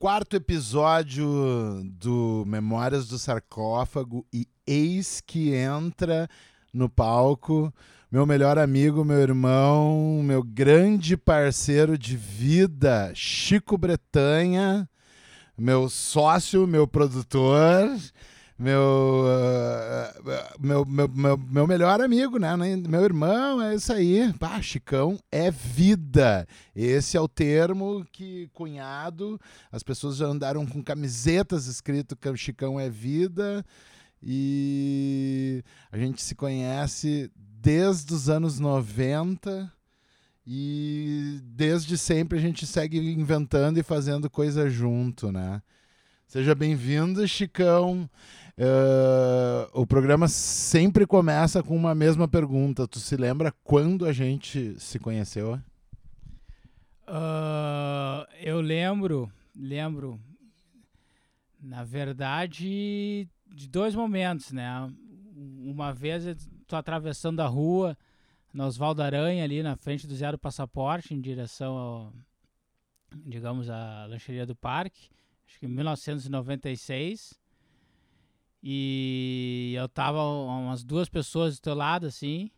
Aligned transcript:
quarto 0.00 0.34
episódio 0.34 1.26
do 1.84 2.42
Memórias 2.46 3.06
do 3.06 3.18
Sarcófago 3.18 4.26
e 4.32 4.48
eis 4.66 5.20
que 5.20 5.52
entra 5.54 6.26
no 6.72 6.88
palco 6.88 7.70
meu 8.10 8.24
melhor 8.24 8.56
amigo, 8.56 9.04
meu 9.04 9.18
irmão, 9.18 10.22
meu 10.24 10.42
grande 10.42 11.18
parceiro 11.18 11.98
de 11.98 12.16
vida, 12.16 13.12
Chico 13.14 13.76
Bretanha, 13.76 14.88
meu 15.56 15.86
sócio, 15.90 16.66
meu 16.66 16.88
produtor, 16.88 17.94
meu, 18.60 19.24
uh, 19.24 20.60
meu, 20.60 20.84
meu, 20.84 21.08
meu, 21.08 21.38
meu, 21.38 21.66
melhor 21.66 21.98
amigo, 22.02 22.38
né? 22.38 22.54
Meu 22.56 23.02
irmão, 23.02 23.62
é 23.62 23.74
isso 23.74 23.90
aí. 23.90 24.30
Pá, 24.34 24.60
Chicão 24.60 25.18
é 25.32 25.50
vida. 25.50 26.46
Esse 26.76 27.16
é 27.16 27.20
o 27.22 27.26
termo 27.26 28.04
que, 28.12 28.50
cunhado, 28.52 29.40
as 29.72 29.82
pessoas 29.82 30.18
já 30.18 30.26
andaram 30.26 30.66
com 30.66 30.82
camisetas 30.82 31.66
escrito 31.68 32.14
que 32.14 32.36
Chicão 32.36 32.78
é 32.78 32.90
vida. 32.90 33.64
E 34.22 35.64
a 35.90 35.96
gente 35.96 36.22
se 36.22 36.34
conhece 36.34 37.32
desde 37.34 38.12
os 38.12 38.28
anos 38.28 38.58
90 38.58 39.72
e 40.46 41.40
desde 41.44 41.96
sempre 41.96 42.36
a 42.36 42.40
gente 42.42 42.66
segue 42.66 42.98
inventando 43.14 43.78
e 43.78 43.82
fazendo 43.82 44.28
coisa 44.28 44.68
junto, 44.68 45.32
né? 45.32 45.62
Seja 46.30 46.54
bem-vindo, 46.54 47.26
Chicão. 47.26 48.08
Uh, 48.58 49.70
o 49.72 49.86
programa 49.86 50.28
sempre 50.28 51.06
começa 51.06 51.62
com 51.62 51.76
uma 51.76 51.94
mesma 51.94 52.28
pergunta. 52.28 52.86
Tu 52.86 52.98
se 52.98 53.16
lembra 53.16 53.52
quando 53.64 54.06
a 54.06 54.12
gente 54.12 54.78
se 54.78 54.98
conheceu? 54.98 55.54
Uh, 57.06 58.26
eu 58.40 58.60
lembro, 58.60 59.30
lembro. 59.56 60.20
Na 61.60 61.84
verdade, 61.84 63.28
de 63.46 63.68
dois 63.68 63.94
momentos, 63.94 64.52
né? 64.52 64.90
Uma 65.36 65.92
vez 65.92 66.26
eu 66.26 66.36
tô 66.66 66.76
atravessando 66.76 67.40
a 67.40 67.46
rua 67.46 67.96
no 68.52 68.64
Oswaldo 68.64 69.02
Aranha 69.02 69.44
ali 69.44 69.62
na 69.62 69.76
frente 69.76 70.06
do 70.06 70.14
Zero 70.14 70.38
Passaporte 70.38 71.14
em 71.14 71.20
direção 71.20 71.76
ao, 71.76 72.12
digamos, 73.26 73.68
à 73.68 74.06
lancheria 74.06 74.46
do 74.46 74.56
parque, 74.56 75.08
acho 75.46 75.58
que 75.58 75.66
em 75.66 75.68
1996. 75.68 77.39
E 78.62 79.74
eu 79.76 79.88
tava 79.88 80.22
umas 80.22 80.84
duas 80.84 81.08
pessoas 81.08 81.58
do 81.58 81.62
teu 81.62 81.74
lado, 81.74 82.06
assim. 82.06 82.50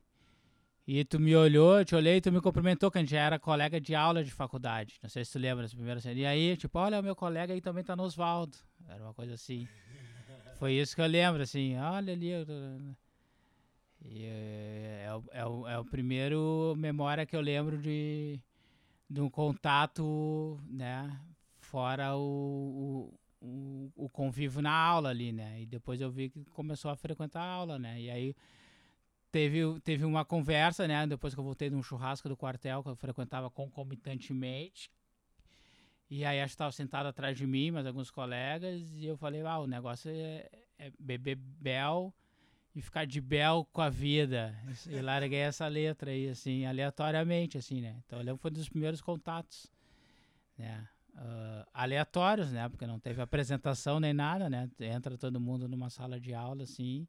E 0.86 1.04
tu 1.04 1.20
me 1.20 1.34
olhou, 1.36 1.78
eu 1.78 1.84
te 1.84 1.94
olhei 1.94 2.16
e 2.16 2.20
tu 2.20 2.32
me 2.32 2.40
cumprimentou, 2.40 2.90
que 2.90 2.98
a 2.98 3.00
gente 3.00 3.10
já 3.12 3.20
era 3.20 3.38
colega 3.38 3.80
de 3.80 3.94
aula 3.94 4.24
de 4.24 4.32
faculdade. 4.32 4.98
Não 5.00 5.08
sei 5.08 5.24
se 5.24 5.32
tu 5.32 5.38
lembra 5.38 5.62
dessa 5.62 5.76
primeira 5.76 6.00
cena. 6.00 6.18
E 6.18 6.26
aí, 6.26 6.56
tipo, 6.56 6.76
olha, 6.78 6.98
o 6.98 7.02
meu 7.02 7.14
colega 7.14 7.54
aí 7.54 7.60
também 7.60 7.84
tá 7.84 7.94
no 7.94 8.02
Oswaldo. 8.02 8.56
Era 8.88 9.02
uma 9.02 9.14
coisa 9.14 9.34
assim. 9.34 9.68
Foi 10.58 10.72
isso 10.72 10.94
que 10.96 11.00
eu 11.02 11.06
lembro, 11.06 11.42
assim, 11.42 11.76
olha 11.78 12.12
ali. 12.12 12.32
E 14.04 14.24
é, 14.24 15.04
é, 15.06 15.14
o, 15.14 15.24
é, 15.30 15.46
o, 15.46 15.68
é 15.68 15.78
o 15.78 15.84
primeiro 15.84 16.74
memória 16.76 17.24
que 17.24 17.36
eu 17.36 17.40
lembro 17.40 17.78
de, 17.78 18.40
de 19.08 19.20
um 19.20 19.30
contato, 19.30 20.58
né? 20.68 21.16
Fora 21.60 22.16
o 22.16 22.20
convívio 24.12 24.62
na 24.62 24.72
aula 24.72 25.08
ali, 25.08 25.32
né? 25.32 25.60
E 25.62 25.66
depois 25.66 26.00
eu 26.00 26.10
vi 26.10 26.30
que 26.30 26.44
começou 26.46 26.90
a 26.90 26.96
frequentar 26.96 27.40
a 27.40 27.46
aula, 27.46 27.78
né? 27.78 28.00
E 28.00 28.10
aí 28.10 28.36
teve, 29.30 29.80
teve 29.80 30.04
uma 30.04 30.24
conversa, 30.24 30.86
né? 30.86 31.06
Depois 31.06 31.34
que 31.34 31.40
eu 31.40 31.44
voltei 31.44 31.70
de 31.70 31.74
um 31.74 31.82
churrasco 31.82 32.28
do 32.28 32.36
quartel 32.36 32.82
que 32.82 32.90
eu 32.90 32.96
frequentava 32.96 33.50
concomitantemente. 33.50 34.90
E 36.10 36.24
aí 36.26 36.40
acho 36.40 36.50
que 36.50 36.54
estava 36.56 36.72
sentado 36.72 37.06
atrás 37.06 37.36
de 37.36 37.46
mim, 37.46 37.70
mas 37.70 37.86
alguns 37.86 38.10
colegas, 38.10 38.82
e 38.96 39.06
eu 39.06 39.16
falei, 39.16 39.40
ah, 39.40 39.60
o 39.60 39.66
negócio 39.66 40.10
é, 40.10 40.46
é 40.78 40.92
beber 40.98 41.36
bel 41.36 42.14
e 42.74 42.82
ficar 42.82 43.06
de 43.06 43.18
bel 43.18 43.66
com 43.72 43.80
a 43.80 43.88
vida. 43.88 44.54
E 44.86 45.00
larguei 45.00 45.38
essa 45.38 45.66
letra 45.66 46.10
aí, 46.10 46.28
assim, 46.28 46.66
aleatoriamente, 46.66 47.56
assim, 47.56 47.80
né? 47.80 48.02
Então 48.04 48.18
lembro 48.18 48.36
foi 48.36 48.50
um 48.50 48.54
dos 48.54 48.68
primeiros 48.68 49.00
contatos, 49.00 49.72
né? 50.58 50.86
Uh, 51.14 51.66
aleatórios, 51.72 52.52
né? 52.52 52.68
Porque 52.68 52.86
não 52.86 52.98
teve 52.98 53.20
apresentação 53.20 54.00
nem 54.00 54.12
nada, 54.12 54.48
né? 54.48 54.68
Entra 54.80 55.16
todo 55.16 55.40
mundo 55.40 55.68
numa 55.68 55.90
sala 55.90 56.20
de 56.20 56.34
aula, 56.34 56.64
assim, 56.64 57.06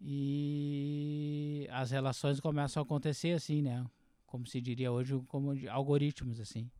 e 0.00 1.66
as 1.70 1.90
relações 1.90 2.40
começam 2.40 2.82
a 2.82 2.84
acontecer, 2.84 3.32
assim, 3.32 3.62
né? 3.62 3.84
Como 4.26 4.46
se 4.46 4.60
diria 4.60 4.90
hoje, 4.90 5.20
como 5.28 5.52
algoritmos, 5.68 6.40
assim. 6.40 6.70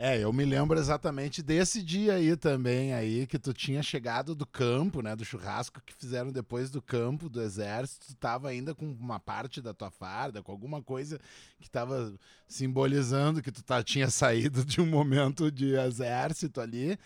É, 0.00 0.22
eu 0.22 0.32
me 0.32 0.44
lembro 0.44 0.78
exatamente 0.78 1.42
desse 1.42 1.82
dia 1.82 2.14
aí 2.14 2.36
também, 2.36 2.94
aí, 2.94 3.26
que 3.26 3.36
tu 3.36 3.52
tinha 3.52 3.82
chegado 3.82 4.32
do 4.32 4.46
campo, 4.46 5.02
né? 5.02 5.16
Do 5.16 5.24
churrasco 5.24 5.82
que 5.84 5.92
fizeram 5.92 6.30
depois 6.30 6.70
do 6.70 6.80
campo, 6.80 7.28
do 7.28 7.42
exército, 7.42 8.06
tu 8.06 8.14
tava 8.14 8.48
ainda 8.48 8.76
com 8.76 8.86
uma 8.92 9.18
parte 9.18 9.60
da 9.60 9.74
tua 9.74 9.90
farda, 9.90 10.40
com 10.40 10.52
alguma 10.52 10.80
coisa 10.80 11.18
que 11.60 11.68
tava 11.68 12.14
simbolizando 12.46 13.42
que 13.42 13.50
tu 13.50 13.60
tá, 13.60 13.82
tinha 13.82 14.06
saído 14.08 14.64
de 14.64 14.80
um 14.80 14.86
momento 14.86 15.50
de 15.50 15.74
exército 15.74 16.60
ali. 16.60 16.96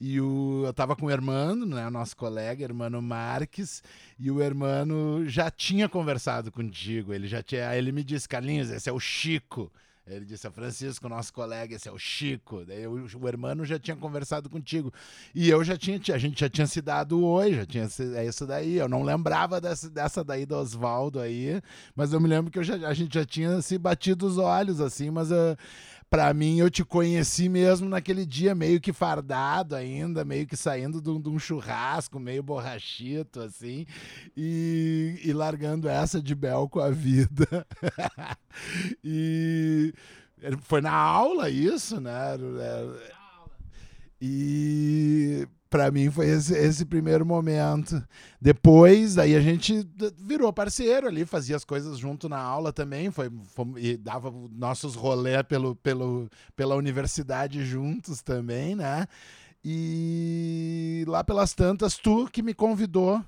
E 0.00 0.20
o, 0.20 0.62
eu 0.64 0.72
tava 0.72 0.94
com 0.94 1.06
o 1.06 1.10
Hermano, 1.10 1.66
né, 1.66 1.90
nosso 1.90 2.16
colega, 2.16 2.62
Hermano 2.62 3.02
Marques, 3.02 3.82
e 4.16 4.30
o 4.30 4.40
Hermano 4.40 5.28
já 5.28 5.50
tinha 5.50 5.88
conversado 5.88 6.52
contigo. 6.52 7.12
Ele 7.12 7.26
já 7.26 7.42
tinha. 7.42 7.74
Ele 7.76 7.90
me 7.90 8.04
disse, 8.04 8.28
Carlinhos, 8.28 8.70
esse 8.70 8.88
é 8.88 8.92
o 8.92 9.00
Chico. 9.00 9.72
Ele 10.10 10.24
disse, 10.24 10.46
a 10.46 10.50
Francisco, 10.50 11.08
nosso 11.08 11.32
colega, 11.32 11.74
esse 11.74 11.88
é 11.88 11.92
o 11.92 11.98
Chico. 11.98 12.64
Daí 12.64 12.82
eu, 12.82 12.92
o 12.92 13.28
hermano 13.28 13.64
já 13.64 13.78
tinha 13.78 13.96
conversado 13.96 14.48
contigo. 14.48 14.92
E 15.34 15.48
eu 15.48 15.62
já 15.62 15.76
tinha, 15.76 16.00
a 16.12 16.18
gente 16.18 16.40
já 16.40 16.48
tinha 16.48 16.66
se 16.66 16.80
dado 16.80 17.24
oi, 17.24 17.54
já 17.54 17.66
tinha 17.66 17.88
é 18.16 18.26
isso 18.26 18.46
daí. 18.46 18.76
Eu 18.76 18.88
não 18.88 19.02
lembrava 19.02 19.60
dessa, 19.60 19.90
dessa 19.90 20.24
daí 20.24 20.46
do 20.46 20.56
Oswaldo 20.56 21.20
aí, 21.20 21.60
mas 21.94 22.12
eu 22.12 22.20
me 22.20 22.28
lembro 22.28 22.50
que 22.50 22.62
já, 22.62 22.74
a 22.88 22.94
gente 22.94 23.14
já 23.14 23.24
tinha 23.24 23.60
se 23.60 23.76
batido 23.78 24.26
os 24.26 24.38
olhos, 24.38 24.80
assim, 24.80 25.10
mas 25.10 25.30
eu, 25.30 25.56
para 26.10 26.32
mim, 26.32 26.58
eu 26.58 26.70
te 26.70 26.84
conheci 26.84 27.48
mesmo 27.48 27.88
naquele 27.88 28.24
dia, 28.24 28.54
meio 28.54 28.80
que 28.80 28.92
fardado 28.92 29.74
ainda, 29.74 30.24
meio 30.24 30.46
que 30.46 30.56
saindo 30.56 31.02
de 31.02 31.10
um, 31.10 31.20
de 31.20 31.28
um 31.28 31.38
churrasco, 31.38 32.18
meio 32.18 32.42
borrachito, 32.42 33.40
assim, 33.40 33.84
e, 34.36 35.20
e 35.22 35.32
largando 35.32 35.88
essa 35.88 36.22
de 36.22 36.34
bel 36.34 36.68
com 36.68 36.80
a 36.80 36.90
vida. 36.90 37.66
e 39.04 39.92
foi 40.62 40.80
na 40.80 40.92
aula 40.92 41.50
isso, 41.50 42.00
né? 42.00 42.36
E 44.20 45.46
para 45.70 45.90
mim 45.90 46.10
foi 46.10 46.28
esse, 46.28 46.54
esse, 46.54 46.84
primeiro 46.84 47.24
momento. 47.24 48.02
Depois, 48.40 49.18
aí 49.18 49.36
a 49.36 49.40
gente 49.40 49.86
virou 50.18 50.52
parceiro 50.52 51.06
ali, 51.06 51.24
fazia 51.24 51.56
as 51.56 51.64
coisas 51.64 51.98
junto 51.98 52.28
na 52.28 52.38
aula 52.38 52.72
também, 52.72 53.10
foi, 53.10 53.30
foi 53.54 53.66
e 53.76 53.96
dava 53.96 54.32
nossos 54.50 54.94
rolê 54.94 55.42
pelo, 55.44 55.76
pelo, 55.76 56.28
pela 56.56 56.74
universidade 56.74 57.64
juntos 57.64 58.22
também, 58.22 58.74
né? 58.74 59.06
E 59.64 61.04
lá 61.06 61.22
pelas 61.22 61.52
tantas, 61.52 61.96
tu 61.96 62.28
que 62.30 62.42
me 62.42 62.54
convidou 62.54 63.22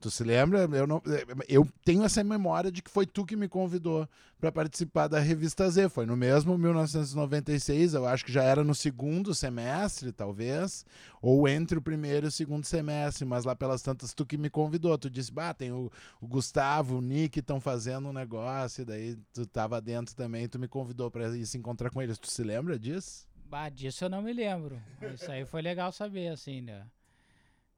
Tu 0.00 0.10
se 0.10 0.22
lembra? 0.22 0.68
Eu, 0.70 0.86
não, 0.86 1.02
eu 1.48 1.66
tenho 1.82 2.04
essa 2.04 2.22
memória 2.22 2.70
de 2.70 2.82
que 2.82 2.90
foi 2.90 3.06
tu 3.06 3.24
que 3.24 3.34
me 3.34 3.48
convidou 3.48 4.06
para 4.38 4.52
participar 4.52 5.08
da 5.08 5.18
revista 5.18 5.70
Z. 5.70 5.88
Foi 5.88 6.04
no 6.04 6.14
mesmo 6.14 6.58
1996, 6.58 7.94
eu 7.94 8.06
acho 8.06 8.22
que 8.22 8.30
já 8.30 8.42
era 8.42 8.62
no 8.62 8.74
segundo 8.74 9.34
semestre, 9.34 10.12
talvez, 10.12 10.84
ou 11.22 11.48
entre 11.48 11.78
o 11.78 11.82
primeiro 11.82 12.26
e 12.26 12.28
o 12.28 12.32
segundo 12.32 12.66
semestre, 12.66 13.24
mas 13.24 13.46
lá 13.46 13.56
pelas 13.56 13.80
tantas 13.80 14.12
tu 14.12 14.26
que 14.26 14.36
me 14.36 14.50
convidou. 14.50 14.98
Tu 14.98 15.08
disse, 15.08 15.32
bah, 15.32 15.54
tem 15.54 15.72
o, 15.72 15.90
o 16.20 16.26
Gustavo, 16.26 16.98
o 16.98 17.00
Nick 17.00 17.38
estão 17.38 17.58
fazendo 17.58 18.08
um 18.08 18.12
negócio, 18.12 18.82
e 18.82 18.84
daí 18.84 19.16
tu 19.32 19.46
tava 19.46 19.80
dentro 19.80 20.14
também, 20.14 20.46
tu 20.46 20.58
me 20.58 20.68
convidou 20.68 21.10
para 21.10 21.34
ir 21.34 21.46
se 21.46 21.56
encontrar 21.56 21.88
com 21.88 22.02
eles. 22.02 22.18
Tu 22.18 22.30
se 22.30 22.42
lembra 22.42 22.78
disso? 22.78 23.26
Bah, 23.46 23.70
disso 23.70 24.04
eu 24.04 24.10
não 24.10 24.20
me 24.20 24.34
lembro. 24.34 24.78
Isso 25.14 25.30
aí 25.30 25.46
foi 25.46 25.62
legal 25.62 25.90
saber, 25.92 26.28
assim, 26.28 26.60
né? 26.60 26.86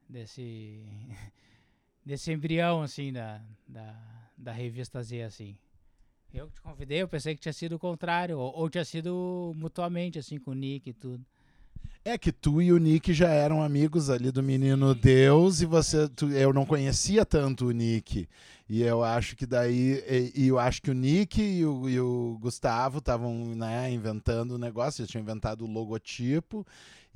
Desse 0.09 0.85
desse 2.07 2.33
embrião, 2.33 2.83
assim, 2.83 3.13
da, 3.13 3.41
da, 3.67 3.95
da 4.39 4.53
revista 4.53 5.03
Z, 5.03 5.23
assim. 5.23 5.59
Eu 6.33 6.49
te 6.51 6.61
convidei, 6.61 7.03
eu 7.03 7.09
pensei 7.09 7.35
que 7.35 7.41
tinha 7.41 7.53
sido 7.53 7.75
o 7.75 7.79
contrário, 7.79 8.39
ou, 8.39 8.55
ou 8.57 8.71
tinha 8.71 8.85
sido 8.85 9.53
mutuamente, 9.57 10.17
assim, 10.17 10.39
com 10.39 10.53
o 10.53 10.55
Nick 10.55 10.91
e 10.91 10.93
tudo. 10.93 11.27
É 12.05 12.17
que 12.17 12.31
tu 12.31 12.63
e 12.63 12.73
o 12.73 12.79
Nick 12.79 13.13
já 13.13 13.29
eram 13.31 13.61
amigos 13.61 14.11
ali 14.11 14.31
do 14.31 14.41
Menino 14.41 14.95
Deus 14.95 15.61
e 15.61 15.67
você, 15.67 16.09
tu, 16.09 16.31
eu 16.31 16.53
não 16.53 16.65
conhecia 16.65 17.27
tanto 17.27 17.67
o 17.67 17.73
Nick. 17.73 18.29
E 18.69 18.83
eu 18.83 19.03
acho 19.03 19.35
que 19.35 19.45
daí, 19.45 20.05
e, 20.09 20.33
e 20.45 20.49
eu 20.49 20.59
acho 20.59 20.81
que 20.83 20.91
o 20.91 20.95
Nick 20.95 21.43
e 21.43 21.65
o, 21.65 21.89
e 21.89 21.99
o 21.99 22.39
Gustavo 22.41 22.99
estavam 22.99 23.57
né, 23.57 23.91
inventando 23.91 24.53
o 24.53 24.59
negócio, 24.59 25.01
eles 25.01 25.11
tinham 25.11 25.23
inventado 25.23 25.65
o 25.65 25.69
logotipo. 25.69 26.65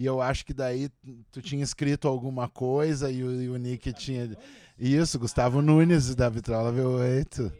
E 0.00 0.06
eu 0.06 0.22
acho 0.22 0.46
que 0.46 0.54
daí 0.54 0.88
tu 1.30 1.42
tinha 1.42 1.62
escrito 1.62 2.08
alguma 2.08 2.48
coisa 2.48 3.10
e 3.10 3.22
o, 3.22 3.42
e 3.42 3.50
o 3.50 3.58
Nick 3.58 3.92
tinha. 3.92 4.34
Isso, 4.78 5.18
Gustavo 5.18 5.60
Nunes 5.60 6.14
da 6.14 6.26
Vitrola 6.30 6.72
V8. 6.72 7.52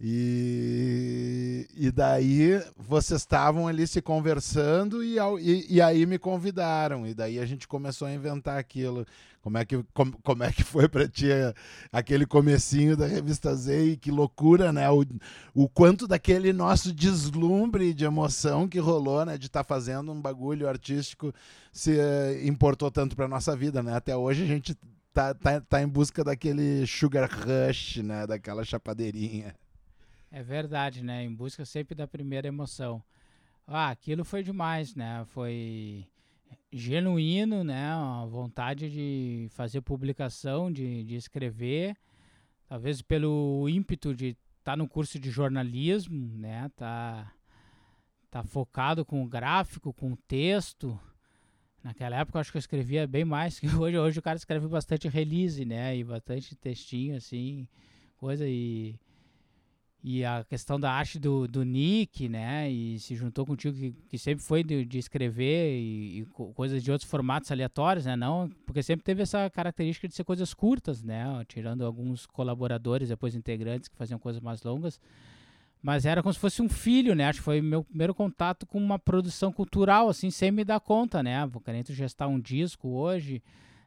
E, 0.00 1.66
e 1.76 1.90
daí 1.90 2.62
vocês 2.76 3.20
estavam 3.20 3.66
ali 3.66 3.84
se 3.84 4.00
conversando 4.00 5.02
e, 5.02 5.16
e, 5.40 5.76
e, 5.76 5.82
aí 5.82 6.06
me 6.06 6.18
convidaram. 6.18 7.04
E 7.04 7.12
daí 7.12 7.40
a 7.40 7.44
gente 7.44 7.66
começou 7.66 8.06
a 8.06 8.12
inventar 8.12 8.58
aquilo. 8.58 9.04
Como 9.42 9.58
é 9.58 9.64
que, 9.64 9.82
como, 9.92 10.16
como 10.22 10.44
é 10.44 10.52
que 10.52 10.62
foi 10.62 10.88
para 10.88 11.08
ti 11.08 11.26
aquele 11.90 12.26
comecinho 12.26 12.96
da 12.96 13.06
revista 13.06 13.52
Z 13.56 13.86
e 13.86 13.96
que 13.96 14.12
loucura, 14.12 14.72
né? 14.72 14.88
O, 14.88 15.04
o 15.52 15.68
quanto 15.68 16.06
daquele 16.06 16.52
nosso 16.52 16.92
deslumbre 16.92 17.92
de 17.92 18.04
emoção 18.04 18.68
que 18.68 18.78
rolou, 18.78 19.24
né? 19.24 19.36
De 19.36 19.46
estar 19.46 19.64
tá 19.64 19.68
fazendo 19.68 20.12
um 20.12 20.20
bagulho 20.20 20.68
artístico 20.68 21.34
se 21.72 21.92
uh, 21.92 22.46
importou 22.46 22.88
tanto 22.88 23.16
para 23.16 23.26
nossa 23.26 23.56
vida, 23.56 23.82
né? 23.82 23.96
Até 23.96 24.16
hoje 24.16 24.44
a 24.44 24.46
gente 24.46 24.76
tá, 25.12 25.34
tá, 25.34 25.60
tá 25.60 25.82
em 25.82 25.88
busca 25.88 26.22
daquele 26.22 26.86
sugar 26.86 27.28
rush, 27.28 27.96
né? 27.96 28.28
Daquela 28.28 28.64
chapadeirinha. 28.64 29.54
É 30.30 30.42
verdade, 30.42 31.02
né? 31.02 31.24
Em 31.24 31.34
busca 31.34 31.64
sempre 31.64 31.94
da 31.94 32.06
primeira 32.06 32.48
emoção. 32.48 33.02
Ah, 33.66 33.90
aquilo 33.90 34.24
foi 34.24 34.42
demais, 34.42 34.94
né? 34.94 35.24
Foi 35.26 36.06
genuíno, 36.72 37.64
né? 37.64 37.90
A 37.90 38.26
vontade 38.26 38.90
de 38.90 39.48
fazer 39.50 39.80
publicação, 39.80 40.70
de, 40.70 41.04
de 41.04 41.16
escrever, 41.16 41.96
talvez 42.66 43.00
pelo 43.00 43.68
ímpeto 43.68 44.14
de 44.14 44.28
estar 44.28 44.72
tá 44.72 44.76
no 44.76 44.88
curso 44.88 45.18
de 45.18 45.30
jornalismo, 45.30 46.36
né? 46.36 46.70
Tá, 46.76 47.32
tá 48.30 48.42
focado 48.42 49.04
com 49.04 49.22
o 49.22 49.28
gráfico, 49.28 49.94
com 49.94 50.12
o 50.12 50.16
texto. 50.16 50.98
Naquela 51.82 52.16
época 52.16 52.36
eu 52.36 52.40
acho 52.40 52.50
que 52.50 52.58
eu 52.58 52.60
escrevia 52.60 53.06
bem 53.06 53.24
mais 53.24 53.58
que 53.58 53.66
hoje. 53.74 53.98
Hoje 53.98 54.18
o 54.18 54.22
cara 54.22 54.36
escreve 54.36 54.68
bastante 54.68 55.08
release, 55.08 55.64
né? 55.64 55.96
E 55.96 56.04
bastante 56.04 56.54
textinho, 56.54 57.16
assim, 57.16 57.66
coisa 58.18 58.46
e 58.46 58.94
e 60.10 60.24
a 60.24 60.42
questão 60.42 60.80
da 60.80 60.90
arte 60.90 61.18
do, 61.18 61.46
do 61.46 61.62
Nick, 61.62 62.30
né? 62.30 62.70
E 62.70 62.98
se 62.98 63.14
juntou 63.14 63.44
contigo, 63.44 63.76
que, 63.76 63.92
que 64.08 64.16
sempre 64.16 64.42
foi 64.42 64.64
de, 64.64 64.82
de 64.82 64.98
escrever 64.98 65.78
e, 65.78 66.20
e, 66.20 66.24
coisas 66.54 66.82
de 66.82 66.90
outros 66.90 67.10
formatos 67.10 67.52
aleatórios, 67.52 68.06
né? 68.06 68.16
Não, 68.16 68.50
porque 68.64 68.82
sempre 68.82 69.04
teve 69.04 69.20
essa 69.20 69.50
característica 69.50 70.08
de 70.08 70.14
ser 70.14 70.24
coisas 70.24 70.54
curtas, 70.54 71.02
né? 71.02 71.44
Tirando 71.46 71.84
alguns 71.84 72.24
colaboradores, 72.24 73.10
depois 73.10 73.34
integrantes 73.34 73.86
que 73.86 73.96
faziam 73.98 74.18
coisas 74.18 74.40
mais 74.40 74.62
longas. 74.62 74.98
Mas 75.82 76.06
era 76.06 76.22
como 76.22 76.32
se 76.32 76.40
fosse 76.40 76.62
um 76.62 76.70
filho, 76.70 77.14
né? 77.14 77.26
Acho 77.26 77.40
que 77.40 77.44
foi 77.44 77.60
meu 77.60 77.84
primeiro 77.84 78.14
contato 78.14 78.64
com 78.64 78.78
uma 78.78 78.98
produção 78.98 79.52
cultural, 79.52 80.08
assim, 80.08 80.30
sem 80.30 80.50
me 80.50 80.64
dar 80.64 80.80
conta, 80.80 81.22
né? 81.22 81.46
Vou 81.46 81.60
querendo 81.60 81.92
gestar 81.92 82.28
um 82.28 82.40
disco 82.40 82.88
hoje, 82.88 83.42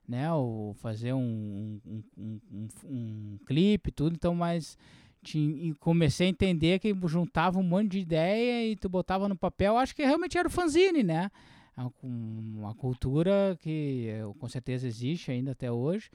né? 0.07 0.31
Ou 0.31 0.75
fazer 0.75 1.13
um, 1.13 1.81
um, 1.83 2.03
um, 2.15 2.39
um, 2.53 2.67
um 2.85 3.39
clipe, 3.43 3.91
tudo. 3.91 4.13
Então, 4.13 4.35
mas 4.35 4.77
e 5.23 5.73
comecei 5.79 6.27
a 6.27 6.29
entender 6.29 6.79
que 6.79 6.95
juntava 7.05 7.59
um 7.59 7.63
monte 7.63 7.91
de 7.91 7.99
ideia 7.99 8.71
e 8.71 8.75
tu 8.75 8.89
botava 8.89 9.29
no 9.29 9.35
papel. 9.35 9.77
Acho 9.77 9.95
que 9.95 10.03
realmente 10.03 10.37
era 10.37 10.47
o 10.47 10.51
fanzine, 10.51 11.03
né? 11.03 11.29
É 11.77 11.81
uma 12.03 12.75
cultura 12.75 13.57
que 13.61 14.09
com 14.39 14.47
certeza 14.47 14.87
existe 14.87 15.31
ainda 15.31 15.51
até 15.51 15.71
hoje. 15.71 16.09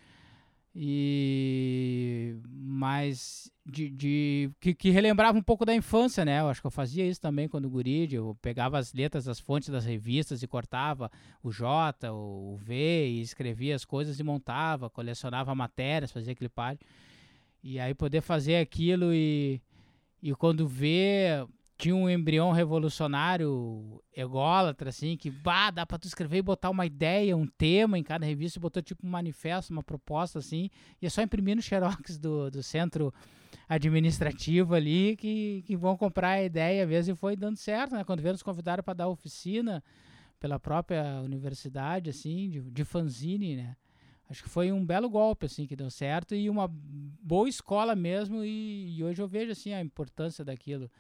E 0.79 2.37
mas 2.47 3.51
de, 3.65 3.89
de 3.89 4.51
que, 4.61 4.75
que, 4.75 4.91
relembrava 4.91 5.39
um 5.39 5.43
pouco 5.43 5.65
da 5.65 5.75
infância, 5.75 6.23
né? 6.23 6.41
Eu 6.41 6.49
acho 6.49 6.61
que 6.61 6.67
eu 6.67 6.71
fazia 6.71 7.09
isso 7.09 7.19
também 7.19 7.49
quando 7.49 7.71
guri, 7.71 8.13
eu 8.13 8.37
pegava 8.43 8.77
as 8.77 8.93
letras 8.93 9.25
das 9.25 9.41
fontes 9.41 9.71
das 9.71 9.87
revistas 9.87 10.43
e 10.43 10.47
cortava 10.47 11.11
o 11.43 11.51
J, 11.51 12.13
o 12.13 12.59
V 12.59 12.75
e 13.09 13.23
escrevia 13.23 13.75
as 13.75 13.87
coisas 13.87 14.21
e 14.21 14.23
montava, 14.23 14.91
colecionava 14.91 15.55
matérias, 15.55 16.13
fazia 16.13 16.33
aquele. 16.33 16.51
E 17.69 17.81
aí 17.81 17.93
poder 17.95 18.21
fazer 18.21 18.59
aquilo 18.59 19.13
e, 19.13 19.61
e 20.23 20.33
quando 20.37 20.69
vê, 20.69 21.45
tinha 21.77 21.97
um 21.97 22.09
embrião 22.09 22.53
revolucionário 22.53 24.01
ególatra, 24.17 24.91
assim, 24.91 25.17
que 25.17 25.33
bah, 25.33 25.73
dá 25.73 25.85
pra 25.85 25.99
tu 25.99 26.07
escrever 26.07 26.37
e 26.37 26.43
botar 26.43 26.71
uma 26.71 26.87
ideia, 26.87 27.37
um 27.37 27.45
tema 27.45 27.99
em 27.99 28.05
cada 28.05 28.25
revista, 28.25 28.61
botou 28.61 28.81
tipo 28.81 29.05
um 29.05 29.11
manifesto, 29.11 29.73
uma 29.73 29.83
proposta, 29.83 30.39
assim, 30.39 30.71
e 31.03 31.07
é 31.07 31.11
só 31.11 31.21
imprimir 31.23 31.57
no 31.57 31.61
xerox 31.63 32.17
do, 32.19 32.53
do 32.53 32.63
centro 32.63 33.13
administrativo 33.69 34.73
ali 34.73 35.17
que, 35.17 35.65
que 35.67 35.77
vão 35.77 35.97
comprar 35.97 36.31
a 36.31 36.45
ideia 36.45 36.87
mesmo 36.87 37.15
e 37.15 37.17
foi 37.17 37.35
dando 37.35 37.57
certo, 37.57 37.97
né? 37.97 38.05
Quando 38.05 38.23
veio 38.23 38.35
nos 38.35 38.45
convidaram 38.45 38.85
para 38.85 38.95
dar 38.95 39.09
oficina 39.09 39.83
pela 40.39 40.61
própria 40.61 41.21
universidade, 41.21 42.11
assim, 42.11 42.49
de, 42.49 42.61
de 42.61 42.85
fanzine, 42.85 43.57
né? 43.57 43.77
Acho 44.29 44.43
que 44.43 44.49
foi 44.49 44.73
um 44.73 44.85
belo 44.85 45.09
golpe 45.09 45.47
assim 45.47 45.67
que 45.67 45.77
deu 45.77 45.91
certo 45.91 46.35
e 46.35 46.51
uma 46.51 46.69
boa 46.69 47.49
escola 47.49 47.95
mesmo 47.95 48.45
e, 48.45 48.97
e 48.97 49.05
hoje 49.05 49.23
eu 49.23 49.29
vejo 49.29 49.53
assim 49.53 49.73
a 49.73 49.81
importância 49.81 50.45
daquilo 50.45 50.91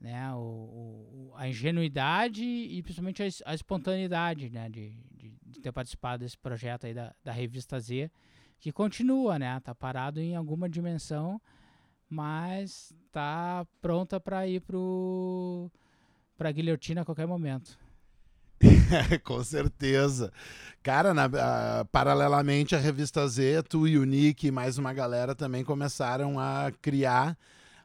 né? 0.00 0.32
O, 0.34 0.38
o 0.38 1.32
a 1.36 1.48
ingenuidade 1.48 2.44
e 2.44 2.82
principalmente 2.82 3.22
a, 3.22 3.26
a 3.46 3.54
espontaneidade 3.54 4.50
né? 4.50 4.68
De, 4.68 4.90
de, 5.14 5.32
de, 5.42 5.60
ter 5.60 5.72
participado 5.72 6.24
desse 6.24 6.36
projeto 6.38 6.86
aí 6.86 6.94
da, 6.94 7.14
da 7.24 7.32
revista 7.32 7.78
Z 7.78 8.10
que 8.58 8.72
continua 8.72 9.38
né? 9.38 9.58
Tá 9.60 9.74
parado 9.74 10.20
em 10.20 10.34
alguma 10.34 10.68
dimensão 10.68 11.40
mas 12.08 12.94
tá 13.10 13.66
pronta 13.80 14.20
para 14.20 14.46
ir 14.46 14.60
pro 14.60 15.70
para 16.38 16.52
guilhotina 16.52 17.02
a 17.02 17.04
qualquer 17.04 17.26
momento 17.26 17.78
Com 19.24 19.42
certeza. 19.42 20.32
Cara, 20.82 21.12
na, 21.12 21.24
a, 21.24 21.84
paralelamente 21.86 22.74
à 22.76 22.78
revista 22.78 23.26
Z, 23.26 23.62
tu 23.68 23.88
e 23.88 23.98
o 23.98 24.04
Nick 24.04 24.46
e 24.46 24.50
mais 24.52 24.78
uma 24.78 24.92
galera 24.92 25.34
também 25.34 25.64
começaram 25.64 26.38
a 26.38 26.70
criar 26.80 27.36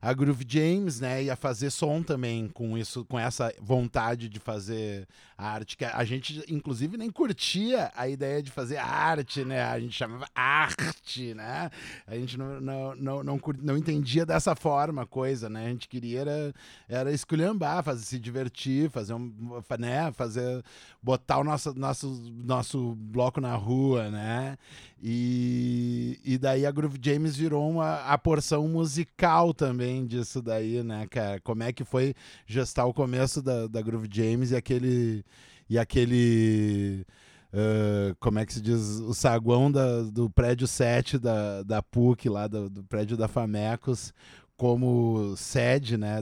a 0.01 0.13
Groove 0.13 0.45
James, 0.47 0.99
né, 0.99 1.23
ia 1.23 1.35
fazer 1.35 1.69
som 1.69 2.01
também 2.01 2.47
com 2.47 2.75
isso, 2.77 3.05
com 3.05 3.19
essa 3.19 3.53
vontade 3.61 4.27
de 4.27 4.39
fazer 4.39 5.07
arte, 5.37 5.77
que 5.77 5.85
a 5.85 6.03
gente 6.03 6.43
inclusive 6.47 6.97
nem 6.97 7.09
curtia 7.09 7.91
a 7.95 8.07
ideia 8.07 8.41
de 8.41 8.51
fazer 8.51 8.77
arte, 8.77 9.43
né? 9.43 9.63
A 9.63 9.79
gente 9.79 9.93
chamava 9.93 10.27
arte, 10.35 11.33
né? 11.33 11.69
A 12.05 12.15
gente 12.15 12.37
não, 12.37 12.61
não, 12.61 12.95
não, 12.95 13.23
não, 13.23 13.41
não 13.61 13.77
entendia 13.77 14.25
dessa 14.25 14.55
forma 14.55 15.03
a 15.03 15.05
coisa, 15.05 15.49
né? 15.49 15.65
A 15.65 15.69
gente 15.69 15.87
queria 15.87 16.21
era, 16.21 16.53
era 16.87 17.11
esculhambar, 17.11 17.83
fazer 17.83 18.03
se 18.03 18.19
divertir, 18.19 18.89
fazer 18.89 19.13
um, 19.13 19.33
né, 19.79 20.11
fazer 20.13 20.63
botar 21.01 21.39
o 21.39 21.43
nosso 21.43 21.73
nosso 21.73 22.07
nosso 22.43 22.95
bloco 22.95 23.41
na 23.41 23.55
rua, 23.55 24.09
né? 24.09 24.57
E, 25.03 26.19
e 26.23 26.37
daí 26.37 26.63
a 26.63 26.71
Groove 26.71 26.99
James 27.01 27.35
virou 27.35 27.67
uma, 27.67 28.01
a 28.01 28.15
porção 28.19 28.67
musical 28.67 29.51
também 29.51 30.05
disso 30.05 30.43
daí, 30.43 30.83
né, 30.83 31.07
cara? 31.09 31.39
Como 31.39 31.63
é 31.63 31.73
que 31.73 31.83
foi 31.83 32.13
gestar 32.45 32.85
o 32.85 32.93
começo 32.93 33.41
da, 33.41 33.65
da 33.65 33.81
Groove 33.81 34.07
James 34.11 34.51
e 34.51 34.55
aquele. 34.55 35.25
E 35.67 35.79
aquele. 35.79 37.03
Uh, 37.51 38.15
como 38.19 38.37
é 38.37 38.45
que 38.45 38.53
se 38.53 38.61
diz? 38.61 38.99
O 38.99 39.13
saguão 39.13 39.71
da, 39.71 40.03
do 40.03 40.29
prédio 40.29 40.67
7 40.67 41.17
da, 41.17 41.63
da 41.63 41.81
PUC, 41.81 42.29
lá 42.29 42.45
do, 42.47 42.69
do 42.69 42.83
prédio 42.83 43.17
da 43.17 43.27
Famecos, 43.27 44.13
como 44.55 45.35
sede, 45.35 45.97
né, 45.97 46.21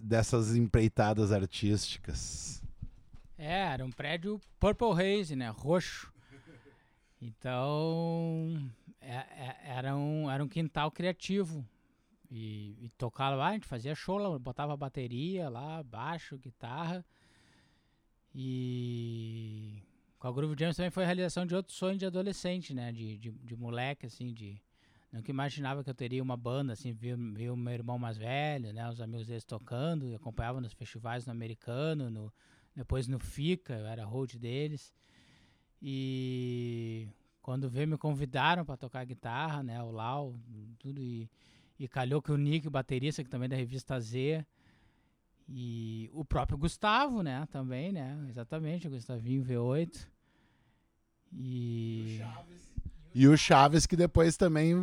dessas 0.00 0.56
empreitadas 0.56 1.30
artísticas. 1.30 2.62
É, 3.36 3.66
era 3.66 3.84
um 3.84 3.90
prédio 3.90 4.40
Purple 4.58 4.92
Haze, 4.92 5.36
né? 5.36 5.50
Roxo. 5.50 6.13
Então, 7.26 8.70
é, 9.00 9.14
é, 9.14 9.56
era, 9.64 9.96
um, 9.96 10.30
era 10.30 10.44
um 10.44 10.48
quintal 10.48 10.90
criativo. 10.90 11.66
E, 12.30 12.76
e 12.84 12.88
tocava 12.98 13.34
lá, 13.34 13.48
a 13.48 13.52
gente 13.52 13.66
fazia 13.66 13.94
show 13.94 14.18
lá, 14.18 14.38
botava 14.38 14.76
bateria 14.76 15.48
lá, 15.48 15.82
baixo, 15.82 16.36
guitarra. 16.36 17.02
E 18.34 19.82
com 20.18 20.28
a 20.28 20.32
Groove 20.32 20.54
Jams 20.58 20.76
também 20.76 20.90
foi 20.90 21.04
a 21.04 21.06
realização 21.06 21.46
de 21.46 21.54
outro 21.54 21.72
sonho 21.72 21.96
de 21.96 22.04
adolescente, 22.04 22.74
né? 22.74 22.92
De, 22.92 23.16
de, 23.16 23.30
de 23.30 23.56
moleque, 23.56 24.04
assim, 24.04 24.32
de... 24.34 24.60
Nunca 25.10 25.30
imaginava 25.30 25.82
que 25.82 25.88
eu 25.88 25.94
teria 25.94 26.22
uma 26.22 26.36
banda, 26.36 26.74
assim, 26.74 26.92
vi, 26.92 27.14
vi 27.14 27.48
o 27.48 27.56
meu 27.56 27.72
irmão 27.72 27.98
mais 27.98 28.18
velho, 28.18 28.70
né? 28.72 28.90
Os 28.90 29.00
amigos 29.00 29.26
deles 29.26 29.44
tocando, 29.44 30.14
acompanhava 30.14 30.60
nos 30.60 30.74
festivais 30.74 31.24
no 31.24 31.32
Americano, 31.32 32.10
no, 32.10 32.32
depois 32.76 33.08
no 33.08 33.18
FICA, 33.18 33.74
eu 33.74 33.86
era 33.86 34.04
hold 34.04 34.34
deles. 34.34 34.92
E 35.86 37.06
quando 37.42 37.68
veio 37.68 37.86
me 37.86 37.98
convidaram 37.98 38.64
para 38.64 38.74
tocar 38.74 39.04
guitarra, 39.04 39.62
né, 39.62 39.82
o 39.82 39.90
Lau, 39.90 40.34
tudo 40.78 40.98
e, 40.98 41.28
e 41.78 41.86
calhou 41.86 42.22
que 42.22 42.32
o 42.32 42.38
Nick, 42.38 42.66
o 42.66 42.70
baterista, 42.70 43.22
que 43.22 43.28
também 43.28 43.44
é 43.44 43.48
da 43.50 43.56
revista 43.56 44.00
Z, 44.00 44.46
e 45.46 46.08
o 46.14 46.24
próprio 46.24 46.56
Gustavo, 46.56 47.22
né, 47.22 47.46
também, 47.52 47.92
né, 47.92 48.16
exatamente, 48.30 48.88
o 48.88 48.90
Gustavinho 48.90 49.44
V8. 49.44 50.08
E... 51.34 52.22
E 53.14 53.28
o 53.28 53.36
Chaves, 53.36 53.86
que 53.86 53.94
depois 53.94 54.36
também 54.36 54.74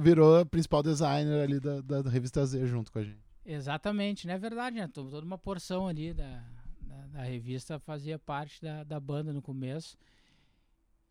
virou 0.00 0.38
a 0.38 0.46
principal 0.46 0.82
designer 0.82 1.42
ali 1.42 1.60
da, 1.60 1.80
da, 1.82 2.02
da 2.02 2.08
revista 2.08 2.46
Z 2.46 2.64
junto 2.66 2.90
com 2.90 3.00
a 3.00 3.02
gente. 3.02 3.18
Exatamente, 3.44 4.26
não 4.26 4.34
é 4.34 4.38
verdade, 4.38 4.76
né? 4.76 4.88
Toda 4.88 5.20
uma 5.20 5.36
porção 5.36 5.86
ali 5.86 6.14
da, 6.14 6.42
da, 6.80 7.06
da, 7.08 7.22
revista 7.22 7.78
fazia 7.78 8.18
parte 8.18 8.62
da, 8.62 8.82
da 8.82 8.98
banda 8.98 9.30
no 9.32 9.42
começo. 9.42 9.98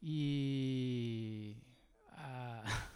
E. 0.08 1.58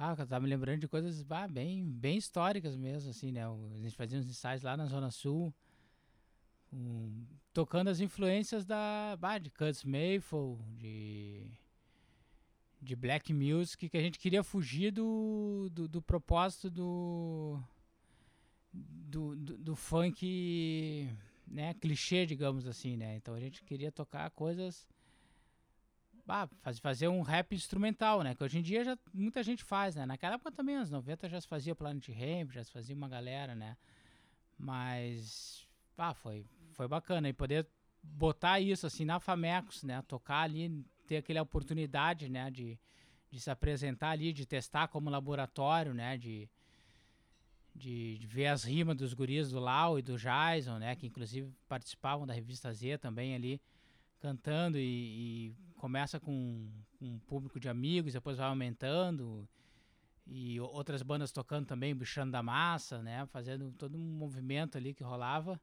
Ah, 0.00 0.14
eu 0.16 0.40
me 0.40 0.48
lembrando 0.48 0.78
de 0.78 0.86
coisas 0.86 1.24
bah, 1.24 1.48
bem, 1.48 1.84
bem 1.84 2.16
históricas 2.16 2.76
mesmo, 2.76 3.10
assim, 3.10 3.32
né? 3.32 3.42
A 3.44 3.78
gente 3.78 3.96
fazia 3.96 4.16
uns 4.16 4.28
ensaios 4.28 4.62
lá 4.62 4.76
na 4.76 4.86
Zona 4.86 5.10
Sul, 5.10 5.52
um, 6.72 7.26
tocando 7.52 7.88
as 7.88 7.98
influências 7.98 8.64
da, 8.64 9.16
bah, 9.18 9.38
de 9.38 9.50
Cuts 9.50 9.82
Mayfield, 9.82 10.62
de, 10.76 11.50
de 12.80 12.94
Black 12.94 13.34
Music, 13.34 13.88
que 13.88 13.96
a 13.96 14.00
gente 14.00 14.20
queria 14.20 14.44
fugir 14.44 14.92
do, 14.92 15.68
do, 15.72 15.88
do 15.88 16.00
propósito 16.00 16.70
do, 16.70 17.60
do, 18.72 19.34
do, 19.34 19.58
do 19.58 19.74
funk, 19.74 21.10
né, 21.44 21.74
clichê, 21.74 22.24
digamos 22.24 22.68
assim, 22.68 22.96
né? 22.96 23.16
Então 23.16 23.34
a 23.34 23.40
gente 23.40 23.64
queria 23.64 23.90
tocar 23.90 24.30
coisas 24.30 24.86
ah, 26.28 26.48
fazer 26.80 27.08
um 27.08 27.22
rap 27.22 27.54
instrumental, 27.54 28.22
né? 28.22 28.34
Que 28.34 28.44
hoje 28.44 28.58
em 28.58 28.62
dia 28.62 28.84
já 28.84 28.98
muita 29.12 29.42
gente 29.42 29.64
faz, 29.64 29.94
né? 29.94 30.04
Naquela 30.04 30.34
época 30.34 30.52
também, 30.52 30.76
anos 30.76 30.90
90 30.90 31.28
já 31.28 31.40
se 31.40 31.48
fazia 31.48 31.74
Planet 31.74 32.08
Ramp, 32.08 32.52
já 32.52 32.62
se 32.62 32.70
fazia 32.70 32.94
uma 32.94 33.08
galera, 33.08 33.54
né? 33.54 33.76
Mas, 34.58 35.66
ah, 35.96 36.12
foi, 36.12 36.44
foi 36.72 36.86
bacana. 36.86 37.28
E 37.28 37.32
poder 37.32 37.66
botar 38.02 38.60
isso, 38.60 38.86
assim, 38.86 39.04
na 39.04 39.18
Famecos, 39.18 39.82
né? 39.82 40.02
Tocar 40.02 40.42
ali, 40.42 40.84
ter 41.06 41.18
aquela 41.18 41.42
oportunidade, 41.42 42.28
né? 42.28 42.50
De, 42.50 42.78
de 43.30 43.40
se 43.40 43.50
apresentar 43.50 44.10
ali, 44.10 44.32
de 44.32 44.44
testar 44.44 44.88
como 44.88 45.08
laboratório, 45.08 45.94
né? 45.94 46.16
De, 46.16 46.48
de, 47.74 48.18
de, 48.18 48.26
ver 48.26 48.48
as 48.48 48.64
rimas 48.64 48.96
dos 48.96 49.14
guris 49.14 49.50
do 49.50 49.60
Lau 49.60 49.98
e 49.98 50.02
do 50.02 50.18
Jason, 50.18 50.78
né? 50.78 50.94
Que 50.94 51.06
inclusive 51.06 51.50
participavam 51.68 52.26
da 52.26 52.34
revista 52.34 52.72
Z 52.72 52.98
também 52.98 53.34
ali, 53.34 53.60
cantando 54.20 54.78
e, 54.78 54.82
e 55.52 55.67
começa 55.78 56.20
com 56.20 56.68
um 57.00 57.18
público 57.20 57.58
de 57.58 57.68
amigos, 57.68 58.12
depois 58.12 58.36
vai 58.36 58.48
aumentando 58.48 59.48
e 60.26 60.60
outras 60.60 61.02
bandas 61.02 61.32
tocando 61.32 61.66
também, 61.66 61.94
bichando 61.94 62.32
da 62.32 62.42
massa, 62.42 63.02
né, 63.02 63.24
fazendo 63.26 63.72
todo 63.72 63.96
um 63.96 64.00
movimento 64.00 64.76
ali 64.76 64.92
que 64.92 65.02
rolava, 65.02 65.58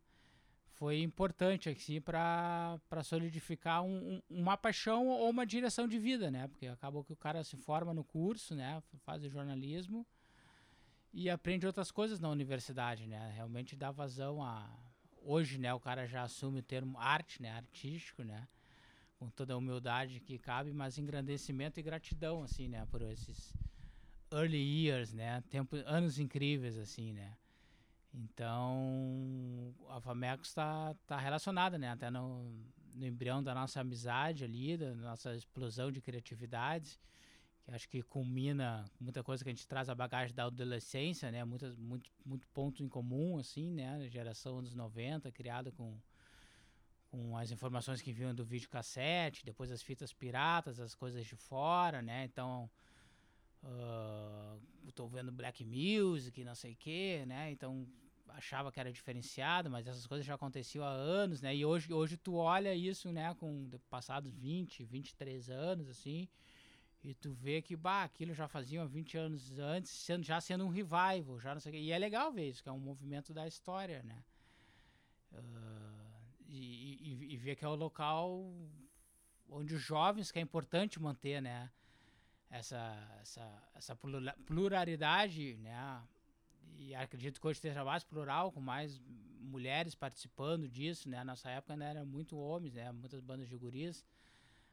foi 0.72 1.02
importante 1.02 1.70
assim 1.70 2.02
para 2.02 2.80
solidificar 3.04 3.84
um, 3.84 4.16
um, 4.16 4.22
uma 4.42 4.58
paixão 4.58 5.08
ou 5.08 5.30
uma 5.30 5.46
direção 5.46 5.88
de 5.88 6.00
vida, 6.00 6.32
né, 6.32 6.48
porque 6.48 6.66
acabou 6.66 7.04
que 7.04 7.14
o 7.14 7.16
cara 7.16 7.44
se 7.44 7.56
forma 7.58 7.94
no 7.94 8.04
curso, 8.04 8.56
né, 8.56 8.82
faz 9.04 9.22
jornalismo 9.24 10.06
e 11.14 11.30
aprende 11.30 11.68
outras 11.68 11.92
coisas 11.92 12.20
na 12.20 12.30
universidade, 12.30 13.08
né, 13.08 13.32
realmente 13.36 13.76
dá 13.76 13.92
vazão 13.92 14.44
a 14.44 14.68
hoje, 15.22 15.58
né, 15.60 15.74
o 15.74 15.80
cara 15.80 16.08
já 16.08 16.24
assume 16.24 16.60
o 16.60 16.64
termo 16.64 17.00
arte, 17.00 17.42
né, 17.42 17.52
artístico, 17.52 18.24
né, 18.24 18.48
com 19.26 19.32
toda 19.32 19.54
a 19.54 19.58
humildade 19.58 20.20
que 20.20 20.38
cabe, 20.38 20.72
mas 20.72 20.98
engrandecimento 20.98 21.80
e 21.80 21.84
gratidão, 21.84 22.44
assim, 22.44 22.68
né, 22.68 22.86
por 22.92 23.02
esses 23.02 23.54
early 24.32 24.58
years, 24.58 25.14
né, 25.14 25.44
tempo, 25.50 25.76
anos 25.86 26.20
incríveis, 26.20 26.78
assim, 26.78 27.12
né. 27.14 27.36
Então, 28.14 29.74
a 29.90 30.00
Famex 30.00 30.48
está 30.50 30.96
tá 31.08 31.18
relacionada, 31.18 31.78
né, 31.78 31.90
até 31.90 32.10
no, 32.10 32.54
no 32.94 33.06
embrião 33.06 33.44
da 33.44 33.54
nossa 33.54 33.82
amizade 33.82 34.44
ali, 34.44 34.78
da 34.78 34.94
nossa 34.94 35.36
explosão 35.36 35.92
de 35.92 36.02
criatividade, 36.02 37.00
que 37.64 37.72
acho 37.72 37.90
que 37.90 38.04
culmina 38.04 38.86
muita 39.00 39.24
coisa 39.24 39.44
que 39.44 39.50
a 39.50 39.54
gente 39.54 39.68
traz 39.68 39.90
a 39.90 39.96
bagagem 39.96 40.36
da 40.36 40.46
adolescência, 40.46 41.32
né, 41.32 41.44
muitas, 41.44 41.76
muito, 41.76 42.12
muito 42.24 42.48
ponto 42.50 42.84
em 42.84 42.88
comum, 42.88 43.40
assim, 43.40 43.74
né, 43.74 44.08
geração 44.08 44.60
anos 44.60 44.76
90, 44.76 45.32
criada 45.32 45.72
com 45.72 45.98
com 47.16 47.38
as 47.38 47.50
informações 47.52 48.02
que 48.02 48.12
vinham 48.12 48.36
do 48.36 48.44
vídeo 48.44 48.70
cassete, 48.70 49.46
depois 49.46 49.72
as 49.72 49.82
fitas 49.82 50.12
piratas, 50.12 50.80
as 50.80 50.94
coisas 50.94 51.26
de 51.26 51.36
fora, 51.36 52.02
né? 52.02 52.26
Então, 52.26 52.70
uh, 53.64 54.92
tô 54.94 55.08
vendo 55.08 55.32
black 55.32 55.64
music, 55.64 56.44
não 56.44 56.56
sei 56.56 56.74
o 56.74 56.76
que, 56.76 57.26
né? 57.26 57.52
Então, 57.52 57.88
achava 58.28 58.70
que 58.72 58.80
era 58.80 58.92
diferenciado, 58.92 59.70
mas 59.70 59.88
essas 59.88 60.06
coisas 60.06 60.26
já 60.26 60.36
aconteciam 60.36 60.84
há 60.84 60.90
anos, 60.90 61.42
né? 61.42 61.56
E 61.56 61.66
hoje, 61.66 61.94
hoje 61.94 62.18
tu 62.18 62.36
olha 62.36 62.76
isso, 62.76 63.12
né, 63.14 63.34
com 63.36 63.70
passados 63.90 64.36
20, 64.36 64.84
23 64.84 65.50
anos, 65.50 65.88
assim, 65.88 66.28
e 67.02 67.14
tu 67.14 67.32
vê 67.32 67.62
que, 67.62 67.78
bah, 67.78 68.04
aquilo 68.04 68.34
já 68.34 68.48
faziam 68.48 68.84
há 68.84 68.88
20 68.88 69.18
anos 69.18 69.58
antes, 69.58 69.92
sendo, 69.92 70.26
já 70.26 70.42
sendo 70.42 70.66
um 70.66 70.70
revival, 70.70 71.40
já 71.40 71.54
não 71.54 71.62
sei 71.62 71.72
o 71.72 71.76
que. 71.76 71.82
E 71.82 71.92
é 71.92 71.98
legal 71.98 72.32
ver 72.32 72.50
isso, 72.50 72.62
que 72.62 72.68
é 72.68 72.72
um 72.72 72.80
movimento 72.80 73.34
da 73.34 73.48
história, 73.48 74.04
né? 74.04 74.22
Uh, 75.32 75.95
e, 76.56 76.98
e, 77.02 77.34
e 77.34 77.38
ver 77.38 77.56
que 77.56 77.66
é 77.66 77.68
o 77.68 77.76
local 77.76 78.52
onde 79.50 79.76
os 79.76 79.82
jovens, 79.82 80.32
que 80.32 80.40
é 80.40 80.42
importante 80.42 81.00
manter, 81.00 81.42
né? 81.42 81.70
Essa, 82.50 83.18
essa, 83.22 83.64
essa 83.76 83.98
pluralidade, 84.46 85.58
né? 85.58 86.02
E 86.78 86.96
acredito 86.96 87.40
que 87.40 87.48
hoje 87.48 87.58
esteja 87.58 87.84
mais 87.84 88.04
plural, 88.04 88.52
com 88.52 88.62
mais 88.62 89.02
mulheres 89.40 89.96
participando 89.96 90.68
disso, 90.68 91.10
né? 91.10 91.24
Nossa 91.24 91.50
época 91.50 91.74
ainda 91.74 91.86
era 91.86 92.06
muito 92.06 92.38
homens, 92.38 92.74
né? 92.74 92.92
Muitas 92.92 93.20
bandas 93.20 93.48
de 93.50 93.56
guris. 93.58 94.06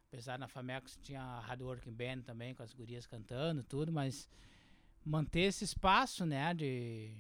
Apesar 0.08 0.38
na 0.38 0.46
Famecos 0.46 0.96
tinha 1.02 1.22
a 1.22 1.40
Hard 1.40 1.62
Working 1.62 1.92
Band 1.92 2.22
também, 2.22 2.54
com 2.54 2.62
as 2.62 2.72
gurias 2.72 3.06
cantando 3.06 3.62
tudo, 3.62 3.90
mas 3.90 4.28
manter 5.04 5.40
esse 5.40 5.64
espaço, 5.64 6.24
né, 6.24 6.54
de, 6.54 7.10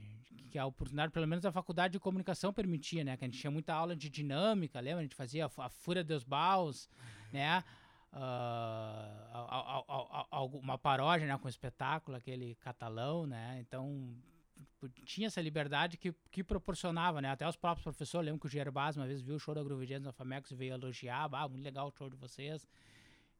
que 0.50 0.58
a 0.58 0.66
oportunidade, 0.66 1.12
pelo 1.12 1.26
menos 1.26 1.44
a 1.46 1.52
faculdade 1.52 1.92
de 1.92 1.98
comunicação 1.98 2.52
permitia, 2.52 3.02
né, 3.02 3.16
que 3.16 3.24
a 3.24 3.28
gente 3.28 3.38
tinha 3.38 3.50
muita 3.50 3.72
aula 3.72 3.96
de 3.96 4.10
dinâmica, 4.10 4.78
lembra? 4.80 5.00
A 5.00 5.02
gente 5.02 5.14
fazia 5.14 5.46
a, 5.46 5.50
a 5.64 5.68
Fúria 5.68 6.04
dos 6.04 6.22
Baus, 6.24 6.86
uhum. 6.86 7.32
né, 7.32 7.64
uh, 8.12 8.18
uma 10.58 10.76
paródia, 10.78 11.26
né, 11.26 11.38
com 11.38 11.46
o 11.46 11.50
espetáculo, 11.50 12.16
aquele 12.16 12.54
catalão, 12.56 13.26
né, 13.26 13.58
então 13.60 14.14
tinha 15.04 15.28
essa 15.28 15.40
liberdade 15.40 15.96
que, 15.96 16.12
que 16.30 16.44
proporcionava, 16.44 17.22
né, 17.22 17.30
até 17.30 17.48
os 17.48 17.56
próprios 17.56 17.84
professores, 17.84 18.26
lembro 18.26 18.40
que 18.40 18.46
o 18.46 18.50
Gerbaz 18.50 18.96
uma 18.96 19.06
vez 19.06 19.22
viu 19.22 19.36
o 19.36 19.38
show 19.38 19.54
da 19.54 19.62
Jazz 19.62 20.02
na 20.02 20.12
Famex 20.12 20.50
e 20.50 20.54
veio 20.54 20.74
elogiar, 20.74 21.28
ah, 21.32 21.48
muito 21.48 21.64
legal 21.64 21.88
o 21.88 21.92
show 21.96 22.10
de 22.10 22.16
vocês, 22.16 22.68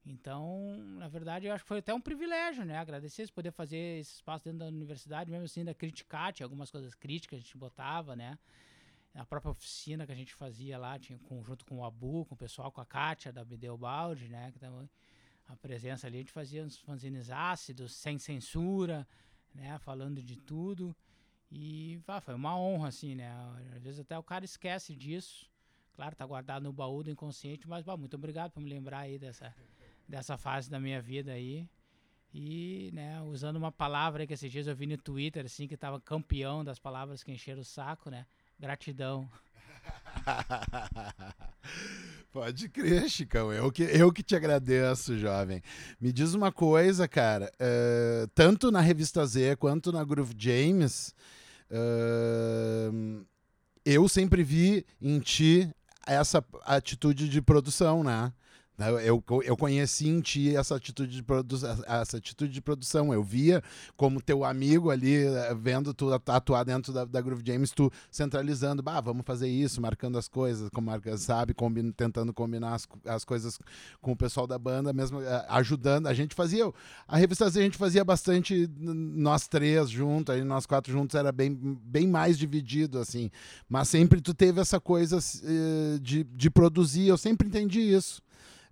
então, 0.05 0.75
na 0.97 1.07
verdade, 1.07 1.47
eu 1.47 1.53
acho 1.53 1.63
que 1.63 1.67
foi 1.67 1.79
até 1.79 1.93
um 1.93 2.01
privilégio, 2.01 2.65
né? 2.65 2.77
Agradecer 2.77 3.29
poder 3.31 3.51
fazer 3.51 3.99
esse 3.99 4.15
espaço 4.15 4.43
dentro 4.43 4.59
da 4.59 4.65
universidade, 4.65 5.31
mesmo 5.31 5.45
assim, 5.45 5.61
ainda 5.61 5.73
criticar, 5.73 6.33
tinha 6.33 6.45
algumas 6.45 6.69
coisas 6.69 6.93
críticas 6.93 7.29
que 7.29 7.35
a 7.35 7.39
gente 7.39 7.57
botava, 7.57 8.15
né? 8.15 8.37
A 9.15 9.25
própria 9.25 9.51
oficina 9.51 10.05
que 10.05 10.11
a 10.11 10.15
gente 10.15 10.33
fazia 10.33 10.77
lá, 10.77 10.99
tinha 10.99 11.17
com, 11.19 11.41
junto 11.43 11.65
com 11.65 11.79
o 11.79 11.85
Abu, 11.85 12.25
com 12.25 12.35
o 12.35 12.37
pessoal, 12.37 12.71
com 12.71 12.81
a 12.81 12.85
Kátia 12.85 13.31
da 13.31 13.45
Bideu 13.45 13.79
né? 14.29 14.51
Que 14.51 14.59
tava, 14.59 14.89
a 15.47 15.55
presença 15.55 16.07
ali, 16.07 16.17
a 16.17 16.19
gente 16.19 16.31
fazia 16.31 16.63
uns 16.63 16.77
fanzines 16.77 17.29
ácidos, 17.29 17.93
sem 17.95 18.17
censura, 18.17 19.07
né? 19.55 19.77
Falando 19.79 20.21
de 20.21 20.35
tudo. 20.35 20.93
E 21.49 22.01
ah, 22.07 22.19
foi 22.19 22.33
uma 22.33 22.57
honra, 22.57 22.89
assim, 22.89 23.15
né? 23.15 23.31
Às 23.73 23.83
vezes 23.83 23.99
até 24.01 24.17
o 24.17 24.23
cara 24.23 24.43
esquece 24.43 24.93
disso. 24.95 25.49
Claro, 25.93 26.15
tá 26.15 26.25
guardado 26.25 26.63
no 26.63 26.73
baú 26.73 27.03
do 27.03 27.11
inconsciente, 27.11 27.69
mas 27.69 27.85
bah, 27.85 27.95
muito 27.95 28.15
obrigado 28.15 28.51
por 28.51 28.59
me 28.59 28.69
lembrar 28.69 29.01
aí 29.01 29.19
dessa 29.19 29.53
dessa 30.07 30.37
fase 30.37 30.69
da 30.69 30.79
minha 30.79 31.01
vida 31.01 31.31
aí. 31.31 31.67
E, 32.33 32.89
né, 32.93 33.21
usando 33.21 33.57
uma 33.57 33.71
palavra 33.71 34.25
que 34.25 34.33
esses 34.33 34.51
dias 34.51 34.65
eu 34.65 34.75
vi 34.75 34.87
no 34.87 34.97
Twitter, 34.97 35.45
assim, 35.45 35.67
que 35.67 35.77
tava 35.77 36.01
campeão 36.01 36.63
das 36.63 36.79
palavras 36.79 37.21
que 37.21 37.31
encheram 37.31 37.61
o 37.61 37.65
saco, 37.65 38.09
né? 38.09 38.25
Gratidão. 38.59 39.29
Pode 42.31 42.69
crer, 42.69 43.07
Chicão. 43.07 43.53
Eu 43.53 43.71
que, 43.71 43.83
eu 43.83 44.11
que 44.11 44.23
te 44.23 44.35
agradeço, 44.35 45.17
jovem. 45.17 45.61
Me 46.01 46.11
diz 46.11 46.33
uma 46.33 46.51
coisa, 46.51 47.07
cara. 47.07 47.51
Uh, 47.55 48.27
tanto 48.33 48.71
na 48.71 48.81
Revista 48.81 49.23
Z 49.25 49.55
quanto 49.57 49.91
na 49.91 50.03
Groove 50.03 50.33
James, 50.35 51.13
uh, 51.69 53.23
eu 53.85 54.09
sempre 54.09 54.43
vi 54.43 54.83
em 54.99 55.19
ti 55.19 55.69
essa 56.07 56.43
atitude 56.65 57.29
de 57.29 57.41
produção, 57.41 58.03
né? 58.03 58.33
Né, 58.83 59.07
eu, 59.07 59.23
eu 59.43 59.55
conheci 59.55 60.09
em 60.09 60.19
ti 60.19 60.55
essa 60.55 60.75
atitude, 60.75 61.21
de 61.21 61.25
essa 61.87 62.17
atitude 62.17 62.51
de 62.51 62.61
produção. 62.61 63.13
Eu 63.13 63.23
via 63.23 63.63
como 63.95 64.21
teu 64.21 64.43
amigo 64.43 64.89
ali, 64.89 65.25
eh, 65.25 65.55
vendo 65.55 65.93
tu 65.93 66.11
atuar 66.13 66.65
dentro 66.65 66.91
da, 66.91 67.05
da 67.05 67.21
Groove 67.21 67.43
James, 67.45 67.71
tu 67.71 67.89
centralizando, 68.11 68.83
bah, 68.83 68.99
vamos 68.99 69.23
fazer 69.25 69.47
isso, 69.47 69.81
marcando 69.81 70.17
as 70.17 70.27
coisas, 70.27 70.69
como 70.69 70.91
marca, 70.91 71.15
sabe, 71.17 71.53
combina, 71.53 71.93
tentando 71.95 72.33
combinar 72.33 72.73
as, 72.73 72.87
as 73.05 73.23
coisas 73.23 73.57
com 74.01 74.11
o 74.11 74.15
pessoal 74.15 74.45
da 74.45 74.59
banda, 74.59 74.91
mesmo 74.91 75.21
eh, 75.21 75.45
ajudando. 75.49 76.07
A 76.07 76.13
gente 76.13 76.35
fazia, 76.35 76.69
a 77.07 77.17
revista 77.17 77.45
a 77.45 77.49
gente 77.49 77.77
fazia 77.77 78.03
bastante, 78.03 78.69
nós 78.77 79.47
três 79.47 79.89
juntos, 79.89 80.35
aí 80.35 80.43
nós 80.43 80.65
quatro 80.65 80.91
juntos 80.91 81.15
era 81.15 81.31
bem, 81.31 81.53
bem 81.85 82.07
mais 82.07 82.37
dividido, 82.37 82.99
assim. 82.99 83.29
Mas 83.69 83.87
sempre 83.87 84.19
tu 84.19 84.33
teve 84.33 84.59
essa 84.59 84.79
coisa 84.79 85.19
eh, 85.43 85.99
de, 86.01 86.23
de 86.23 86.49
produzir, 86.49 87.07
eu 87.07 87.17
sempre 87.17 87.47
entendi 87.47 87.79
isso. 87.79 88.21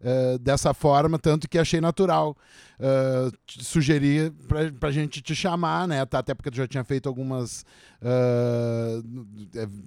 Uh, 0.01 0.39
dessa 0.39 0.73
forma, 0.73 1.19
tanto 1.19 1.47
que 1.47 1.59
achei 1.59 1.79
natural 1.79 2.35
uh, 2.79 3.31
sugerir 3.47 4.31
para 4.79 4.89
a 4.89 4.91
gente 4.91 5.21
te 5.21 5.35
chamar, 5.35 5.87
né? 5.87 6.03
Tá, 6.07 6.17
até 6.17 6.33
porque 6.33 6.49
tu 6.49 6.57
já 6.57 6.67
tinha 6.67 6.83
feito 6.83 7.07
algumas 7.07 7.63
uh, 8.01 9.03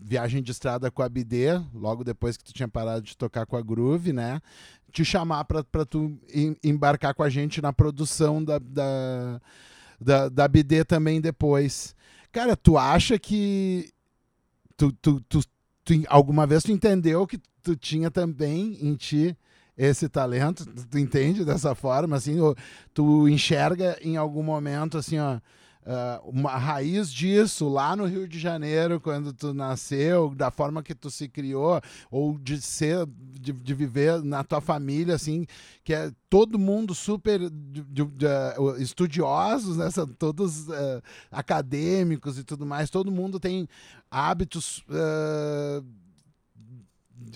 viagem 0.04 0.40
de 0.40 0.52
estrada 0.52 0.88
com 0.88 1.02
a 1.02 1.08
BD, 1.08 1.60
logo 1.74 2.04
depois 2.04 2.36
que 2.36 2.44
tu 2.44 2.52
tinha 2.52 2.68
parado 2.68 3.02
de 3.02 3.16
tocar 3.16 3.44
com 3.44 3.56
a 3.56 3.60
Groove, 3.60 4.12
né? 4.12 4.40
Te 4.92 5.04
chamar 5.04 5.44
para 5.46 5.84
tu 5.84 6.16
embarcar 6.62 7.12
com 7.12 7.24
a 7.24 7.28
gente 7.28 7.60
na 7.60 7.72
produção 7.72 8.44
da, 8.44 8.60
da 8.60 9.40
da, 10.00 10.28
da 10.28 10.48
BD 10.48 10.84
também 10.84 11.20
depois. 11.20 11.94
Cara, 12.30 12.56
tu 12.56 12.76
acha 12.76 13.18
que 13.18 13.90
tu, 14.76 14.92
tu, 14.92 15.20
tu, 15.22 15.40
tu, 15.84 15.94
alguma 16.08 16.46
vez 16.46 16.62
tu 16.62 16.72
entendeu 16.72 17.26
que 17.26 17.38
tu 17.62 17.74
tinha 17.74 18.10
também 18.10 18.78
em 18.80 18.94
ti 18.94 19.36
esse 19.76 20.08
talento? 20.08 20.64
Tu 20.66 20.98
entende 20.98 21.44
dessa 21.44 21.74
forma, 21.74 22.16
assim? 22.16 22.36
Tu 22.92 23.28
enxerga 23.28 23.98
em 24.00 24.16
algum 24.16 24.42
momento, 24.42 24.98
assim, 24.98 25.18
ó, 25.18 25.38
uh, 25.84 26.28
uma 26.28 26.56
raiz 26.56 27.12
disso 27.12 27.68
lá 27.68 27.94
no 27.94 28.04
Rio 28.06 28.26
de 28.26 28.38
Janeiro, 28.38 29.00
quando 29.00 29.32
tu 29.32 29.52
nasceu, 29.52 30.34
da 30.34 30.50
forma 30.50 30.82
que 30.82 30.94
tu 30.94 31.10
se 31.10 31.28
criou, 31.28 31.80
ou 32.10 32.38
de 32.38 32.60
ser, 32.60 33.06
de, 33.06 33.52
de 33.52 33.74
viver 33.74 34.22
na 34.22 34.42
tua 34.42 34.60
família, 34.60 35.14
assim, 35.14 35.46
que 35.82 35.94
é 35.94 36.10
todo 36.28 36.58
mundo 36.58 36.94
super 36.94 37.38
de, 37.38 37.82
de, 37.82 38.04
estudiosos, 38.78 39.76
né? 39.76 39.90
São 39.90 40.06
todos 40.06 40.68
uh, 40.68 41.02
acadêmicos 41.30 42.38
e 42.38 42.44
tudo 42.44 42.66
mais, 42.66 42.90
todo 42.90 43.10
mundo 43.10 43.38
tem 43.38 43.68
hábitos. 44.10 44.78
Uh, 44.88 46.03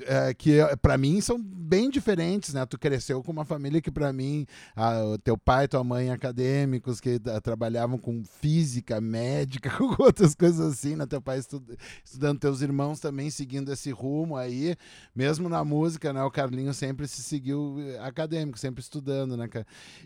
é, 0.07 0.35
que 0.35 0.59
para 0.81 0.97
mim 0.99 1.21
são 1.21 1.41
bem 1.41 1.91
diferentes, 1.91 2.55
né? 2.55 2.65
Tu 2.67 2.79
cresceu 2.79 3.23
com 3.23 3.33
uma 3.33 3.45
família 3.45 3.81
que 3.81 3.91
para 3.91 4.13
mim, 4.13 4.47
a, 4.75 5.19
teu 5.23 5.37
pai 5.37 5.69
tua 5.69 5.85
mãe 5.85 6.11
acadêmicos 6.11 7.01
que 7.01 7.21
a, 7.27 7.41
trabalhavam 7.41 7.99
com 7.99 8.23
física, 8.25 9.01
médica, 9.01 9.71
com 9.77 10.03
outras 10.03 10.35
coisas 10.35 10.75
assim, 10.75 10.97
né? 10.97 11.07
Teu 11.07 11.21
pai 11.21 11.39
estu, 11.39 11.63
estudando, 12.05 12.39
teus 12.39 12.61
irmãos 12.61 13.01
também 13.01 13.31
seguindo 13.31 13.73
esse 13.73 13.91
rumo 13.91 14.37
aí, 14.37 14.77
mesmo 15.15 15.49
na 15.49 15.65
música, 15.65 16.13
né? 16.13 16.23
O 16.23 16.31
Carlinho 16.31 16.73
sempre 16.75 17.07
se 17.07 17.23
seguiu 17.23 17.77
eh, 17.79 17.99
acadêmico, 18.01 18.59
sempre 18.59 18.81
estudando, 18.81 19.37
né? 19.37 19.49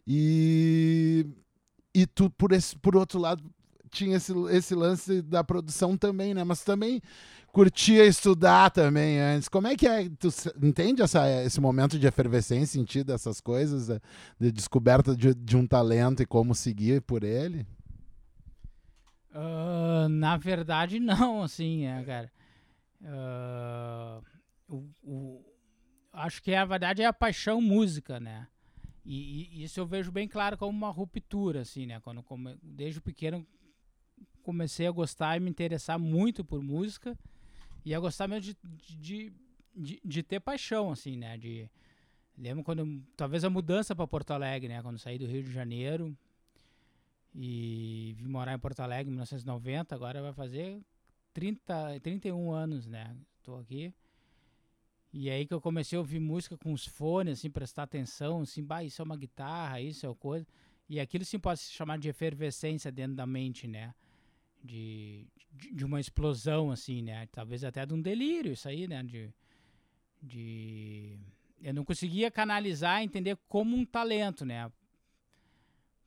E 0.07 1.27
e 1.95 2.07
tu 2.07 2.31
por 2.31 2.53
esse 2.53 2.77
por 2.79 2.97
outro 2.97 3.19
lado 3.19 3.43
tinha 3.93 4.17
esse, 4.17 4.33
esse 4.51 4.75
lance 4.75 5.21
da 5.23 5.45
produção 5.45 5.97
também, 5.97 6.33
né? 6.35 6.43
Mas 6.43 6.65
também 6.65 7.01
curtia 7.53 8.07
estudar 8.07 8.71
também 8.71 9.21
antes. 9.21 9.49
Como 9.49 9.67
é 9.67 9.77
que 9.77 9.87
é? 9.87 10.09
Tu 10.09 10.29
entende 10.63 11.03
essa, 11.03 11.29
esse 11.45 11.61
momento 11.61 11.99
de 11.99 12.07
efervescência, 12.07 12.81
sentido 12.81 13.13
essas 13.13 13.41
coisas, 13.41 13.91
eh, 13.91 14.01
de 14.41 14.51
descoberta 14.51 15.15
de, 15.15 15.35
de 15.35 15.57
um 15.57 15.67
talento 15.67 16.23
e 16.23 16.27
como 16.27 16.55
seguir 16.55 17.03
por 17.03 17.23
ele? 17.23 17.67
Uh, 19.35 20.09
na 20.09 20.37
verdade, 20.39 20.99
não, 20.99 21.43
assim, 21.43 21.85
é, 21.85 22.03
cara. 22.03 22.33
Uh, 23.03 24.23
o, 24.69 24.77
o, 25.03 25.45
acho 26.13 26.43
que 26.43 26.55
a 26.55 26.65
verdade 26.65 27.03
é 27.03 27.07
a 27.07 27.13
paixão 27.13 27.61
música, 27.61 28.19
né? 28.19 28.47
E, 29.05 29.61
e, 29.61 29.65
isso 29.65 29.81
eu 29.81 29.87
vejo 29.87 30.11
bem 30.11 30.29
claro 30.29 30.57
como 30.57 30.71
uma 30.71 30.91
ruptura, 30.91 31.63
assim, 31.63 31.87
né? 31.87 32.01
Quando 32.01 32.23
come, 32.23 32.57
desde 32.63 33.01
pequeno 33.01 33.47
comecei 34.43 34.87
a 34.87 34.91
gostar 34.91 35.37
e 35.37 35.41
me 35.41 35.51
interessar 35.51 35.99
muito 35.99 36.45
por 36.45 36.63
música 36.63 37.17
e 37.85 37.95
a 37.95 38.01
gostar 38.01 38.29
mesmo 38.29 38.53
de, 38.53 38.57
de, 38.99 39.33
de, 39.75 40.01
de, 40.05 40.23
ter 40.23 40.41
paixão, 40.41 40.91
assim, 40.91 41.17
né? 41.17 41.37
De, 41.37 41.69
lembro 42.39 42.63
quando, 42.63 43.03
talvez 43.17 43.45
a 43.45 43.51
mudança 43.51 43.95
para 43.95 44.07
Porto 44.07 44.31
Alegre, 44.33 44.69
né? 44.69 44.83
Quando 44.83 44.99
saí 44.99 45.19
do 45.19 45.27
Rio 45.27 45.43
de 45.43 45.53
Janeiro 45.53 46.17
e 47.35 48.15
vim 48.17 48.29
morar 48.29 48.55
em 48.55 48.59
Porto 48.59 48.81
Alegre 48.81 49.09
em 49.09 49.13
1990, 49.13 49.95
agora 49.95 50.23
vai 50.23 50.33
fazer 50.33 50.81
30, 51.33 52.01
31 52.01 52.53
anos, 52.53 52.87
né? 52.87 53.17
Tô 53.43 53.57
aqui. 53.57 53.93
E 55.13 55.29
aí 55.29 55.47
que 55.47 55.53
eu 55.53 55.61
comecei 55.61 55.97
a 55.97 56.01
ouvir 56.01 56.21
música 56.21 56.57
com 56.57 56.73
os 56.73 56.87
fones, 56.87 57.39
assim, 57.39 57.51
prestar 57.51 57.83
atenção, 57.83 58.41
assim, 58.41 58.65
bah, 58.65 58.83
isso 58.83 59.03
é 59.03 59.05
uma 59.05 59.17
guitarra, 59.17 59.81
isso 59.81 60.07
é 60.07 60.09
uma 60.09 60.15
coisa. 60.15 60.47
E 60.89 60.99
aquilo 60.99 61.25
sim 61.25 61.39
pode 61.39 61.61
se 61.61 61.73
chamar 61.73 61.99
de 61.99 62.09
efervescência 62.09 62.91
dentro 62.91 63.15
da 63.15 63.27
mente, 63.27 63.67
né? 63.67 63.95
De, 64.63 65.27
de, 65.73 65.85
uma 65.85 66.01
explosão, 66.01 66.71
assim, 66.71 67.03
né? 67.03 67.27
Talvez 67.33 67.65
até 67.65 67.85
de 67.85 67.95
um 67.95 68.01
delírio, 68.01 68.53
isso 68.53 68.69
aí, 68.69 68.87
né? 68.87 69.03
De, 69.03 69.33
de... 70.23 71.19
Eu 71.61 71.75
não 71.75 71.85
conseguia 71.85 72.31
canalizar, 72.31 73.03
entender 73.03 73.37
como 73.49 73.77
um 73.77 73.85
talento, 73.85 74.45
né? 74.45 74.71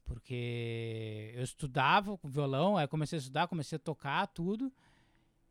Porque 0.06 1.32
eu 1.36 1.44
estudava 1.44 2.18
violão, 2.24 2.78
aí 2.78 2.88
comecei 2.88 3.18
a 3.18 3.22
estudar, 3.22 3.48
comecei 3.48 3.76
a 3.76 3.80
tocar 3.80 4.28
tudo. 4.28 4.72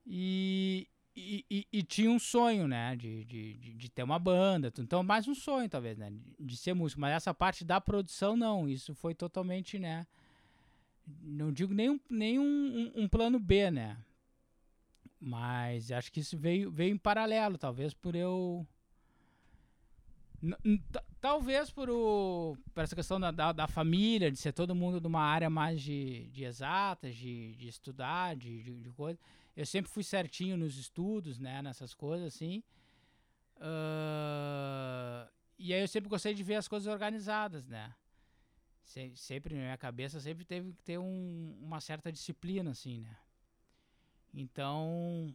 E, 0.06 0.86
e, 1.16 1.44
e, 1.50 1.66
e, 1.72 1.82
tinha 1.82 2.10
um 2.10 2.18
sonho, 2.18 2.68
né? 2.68 2.94
De, 2.94 3.24
de, 3.24 3.54
de, 3.54 3.74
de, 3.74 3.88
ter 3.90 4.02
uma 4.02 4.18
banda. 4.18 4.72
Então, 4.78 5.02
mais 5.02 5.26
um 5.26 5.34
sonho, 5.34 5.68
talvez, 5.68 5.98
né? 5.98 6.10
De, 6.10 6.46
de, 6.46 6.56
ser 6.56 6.74
músico. 6.74 7.00
Mas 7.00 7.14
essa 7.14 7.34
parte 7.34 7.64
da 7.64 7.80
produção, 7.80 8.36
não. 8.36 8.68
Isso 8.68 8.94
foi 8.94 9.14
totalmente, 9.14 9.78
né? 9.78 10.06
Não 11.06 11.52
digo 11.52 11.74
nem, 11.74 11.90
um, 11.90 12.00
nem 12.08 12.38
um, 12.38 12.42
um, 12.44 13.02
um, 13.02 13.08
plano 13.08 13.38
B, 13.38 13.70
né? 13.70 13.96
Mas 15.20 15.90
acho 15.90 16.12
que 16.12 16.20
isso 16.20 16.36
veio, 16.36 16.70
veio 16.70 16.94
em 16.94 16.98
paralelo, 16.98 17.58
talvez 17.58 17.94
por 17.94 18.14
eu. 18.14 18.66
Talvez 21.20 21.70
por, 21.70 21.88
o, 21.88 22.54
por 22.74 22.84
essa 22.84 22.94
questão 22.94 23.18
da, 23.18 23.30
da, 23.30 23.50
da, 23.50 23.66
família, 23.66 24.30
de 24.30 24.36
ser 24.36 24.52
todo 24.52 24.74
mundo 24.74 25.00
de 25.00 25.06
uma 25.06 25.22
área 25.22 25.48
mais 25.48 25.80
de, 25.80 26.28
de 26.28 26.44
exatas, 26.44 27.16
de, 27.16 27.54
de 27.54 27.66
estudar, 27.66 28.36
de, 28.36 28.62
de, 28.62 28.82
de 28.82 28.90
coisa. 28.90 29.18
Eu 29.56 29.64
sempre 29.64 29.90
fui 29.90 30.02
certinho 30.02 30.56
nos 30.58 30.76
estudos, 30.76 31.38
né? 31.38 31.62
Nessas 31.62 31.94
coisas, 31.94 32.34
assim. 32.34 32.62
Uh, 33.56 35.30
e 35.58 35.72
aí 35.72 35.80
eu 35.80 35.88
sempre 35.88 36.10
gostei 36.10 36.34
de 36.34 36.42
ver 36.42 36.56
as 36.56 36.68
coisas 36.68 36.92
organizadas, 36.92 37.66
né? 37.66 37.94
Se, 38.84 39.12
sempre 39.16 39.54
na 39.54 39.62
minha 39.62 39.78
cabeça 39.78 40.20
sempre 40.20 40.44
teve 40.44 40.72
que 40.72 40.82
ter 40.82 40.98
um, 40.98 41.56
uma 41.60 41.80
certa 41.80 42.12
disciplina, 42.12 42.70
assim, 42.70 43.00
né? 43.00 43.16
Então. 44.32 45.34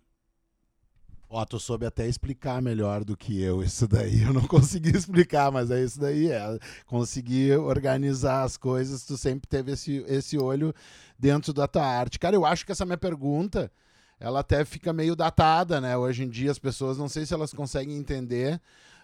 Ó, 1.32 1.46
tu 1.46 1.60
soube 1.60 1.86
até 1.86 2.08
explicar 2.08 2.62
melhor 2.62 3.04
do 3.04 3.16
que 3.16 3.40
eu 3.40 3.64
isso 3.64 3.88
daí. 3.88 4.24
Eu 4.24 4.34
não 4.34 4.46
consegui 4.48 4.90
explicar, 4.90 5.52
mas 5.52 5.70
é 5.72 5.84
isso 5.84 6.00
daí. 6.00 6.32
É. 6.32 6.60
Conseguir 6.86 7.58
organizar 7.58 8.44
as 8.44 8.58
coisas, 8.58 9.06
tu 9.06 9.18
sempre 9.18 9.48
teve 9.48 9.74
esse, 9.74 10.04
esse 10.08 10.38
olho 10.38 10.74
dentro 11.18 11.54
da 11.54 11.68
tua 11.68 11.86
arte. 11.86 12.20
Cara, 12.20 12.36
eu 12.36 12.46
acho 12.46 12.66
que 12.66 12.72
essa 12.72 12.86
minha 12.86 12.98
pergunta, 12.98 13.72
ela 14.20 14.40
até 14.40 14.66
fica 14.66 14.92
meio 14.92 15.16
datada, 15.16 15.80
né? 15.80 15.96
Hoje 15.96 16.24
em 16.24 16.30
dia 16.30 16.52
as 16.52 16.60
pessoas, 16.60 16.98
não 16.98 17.08
sei 17.08 17.26
se 17.26 17.34
elas 17.34 17.54
conseguem 17.54 17.96
entender 17.96 18.60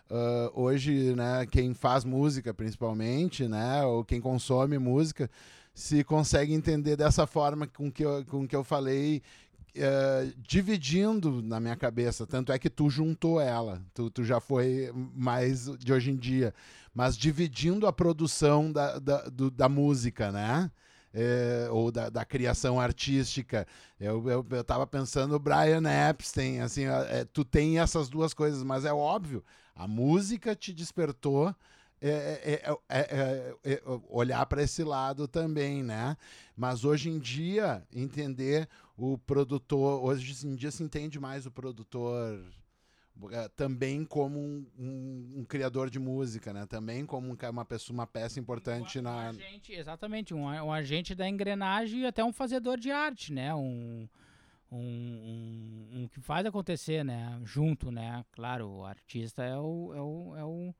Uh, 0.10 0.52
hoje, 0.54 1.15
né, 1.15 1.48
quem 1.50 1.74
faz 1.74 2.04
música 2.04 2.54
principalmente, 2.54 3.48
né, 3.48 3.84
ou 3.84 4.06
quem 4.06 4.22
consome 4.22 4.78
música, 4.78 5.28
se 5.74 6.04
consegue 6.04 6.54
entender 6.54 6.96
dessa 6.96 7.26
forma 7.26 7.65
com 7.65 7.91
que 7.91 8.06
eu, 8.06 8.24
com 8.26 8.48
que 8.48 8.56
eu 8.56 8.63
falei, 8.63 9.24
uh, 9.76 10.34
dividindo 10.38 11.41
na 11.41 11.60
minha 11.60 11.76
cabeça. 11.76 12.26
Tanto 12.26 12.52
é 12.52 12.60
que 12.60 12.70
tu 12.70 12.89
juntou 12.89 13.39
ela, 13.41 13.82
tu, 13.94 14.10
tu 14.10 14.24
já 14.24 14.39
foi 14.39 14.91
mais 15.13 15.65
de 15.78 15.91
hoje 15.91 16.12
em 16.12 16.15
dia, 16.15 16.54
mas 16.94 17.18
dividindo 17.18 17.88
a 17.88 17.94
produção 17.94 18.72
da, 18.72 19.00
da, 19.00 19.22
do, 19.24 19.52
da 19.52 19.68
música, 19.68 20.32
né? 20.32 20.72
É, 21.18 21.70
ou 21.72 21.94
da, 21.94 22.10
da, 22.10 22.26
criação 22.26 22.78
artística. 22.78 23.65
Eu, 23.98 24.30
eu, 24.30 24.46
eu 24.50 24.88
pensando 24.88 25.39
Brian 25.39 25.84
Epstein, 26.10 26.60
assim, 26.60 26.88
é, 26.88 27.24
tu 27.24 27.46
tem 27.46 27.80
essas 27.80 28.10
duas 28.10 28.34
coisas, 28.34 28.62
mas 28.63 28.84
é 28.84 28.91
óbvio, 28.91 29.41
a 29.76 29.88
música 29.88 30.56
te 30.56 30.74
despertou 30.74 31.54
é, 32.02 32.62
é, 32.90 33.56
é, 33.64 33.84
olhar 34.10 34.46
para 34.46 34.62
esse 34.64 34.84
lado 34.84 35.28
também, 35.28 35.84
né? 35.84 36.16
Mas 36.56 36.86
hoje 36.86 37.10
em 37.10 37.20
dia, 37.20 37.84
entender 37.94 38.68
o 38.98 39.18
produtor, 39.18 40.04
hoje 40.04 40.48
em 40.48 40.56
dia 40.56 40.72
se 40.72 40.84
entende 40.84 41.20
mais 41.20 41.46
o 41.46 41.52
produtor 41.52 42.44
também 43.56 44.04
como 44.04 44.38
um, 44.38 44.66
um, 44.78 45.34
um, 45.38 45.46
criador 45.46 45.90
de 45.90 45.98
música, 45.98 46.52
né? 46.52 46.66
Também 46.66 47.06
como 47.06 47.28
um, 47.30 47.38
uma 47.50 47.66
pessoa, 47.66 47.94
uma 47.94 48.08
peça 48.08 48.40
importante 48.40 49.00
um, 49.00 49.04
na. 49.04 49.30
Agente, 49.30 49.74
exatamente, 49.74 50.34
um, 50.34 50.72
agente 50.72 51.16
da 51.16 51.28
engrenagem 51.28 52.02
e 52.02 52.06
até 52.06 52.24
um 52.24 52.34
fazedor 52.34 52.78
de 52.78 52.92
arte, 52.92 53.32
né? 53.32 53.56
Um, 53.56 54.08
um, 54.76 55.90
um, 55.94 56.02
um, 56.02 56.08
que 56.08 56.20
faz 56.20 56.46
acontecer, 56.46 57.04
né? 57.04 57.40
Junto, 57.44 57.92
né? 57.92 58.24
Claro, 58.32 58.68
o 58.68 58.86
artista 58.86 59.44
é 59.44 59.58
o 59.58 59.94
é 59.94 60.02
o, 60.02 60.36
é 60.36 60.44
o, 60.44 60.76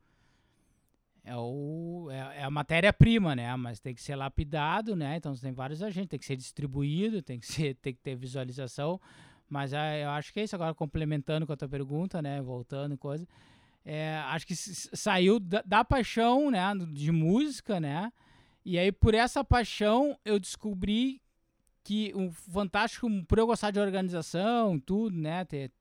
é, 1.24 1.36
o, 1.36 2.08
é, 2.12 2.42
é 2.42 2.44
a 2.44 2.52
matéria-prima, 2.52 3.36
né? 3.36 3.56
Mas 3.56 3.80
tem 3.80 3.94
que 3.94 4.02
ser 4.02 4.16
lapidado, 4.16 4.96
né? 4.96 5.18
Então 5.18 5.34
tem 5.36 5.52
vários 5.52 5.82
agentes, 5.82 6.10
tem 6.10 6.20
que 6.20 6.26
ser 6.26 6.36
distribuído, 6.36 7.22
tem 7.22 7.40
que 7.40 7.46
ser, 7.46 7.76
tem 7.82 7.94
que 7.94 8.02
ter 8.02 8.16
visualização. 8.16 9.00
Mas 9.50 9.74
é, 9.74 10.04
eu 10.04 10.10
acho 10.10 10.34
que 10.34 10.40
é 10.40 10.44
isso 10.44 10.56
agora 10.56 10.74
complementando 10.74 11.46
com 11.46 11.54
a 11.54 11.58
tua 11.58 11.70
pergunta, 11.70 12.22
né? 12.22 12.42
Voltando 12.42 12.98
coisa. 12.98 13.28
É, 13.84 14.18
acho 14.28 14.48
que 14.48 14.56
saiu 14.56 15.40
da, 15.40 15.62
da 15.62 15.86
paixão, 15.86 16.50
né? 16.52 16.62
De 16.92 17.12
música, 17.12 17.80
né? 17.80 18.12
E 18.64 18.80
aí 18.80 18.92
por 18.92 19.14
essa 19.14 19.44
paixão 19.44 20.18
eu 20.26 20.40
descobri 20.40 21.22
que 21.86 22.12
o 22.16 22.32
fantástico, 22.32 23.08
por 23.28 23.38
eu 23.38 23.46
gostar 23.46 23.70
de 23.70 23.80
organização, 23.80 24.80
tudo, 24.80 25.16
né? 25.16 25.46
Ter, 25.46 25.72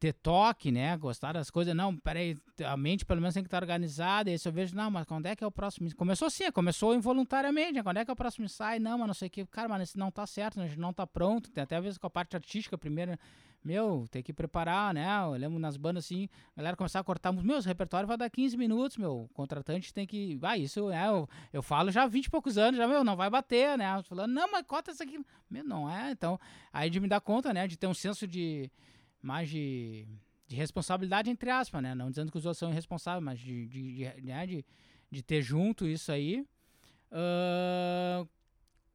ter 0.00 0.12
toque, 0.14 0.72
né? 0.72 0.96
Gostar 0.96 1.32
das 1.34 1.48
coisas. 1.48 1.76
Não, 1.76 1.96
peraí, 1.96 2.36
a 2.66 2.76
mente 2.76 3.06
pelo 3.06 3.20
menos 3.20 3.34
tem 3.34 3.44
que 3.44 3.46
estar 3.46 3.62
organizada. 3.62 4.28
E 4.28 4.32
aí 4.32 4.38
eu 4.44 4.52
vejo, 4.52 4.74
não, 4.74 4.90
mas 4.90 5.06
quando 5.06 5.26
é 5.26 5.36
que 5.36 5.44
é 5.44 5.46
o 5.46 5.50
próximo? 5.50 5.88
Começou 5.94 6.26
assim, 6.26 6.50
começou 6.50 6.92
involuntariamente. 6.92 7.74
Né? 7.74 7.82
Quando 7.84 7.98
é 7.98 8.04
que 8.04 8.10
é 8.10 8.12
o 8.12 8.16
próximo 8.16 8.46
ensaio? 8.46 8.80
Não, 8.80 8.98
mas 8.98 9.06
não 9.06 9.14
sei 9.14 9.28
o 9.28 9.30
que. 9.30 9.46
Cara, 9.46 9.68
mas 9.68 9.82
esse 9.82 9.96
não 9.96 10.10
tá 10.10 10.26
certo, 10.26 10.58
né? 10.58 10.64
a 10.64 10.68
gente 10.68 10.80
não 10.80 10.92
tá 10.92 11.06
pronto. 11.06 11.52
Tem 11.52 11.62
até 11.62 11.76
às 11.76 11.84
vezes 11.84 11.96
com 11.96 12.08
a 12.08 12.10
parte 12.10 12.34
artística 12.34 12.76
primeiro. 12.76 13.16
Meu, 13.64 14.06
tem 14.10 14.22
que 14.22 14.32
preparar, 14.32 14.94
né? 14.94 15.06
Eu 15.24 15.32
lembro 15.32 15.58
nas 15.58 15.76
bandas 15.76 16.04
assim, 16.04 16.28
a 16.54 16.60
galera 16.60 16.76
começar 16.76 17.00
a 17.00 17.04
cortar. 17.04 17.32
Meu, 17.32 17.58
o 17.58 17.60
repertório 17.60 18.06
vai 18.06 18.16
dar 18.16 18.30
15 18.30 18.56
minutos, 18.56 18.96
meu. 18.96 19.22
O 19.24 19.28
contratante 19.28 19.92
tem 19.92 20.06
que. 20.06 20.38
Ah, 20.42 20.56
isso, 20.56 20.88
né? 20.88 21.08
Eu, 21.08 21.28
eu 21.52 21.62
falo 21.62 21.90
já 21.90 22.04
há 22.04 22.06
20 22.06 22.26
e 22.26 22.30
poucos 22.30 22.56
anos, 22.56 22.78
já, 22.78 22.86
meu, 22.86 23.02
não 23.02 23.16
vai 23.16 23.28
bater, 23.28 23.76
né? 23.76 24.02
Falando, 24.04 24.32
não, 24.32 24.50
mas 24.50 24.64
corta 24.66 24.92
isso 24.92 25.02
aqui. 25.02 25.20
Meu, 25.50 25.64
não 25.64 25.90
é. 25.90 26.12
Então, 26.12 26.38
aí 26.72 26.88
de 26.88 27.00
me 27.00 27.08
dar 27.08 27.20
conta, 27.20 27.52
né? 27.52 27.66
De 27.66 27.76
ter 27.76 27.86
um 27.86 27.94
senso 27.94 28.26
de. 28.26 28.70
Mais 29.20 29.48
de 29.50 30.06
de 30.48 30.56
responsabilidade, 30.56 31.30
entre 31.30 31.50
aspas, 31.50 31.82
né? 31.82 31.94
Não 31.94 32.08
dizendo 32.08 32.32
que 32.32 32.38
os 32.38 32.46
outros 32.46 32.58
são 32.58 32.70
irresponsáveis, 32.70 33.22
mas 33.22 33.38
de, 33.38 33.66
de, 33.66 33.92
de, 33.92 34.22
né? 34.22 34.46
de, 34.46 34.64
de 35.10 35.22
ter 35.22 35.42
junto 35.42 35.86
isso 35.86 36.10
aí. 36.10 36.40
Uh, 37.12 38.26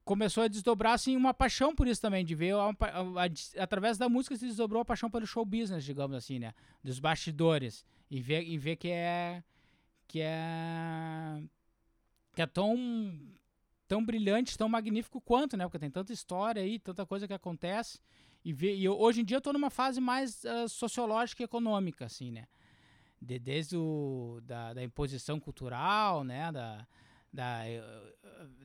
começou 0.04 0.44
a 0.44 0.48
desdobrar, 0.48 0.94
assim, 0.94 1.16
uma 1.16 1.34
paixão 1.34 1.76
por 1.76 1.88
isso 1.88 2.02
também, 2.02 2.26
de 2.26 2.36
ver, 2.36 2.54
a, 2.56 2.66
a, 2.66 2.72
a, 2.72 3.63
através 3.63 3.98
da 3.98 4.10
música 4.10 4.36
se 4.36 4.46
desdobrou 4.46 4.82
a 4.82 4.86
paixão 4.86 5.10
pelo 5.10 5.26
show 5.26 5.46
business, 5.46 5.84
digamos 5.84 6.16
assim, 6.16 6.39
né? 6.39 6.54
Dos 6.84 7.00
bastidores. 7.00 7.86
E 8.10 8.22
ver, 8.22 8.44
e 8.44 8.58
ver 8.58 8.76
que 8.76 8.89
é... 8.89 9.44
que 10.08 10.20
é... 10.22 11.42
que 12.36 12.42
é 12.42 12.46
tão 12.46 12.78
tão 13.88 14.04
brilhante, 14.04 14.58
tão 14.58 14.68
magnífico 14.68 15.22
quanto, 15.22 15.56
né? 15.56 15.66
Porque 15.66 15.78
tem 15.78 15.92
tanta 15.92 16.12
história 16.12 16.63
aí, 16.63 16.80
tanta 16.80 17.06
coisa 17.06 17.28
que 17.28 17.34
acontece. 17.34 18.00
E, 18.44 18.52
ver, 18.52 18.76
e 18.76 18.84
eu, 18.84 19.00
hoje 19.00 19.22
em 19.22 19.24
dia 19.24 19.36
eu 19.36 19.39
estou 19.39 19.54
numa 19.54 19.70
fase 19.70 20.02
mais 20.02 20.44
uh, 20.44 20.68
sociológica 20.68 21.44
e 21.44 21.46
econômica, 21.46 22.06
assim, 22.06 22.32
né? 22.32 22.48
De, 23.22 23.38
desde 23.38 23.78
o, 23.78 24.39
da, 24.44 24.74
da 24.74 24.84
imposição 24.84 25.39
cultural, 25.39 26.24
né? 26.24 26.52
Da, 26.52 26.88
da, 27.34 27.63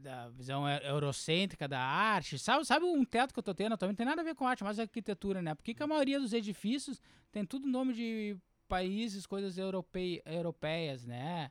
da 0.00 0.28
visão 0.28 0.68
eurocêntrica 0.68 1.66
da 1.66 1.80
arte. 1.80 2.38
Sabe, 2.38 2.64
sabe 2.66 2.84
um 2.84 3.04
teto 3.04 3.32
que 3.32 3.38
eu 3.38 3.42
tô 3.42 3.54
tendo 3.54 3.72
atualmente? 3.72 3.98
Não 3.98 4.04
tem 4.04 4.06
nada 4.06 4.20
a 4.20 4.24
ver 4.24 4.34
com 4.34 4.46
arte, 4.46 4.62
mas 4.62 4.78
arquitetura, 4.78 5.40
né? 5.40 5.54
Porque 5.54 5.72
que 5.72 5.82
a 5.82 5.86
maioria 5.86 6.20
dos 6.20 6.34
edifícios 6.34 7.00
tem 7.32 7.46
tudo 7.46 7.66
nome 7.66 7.94
de 7.94 8.36
países, 8.68 9.26
coisas 9.26 9.56
europei, 9.56 10.20
europeias, 10.26 11.06
né? 11.06 11.50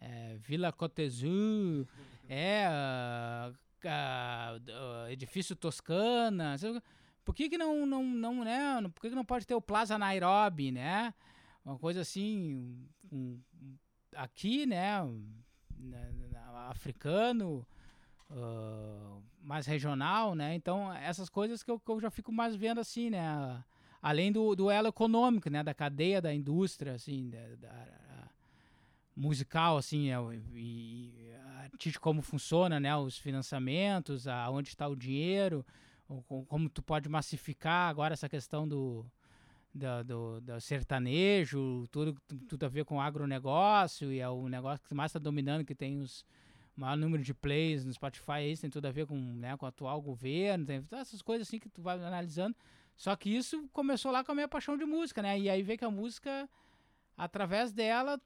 É, 0.00 0.36
Vila 0.38 0.72
Cotezu, 0.72 1.86
é, 2.28 2.66
uh, 2.68 3.54
uh, 3.86 5.08
edifício 5.08 5.54
Toscana. 5.54 6.56
Por 7.24 7.34
que, 7.34 7.48
que 7.48 7.56
não, 7.56 7.86
não, 7.86 8.04
não, 8.04 8.44
né? 8.44 8.82
Por 8.94 9.00
que, 9.00 9.08
que 9.10 9.14
não 9.14 9.24
pode 9.24 9.46
ter 9.46 9.54
o 9.54 9.62
Plaza 9.62 9.96
Nairobi, 9.96 10.72
né? 10.72 11.14
Uma 11.64 11.78
coisa 11.78 12.00
assim, 12.02 12.86
um, 13.10 13.40
aqui, 14.14 14.66
né? 14.66 15.00
Africano, 16.68 17.66
uh, 18.30 19.22
mais 19.42 19.66
regional, 19.66 20.34
né? 20.34 20.54
Então, 20.54 20.92
essas 20.94 21.28
coisas 21.28 21.62
que 21.62 21.70
eu, 21.70 21.78
que 21.78 21.90
eu, 21.90 22.00
já 22.00 22.10
fico 22.10 22.32
mais 22.32 22.56
vendo 22.56 22.80
assim, 22.80 23.10
né? 23.10 23.64
Além 24.02 24.30
do, 24.30 24.54
do 24.54 24.70
elo 24.70 24.88
econômico, 24.88 25.50
né? 25.50 25.62
Da 25.62 25.74
cadeia 25.74 26.20
da 26.20 26.34
indústria, 26.34 26.94
assim, 26.94 27.30
da, 27.30 27.56
da 27.56 27.86
musical, 29.16 29.78
assim, 29.78 30.10
é, 30.10 30.16
e, 30.54 31.32
como 32.00 32.20
funciona, 32.20 32.78
né? 32.78 32.94
Os 32.96 33.16
financiamentos, 33.16 34.28
aonde 34.28 34.68
está 34.68 34.86
o 34.86 34.96
dinheiro, 34.96 35.64
como 36.48 36.68
tu 36.68 36.82
pode 36.82 37.08
massificar 37.08 37.88
agora 37.88 38.12
essa 38.12 38.28
questão 38.28 38.68
do, 38.68 39.04
do, 39.74 40.04
do, 40.04 40.40
do, 40.40 40.60
sertanejo, 40.60 41.86
tudo, 41.90 42.16
tudo 42.48 42.64
a 42.64 42.68
ver 42.68 42.84
com 42.84 43.00
agronegócio, 43.00 44.12
e 44.12 44.20
é 44.20 44.28
o 44.28 44.48
negócio 44.48 44.86
que 44.86 44.94
mais 44.94 45.10
está 45.10 45.18
dominando, 45.18 45.64
que 45.64 45.74
tem 45.74 45.98
os 45.98 46.24
maior 46.76 46.96
número 46.96 47.22
de 47.22 47.32
plays 47.32 47.84
no 47.84 47.92
Spotify, 47.92 48.50
isso 48.50 48.62
tem 48.62 48.70
tudo 48.70 48.86
a 48.86 48.92
ver 48.92 49.06
com, 49.06 49.16
né, 49.16 49.56
com 49.56 49.64
o 49.64 49.68
atual 49.68 50.00
governo, 50.00 50.66
tem 50.66 50.84
essas 50.92 51.22
coisas 51.22 51.48
assim 51.48 51.58
que 51.58 51.68
tu 51.68 51.82
vai 51.82 51.96
analisando. 51.96 52.54
Só 52.94 53.14
que 53.16 53.30
isso 53.30 53.68
começou 53.72 54.10
lá 54.10 54.22
com 54.24 54.32
a 54.32 54.34
minha 54.34 54.48
paixão 54.48 54.76
de 54.76 54.84
música, 54.84 55.20
né? 55.20 55.38
E 55.38 55.50
aí 55.50 55.62
vê 55.62 55.76
que 55.76 55.84
a 55.84 55.90
música 55.90 56.48
através 57.16 57.72
dela 57.72 58.20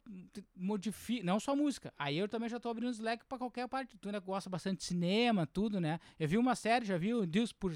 modifica, 0.54 1.24
não 1.24 1.38
só 1.38 1.54
música. 1.54 1.92
Aí 1.96 2.18
eu 2.18 2.28
também 2.28 2.48
já 2.48 2.58
tô 2.58 2.68
abrindo 2.68 2.90
os 2.90 2.98
leques 2.98 3.26
para 3.26 3.38
qualquer 3.38 3.68
parte. 3.68 3.96
Tu 3.96 4.08
ainda 4.08 4.18
gosta 4.18 4.50
bastante 4.50 4.78
de 4.78 4.84
cinema, 4.84 5.46
tudo, 5.46 5.80
né? 5.80 6.00
Eu 6.18 6.28
vi 6.28 6.36
uma 6.36 6.54
série, 6.54 6.84
já 6.84 6.98
viu? 6.98 7.24
Deus 7.26 7.52
por, 7.52 7.72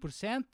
por 0.00 0.12
cento. 0.12 0.48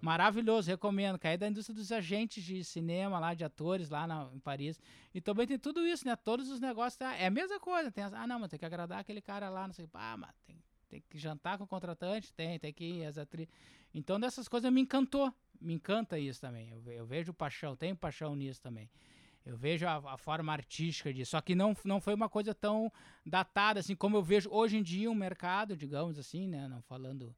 Maravilhoso, 0.00 0.70
recomendo. 0.70 1.18
Que 1.18 1.28
é 1.28 1.36
da 1.36 1.48
indústria 1.48 1.74
dos 1.74 1.90
agentes 1.90 2.42
de 2.42 2.62
cinema 2.64 3.18
lá, 3.18 3.34
de 3.34 3.44
atores 3.44 3.88
lá 3.88 4.06
na, 4.06 4.30
em 4.32 4.38
Paris. 4.38 4.80
E 5.14 5.20
também 5.20 5.46
tem 5.46 5.58
tudo 5.58 5.86
isso, 5.86 6.06
né? 6.06 6.14
Todos 6.16 6.50
os 6.50 6.60
negócios. 6.60 7.00
É 7.18 7.26
a 7.26 7.30
mesma 7.30 7.58
coisa. 7.58 7.90
Tem 7.90 8.04
ah, 8.04 8.26
não, 8.26 8.38
mas 8.38 8.50
tem 8.50 8.58
que 8.58 8.64
agradar 8.64 9.00
aquele 9.00 9.20
cara 9.20 9.48
lá, 9.48 9.66
não 9.66 9.74
sei. 9.74 9.88
Ah, 9.94 10.16
mas 10.16 10.30
tem, 10.46 10.56
tem 10.88 11.02
que 11.08 11.18
jantar 11.18 11.58
com 11.58 11.64
o 11.64 11.66
contratante? 11.66 12.32
Tem, 12.32 12.58
tem 12.58 12.72
que 12.72 12.84
ir, 12.84 13.04
as 13.06 13.18
atrizes. 13.18 13.52
Então, 13.94 14.20
dessas 14.20 14.48
coisas 14.48 14.72
me 14.72 14.80
encantou. 14.80 15.32
Me 15.60 15.74
encanta 15.74 16.18
isso 16.18 16.40
também. 16.40 16.70
Eu, 16.70 16.92
eu 16.92 17.06
vejo 17.06 17.34
paixão, 17.34 17.74
tenho 17.74 17.96
paixão 17.96 18.36
nisso 18.36 18.60
também. 18.62 18.88
Eu 19.44 19.56
vejo 19.56 19.86
a, 19.86 19.96
a, 20.12 20.18
forma 20.18 20.52
artística 20.52 21.12
disso. 21.12 21.30
Só 21.30 21.40
que 21.40 21.54
não, 21.54 21.74
não 21.82 22.00
foi 22.00 22.14
uma 22.14 22.28
coisa 22.28 22.54
tão 22.54 22.92
datada 23.24 23.80
assim 23.80 23.96
como 23.96 24.16
eu 24.16 24.22
vejo 24.22 24.50
hoje 24.50 24.76
em 24.76 24.82
dia 24.82 25.10
um 25.10 25.14
mercado, 25.14 25.76
digamos 25.76 26.18
assim, 26.18 26.46
né? 26.46 26.68
Não 26.68 26.82
falando 26.82 27.34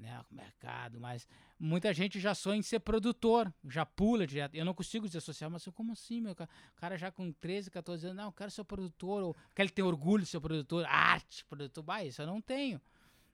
né, 0.00 0.24
mercado, 0.30 0.98
mas 0.98 1.28
muita 1.58 1.92
gente 1.92 2.18
já 2.18 2.34
sonha 2.34 2.58
em 2.58 2.62
ser 2.62 2.80
produtor, 2.80 3.52
já 3.68 3.84
pula 3.84 4.26
direto. 4.26 4.54
Eu 4.54 4.64
não 4.64 4.74
consigo 4.74 5.06
desassociar, 5.06 5.50
mas 5.50 5.64
como 5.66 5.92
assim, 5.92 6.20
meu? 6.20 6.32
O 6.32 6.36
cara 6.76 6.96
já 6.96 7.10
com 7.12 7.30
13, 7.32 7.70
14 7.70 8.06
anos, 8.06 8.16
não, 8.16 8.24
eu 8.26 8.32
quero 8.32 8.50
ser 8.50 8.64
produtor, 8.64 9.22
ou 9.22 9.36
quer 9.54 9.62
ele 9.62 9.70
ter 9.70 9.82
orgulho 9.82 10.24
de 10.24 10.30
ser 10.30 10.40
produtor, 10.40 10.84
arte, 10.86 11.44
produtor, 11.44 11.84
bah, 11.84 12.02
isso 12.02 12.22
eu 12.22 12.26
não 12.26 12.40
tenho, 12.40 12.80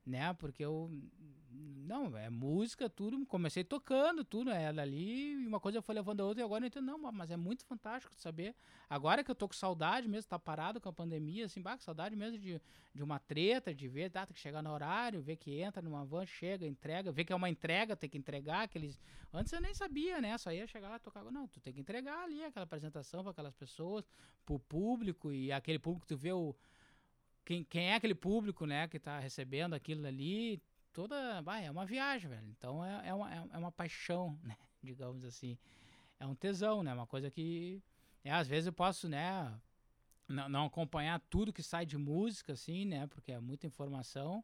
né? 0.05 0.33
Porque 0.35 0.65
eu 0.65 0.91
não, 1.87 2.17
é 2.17 2.29
música, 2.29 2.91
tudo. 2.91 3.25
Comecei 3.27 3.63
tocando, 3.63 4.25
tudo. 4.25 4.51
Ela 4.51 4.83
ali, 4.83 5.35
e 5.35 5.47
uma 5.47 5.61
coisa 5.61 5.81
foi 5.81 5.95
levando 5.95 6.21
a 6.21 6.25
outra, 6.25 6.43
e 6.43 6.45
agora 6.45 6.65
eu 6.65 6.67
entendo, 6.67 6.87
não, 6.87 6.99
mas 7.13 7.31
é 7.31 7.37
muito 7.37 7.65
fantástico 7.65 8.15
de 8.15 8.21
saber. 8.21 8.55
Agora 8.91 9.23
que 9.23 9.31
eu 9.31 9.35
tô 9.35 9.47
com 9.47 9.55
saudade 9.55 10.09
mesmo, 10.09 10.29
tá 10.29 10.39
parado 10.39 10.81
com 10.81 10.89
a 10.89 10.93
pandemia, 10.93 11.47
assim, 11.47 11.63
bah, 11.63 11.79
saudade 11.79 12.17
mesmo 12.17 12.39
de, 12.39 12.61
de 12.93 13.03
uma 13.03 13.19
treta, 13.19 13.75
de 13.75 13.87
ver, 13.89 14.11
tá, 14.11 14.27
tem 14.27 14.35
que 14.35 14.41
chegar 14.41 14.63
no 14.63 14.71
horário, 14.71 15.23
ver 15.23 15.37
que 15.37 15.61
entra 15.61 15.81
numa 15.81 16.05
van, 16.05 16.27
chega, 16.27 16.67
entrega, 16.67 17.13
ver 17.13 17.25
que 17.25 17.33
é 17.33 17.37
uma 17.37 17.49
entrega, 17.49 17.97
tem 17.97 18.11
que 18.11 18.19
entregar 18.19 18.63
aqueles. 18.63 18.99
Antes 19.33 19.53
eu 19.53 19.61
nem 19.61 19.73
sabia, 19.73 20.21
né? 20.21 20.37
Só 20.39 20.53
ia 20.53 20.67
chegar 20.67 20.89
lá 20.89 20.99
tocar. 20.99 21.25
Não, 21.25 21.47
tu 21.47 21.61
tem 21.61 21.73
que 21.73 21.81
entregar 21.81 22.25
ali 22.25 22.45
aquela 22.45 22.65
apresentação 22.65 23.23
para 23.23 23.31
aquelas 23.31 23.55
pessoas, 23.55 24.05
pro 24.45 24.59
público, 24.59 25.33
e 25.33 25.53
aquele 25.53 25.79
público, 25.79 26.07
tu 26.07 26.17
vê 26.17 26.33
o. 26.33 26.55
Quem, 27.45 27.63
quem 27.63 27.91
é 27.91 27.95
aquele 27.95 28.15
público, 28.15 28.67
né, 28.67 28.89
que 28.89 28.99
tá 28.99 29.21
recebendo 29.21 29.75
aquilo 29.75 30.05
ali, 30.05 30.61
toda. 30.97 31.43
Vai, 31.43 31.67
é 31.67 31.71
uma 31.71 31.85
viagem, 31.85 32.31
velho. 32.31 32.49
Então 32.49 32.83
é, 32.83 33.09
é, 33.09 33.15
uma, 33.15 33.35
é, 33.35 33.45
é 33.53 33.59
uma 33.59 33.71
paixão, 33.71 34.39
né? 34.43 34.57
Digamos 34.83 35.23
assim. 35.25 35.59
É 36.19 36.27
um 36.27 36.35
tesão, 36.35 36.83
né? 36.83 36.95
Uma 36.95 37.07
coisa 37.07 37.31
que. 37.31 37.83
É, 38.25 38.33
às 38.33 38.49
vezes 38.49 38.67
eu 38.67 38.73
posso, 38.73 39.07
né? 39.07 39.55
Não, 40.27 40.65
acompanhar 40.65 41.21
tudo 41.31 41.53
que 41.53 41.63
sai 41.63 41.87
de 41.87 41.97
música, 41.97 42.55
assim, 42.55 42.85
né? 42.85 43.07
Porque 43.09 43.31
é 43.31 43.39
muita 43.39 43.67
informação. 43.67 44.43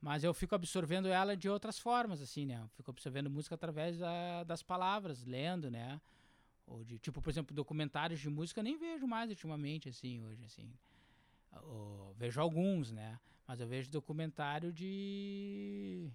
Mas 0.00 0.24
eu 0.24 0.32
fico 0.32 0.54
absorvendo 0.54 1.08
ela 1.08 1.36
de 1.36 1.48
outras 1.48 1.78
formas, 1.78 2.20
assim, 2.22 2.46
né? 2.46 2.58
Eu 2.60 2.68
fico 2.70 2.90
absorvendo 2.90 3.30
música 3.30 3.54
através 3.54 3.98
da, 3.98 4.42
das 4.44 4.62
palavras, 4.62 5.24
lendo, 5.24 5.70
né? 5.70 6.00
Ou 6.66 6.82
de, 6.82 6.98
tipo, 6.98 7.20
por 7.20 7.30
exemplo, 7.30 7.54
documentários 7.54 8.18
de 8.18 8.30
música, 8.30 8.62
nem 8.62 8.78
vejo 8.78 9.06
mais 9.06 9.28
ultimamente, 9.30 9.90
assim, 9.90 10.20
hoje, 10.22 10.42
assim. 10.44 10.72
Ou, 11.62 12.14
vejo 12.14 12.40
alguns, 12.40 12.90
né? 12.90 13.20
Mas 13.50 13.58
eu 13.58 13.66
vejo 13.66 13.90
documentário 13.90 14.72
de. 14.72 16.08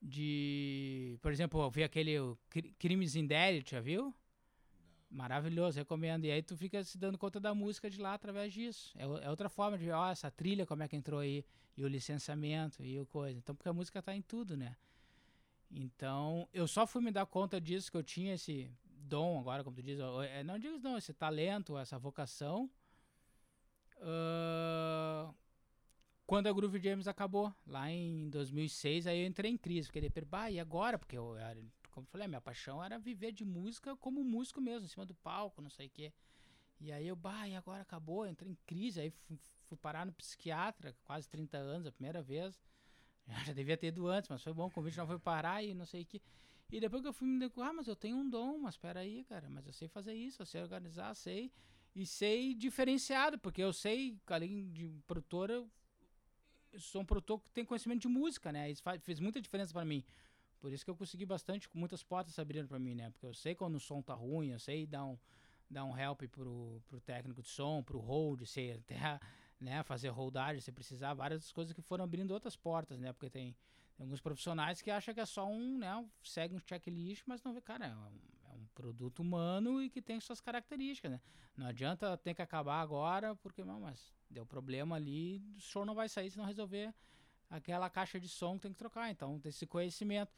De. 0.00 1.18
Por 1.20 1.30
exemplo, 1.30 1.60
eu 1.60 1.70
vi 1.70 1.84
aquele 1.84 2.14
Crimes 2.78 3.16
in 3.16 3.26
Derry, 3.26 3.62
já 3.68 3.82
viu? 3.82 4.14
Maravilhoso, 5.10 5.76
recomendo. 5.76 6.24
E 6.24 6.30
aí 6.30 6.42
tu 6.42 6.56
fica 6.56 6.82
se 6.82 6.96
dando 6.96 7.18
conta 7.18 7.38
da 7.38 7.54
música 7.54 7.90
de 7.90 8.00
lá 8.00 8.14
através 8.14 8.50
disso. 8.54 8.94
É, 8.96 9.26
é 9.26 9.28
outra 9.28 9.50
forma 9.50 9.76
de 9.76 9.84
ver, 9.84 9.92
ó, 9.92 10.08
essa 10.08 10.30
trilha, 10.30 10.64
como 10.64 10.82
é 10.82 10.88
que 10.88 10.96
entrou 10.96 11.20
aí, 11.20 11.44
e 11.76 11.84
o 11.84 11.88
licenciamento, 11.88 12.82
e 12.82 12.98
o 12.98 13.04
coisa. 13.04 13.38
Então, 13.38 13.54
porque 13.54 13.68
a 13.68 13.74
música 13.74 14.00
tá 14.00 14.16
em 14.16 14.22
tudo, 14.22 14.56
né? 14.56 14.74
Então, 15.70 16.48
eu 16.50 16.66
só 16.66 16.86
fui 16.86 17.02
me 17.02 17.10
dar 17.10 17.26
conta 17.26 17.60
disso, 17.60 17.90
que 17.90 17.96
eu 17.98 18.02
tinha 18.02 18.32
esse 18.32 18.70
dom 18.86 19.38
agora, 19.38 19.62
como 19.62 19.76
tu 19.76 19.82
diz, 19.82 19.98
é, 20.30 20.42
não 20.42 20.58
digo 20.58 20.78
não, 20.78 20.96
esse 20.96 21.12
talento, 21.12 21.76
essa 21.76 21.98
vocação. 21.98 22.70
Uh, 23.98 25.34
quando 26.26 26.48
a 26.48 26.52
Groove 26.52 26.80
James 26.80 27.06
acabou, 27.06 27.54
lá 27.66 27.90
em 27.90 28.28
2006, 28.30 29.06
aí 29.06 29.20
eu 29.20 29.26
entrei 29.26 29.50
em 29.50 29.56
crise. 29.56 29.86
Fiquei 29.86 30.02
de 30.02 30.24
bah, 30.24 30.50
e 30.50 30.58
agora? 30.58 30.98
Porque 30.98 31.16
eu 31.16 31.36
como 31.90 32.04
eu 32.04 32.10
falei, 32.10 32.26
a 32.26 32.28
minha 32.28 32.40
paixão 32.40 32.82
era 32.82 32.98
viver 32.98 33.32
de 33.32 33.44
música 33.44 33.96
como 33.96 34.22
músico 34.22 34.60
mesmo, 34.60 34.84
em 34.84 34.88
cima 34.88 35.06
do 35.06 35.14
palco, 35.14 35.62
não 35.62 35.70
sei 35.70 35.86
o 35.86 35.90
quê. 35.90 36.12
E 36.78 36.92
aí 36.92 37.08
eu, 37.08 37.16
bah, 37.16 37.48
e 37.48 37.56
agora 37.56 37.82
acabou? 37.82 38.26
Entrei 38.26 38.50
em 38.50 38.58
crise, 38.66 39.00
aí 39.00 39.10
fui, 39.10 39.38
fui 39.66 39.78
parar 39.78 40.04
no 40.04 40.12
psiquiatra, 40.12 40.94
quase 41.04 41.28
30 41.28 41.56
anos, 41.56 41.86
a 41.86 41.92
primeira 41.92 42.22
vez. 42.22 42.60
Já 43.46 43.52
devia 43.52 43.76
ter 43.76 43.86
ido 43.88 44.06
antes, 44.08 44.28
mas 44.28 44.42
foi 44.42 44.52
bom, 44.52 44.66
o 44.66 44.70
convite 44.70 44.98
não 44.98 45.06
foi 45.06 45.18
parar 45.18 45.62
e 45.62 45.74
não 45.74 45.86
sei 45.86 46.02
o 46.02 46.06
quê. 46.06 46.20
E 46.70 46.80
depois 46.80 47.00
que 47.00 47.08
eu 47.08 47.12
fui 47.12 47.28
me 47.28 47.38
dar, 47.38 47.68
ah, 47.68 47.72
mas 47.72 47.86
eu 47.86 47.96
tenho 47.96 48.16
um 48.16 48.28
dom, 48.28 48.58
mas 48.58 48.74
espera 48.74 49.00
aí, 49.00 49.24
cara, 49.24 49.48
mas 49.48 49.66
eu 49.66 49.72
sei 49.72 49.86
fazer 49.88 50.12
isso, 50.12 50.42
eu 50.42 50.46
sei 50.46 50.60
organizar, 50.60 51.14
sei 51.14 51.52
e 51.94 52.04
sei 52.04 52.54
diferenciado, 52.54 53.38
porque 53.38 53.62
eu 53.62 53.72
sei, 53.72 54.18
além 54.26 54.70
de 54.70 54.86
produtora, 55.06 55.54
eu 55.54 55.70
sou 56.78 57.02
um 57.02 57.04
produtor 57.04 57.40
que 57.40 57.50
tem 57.50 57.64
conhecimento 57.64 58.02
de 58.02 58.08
música, 58.08 58.52
né? 58.52 58.70
Isso 58.70 58.82
faz, 58.82 59.02
fez 59.02 59.20
muita 59.20 59.40
diferença 59.40 59.72
para 59.72 59.84
mim. 59.84 60.04
Por 60.58 60.72
isso 60.72 60.84
que 60.84 60.90
eu 60.90 60.96
consegui 60.96 61.26
bastante, 61.26 61.68
muitas 61.74 62.02
portas 62.02 62.34
se 62.34 62.40
abrindo 62.40 62.66
para 62.66 62.78
mim, 62.78 62.94
né? 62.94 63.10
Porque 63.10 63.26
eu 63.26 63.34
sei 63.34 63.54
quando 63.54 63.76
o 63.76 63.80
som 63.80 64.02
tá 64.02 64.14
ruim, 64.14 64.48
eu 64.48 64.58
sei 64.58 64.86
dar 64.86 65.04
um, 65.04 65.18
dar 65.70 65.84
um 65.84 65.96
help 65.96 66.22
pro, 66.24 66.82
pro 66.86 67.00
técnico 67.00 67.42
de 67.42 67.48
som, 67.48 67.82
pro 67.82 67.98
hold, 67.98 68.44
sei 68.46 68.72
até 68.72 69.20
né, 69.60 69.82
fazer 69.82 70.08
holdagem, 70.08 70.60
se 70.60 70.72
precisar, 70.72 71.14
várias 71.14 71.52
coisas 71.52 71.72
que 71.72 71.82
foram 71.82 72.04
abrindo 72.04 72.32
outras 72.32 72.56
portas, 72.56 72.98
né? 72.98 73.12
Porque 73.12 73.30
tem, 73.30 73.56
tem 73.96 74.04
alguns 74.04 74.20
profissionais 74.20 74.80
que 74.80 74.90
acham 74.90 75.14
que 75.14 75.20
é 75.20 75.26
só 75.26 75.46
um, 75.46 75.78
né, 75.78 76.04
segue 76.22 76.54
um 76.54 76.60
checklist, 76.60 77.22
mas 77.26 77.42
não 77.42 77.58
cara, 77.60 77.86
é 77.86 77.94
um, 77.94 78.20
é 78.50 78.54
um 78.54 78.66
produto 78.74 79.20
humano 79.20 79.82
e 79.82 79.90
que 79.90 80.00
tem 80.00 80.18
suas 80.20 80.40
características, 80.40 81.10
né? 81.10 81.20
Não 81.56 81.66
adianta 81.66 82.16
ter 82.16 82.34
que 82.34 82.42
acabar 82.42 82.80
agora, 82.80 83.34
porque, 83.36 83.64
não, 83.64 83.80
mas 83.80 84.15
deu 84.30 84.44
problema 84.44 84.96
ali, 84.96 85.42
o 85.56 85.60
show 85.60 85.84
não 85.84 85.94
vai 85.94 86.08
sair 86.08 86.30
se 86.30 86.38
não 86.38 86.44
resolver 86.44 86.94
aquela 87.48 87.88
caixa 87.88 88.18
de 88.18 88.28
som 88.28 88.56
que 88.56 88.62
tem 88.62 88.72
que 88.72 88.78
trocar. 88.78 89.10
Então, 89.10 89.38
tem 89.40 89.50
esse 89.50 89.66
conhecimento. 89.66 90.32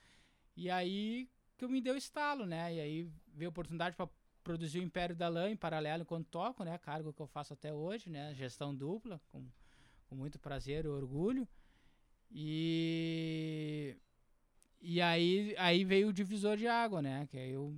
E 0.57 0.71
aí 0.71 1.29
que 1.57 1.67
me 1.67 1.81
deu 1.81 1.97
estalo, 1.97 2.47
né? 2.47 2.75
E 2.75 2.81
aí 2.81 3.11
veio 3.35 3.49
a 3.49 3.51
oportunidade 3.51 3.97
para 3.97 4.09
produzir 4.45 4.79
o 4.79 4.83
Império 4.83 5.15
da 5.15 5.29
Lã 5.29 5.51
em 5.51 5.57
paralelo 5.57 6.03
enquanto 6.03 6.29
toco, 6.29 6.65
né? 6.65 6.79
Cargo 6.79 7.13
que 7.13 7.21
eu 7.21 7.27
faço 7.27 7.53
até 7.53 7.73
hoje, 7.73 8.09
né? 8.09 8.33
Gestão 8.35 8.75
dupla, 8.75 9.21
com, 9.31 9.45
com 10.07 10.15
muito 10.15 10.39
prazer 10.39 10.85
e 10.85 10.89
orgulho. 10.89 11.47
E 12.31 13.97
e 14.81 15.01
aí, 15.03 15.55
aí 15.59 15.85
veio 15.85 16.09
o 16.09 16.13
divisor 16.13 16.57
de 16.57 16.69
água, 16.69 17.03
né? 17.03 17.27
Que 17.27 17.39
aí 17.39 17.51
eu 17.51 17.77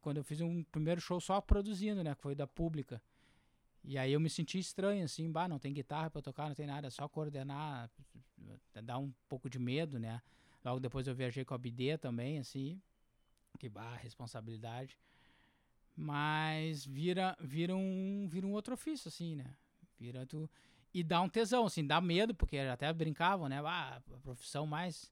quando 0.00 0.16
eu 0.16 0.24
fiz 0.24 0.40
um 0.40 0.64
primeiro 0.64 1.00
show 1.00 1.20
só 1.20 1.40
produzindo, 1.40 2.02
né? 2.02 2.14
Que 2.14 2.22
foi 2.22 2.34
da 2.34 2.46
pública. 2.46 3.00
E 3.82 3.96
aí 3.96 4.12
eu 4.12 4.20
me 4.20 4.28
senti 4.28 4.58
estranho, 4.58 5.04
assim, 5.04 5.30
bah, 5.30 5.48
não 5.48 5.58
tem 5.58 5.72
guitarra 5.72 6.10
para 6.10 6.20
tocar, 6.20 6.48
não 6.48 6.54
tem 6.54 6.66
nada, 6.66 6.88
é 6.88 6.90
só 6.90 7.08
coordenar, 7.08 7.90
dá 8.82 8.98
um 8.98 9.12
pouco 9.28 9.48
de 9.48 9.58
medo, 9.58 9.98
né? 9.98 10.20
Logo 10.64 10.78
depois 10.78 11.06
eu 11.06 11.14
viajei 11.14 11.44
com 11.44 11.54
a 11.54 11.58
BD 11.58 11.96
também, 11.96 12.38
assim, 12.38 12.80
que 13.58 13.68
bah, 13.68 13.96
responsabilidade. 13.96 14.98
Mas 15.96 16.84
vira, 16.84 17.36
vira, 17.40 17.74
um, 17.74 18.28
vira 18.30 18.46
um 18.46 18.52
outro 18.52 18.74
ofício, 18.74 19.08
assim, 19.08 19.36
né? 19.36 19.54
Vira 19.98 20.26
tu. 20.26 20.48
E 20.92 21.02
dá 21.02 21.20
um 21.20 21.28
tesão, 21.28 21.66
assim, 21.66 21.86
dá 21.86 22.00
medo, 22.00 22.34
porque 22.34 22.58
até 22.58 22.92
brincavam, 22.92 23.48
né? 23.48 23.60
Ah, 23.64 24.00
a 24.12 24.18
profissão 24.20 24.66
mais, 24.66 25.10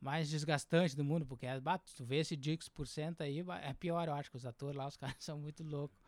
mais 0.00 0.28
desgastante 0.30 0.96
do 0.96 1.04
mundo, 1.04 1.26
porque 1.26 1.46
bah, 1.60 1.78
tu 1.78 2.04
vê 2.04 2.16
esse 2.16 2.36
Dix 2.36 2.68
por 2.68 2.86
cento 2.86 3.22
aí, 3.22 3.44
é 3.62 3.72
pior, 3.74 4.08
eu 4.08 4.14
acho, 4.14 4.30
que 4.30 4.36
os 4.36 4.46
atores 4.46 4.76
lá, 4.76 4.86
os 4.86 4.96
caras 4.98 5.16
são 5.18 5.38
muito 5.38 5.62
loucos. 5.62 5.98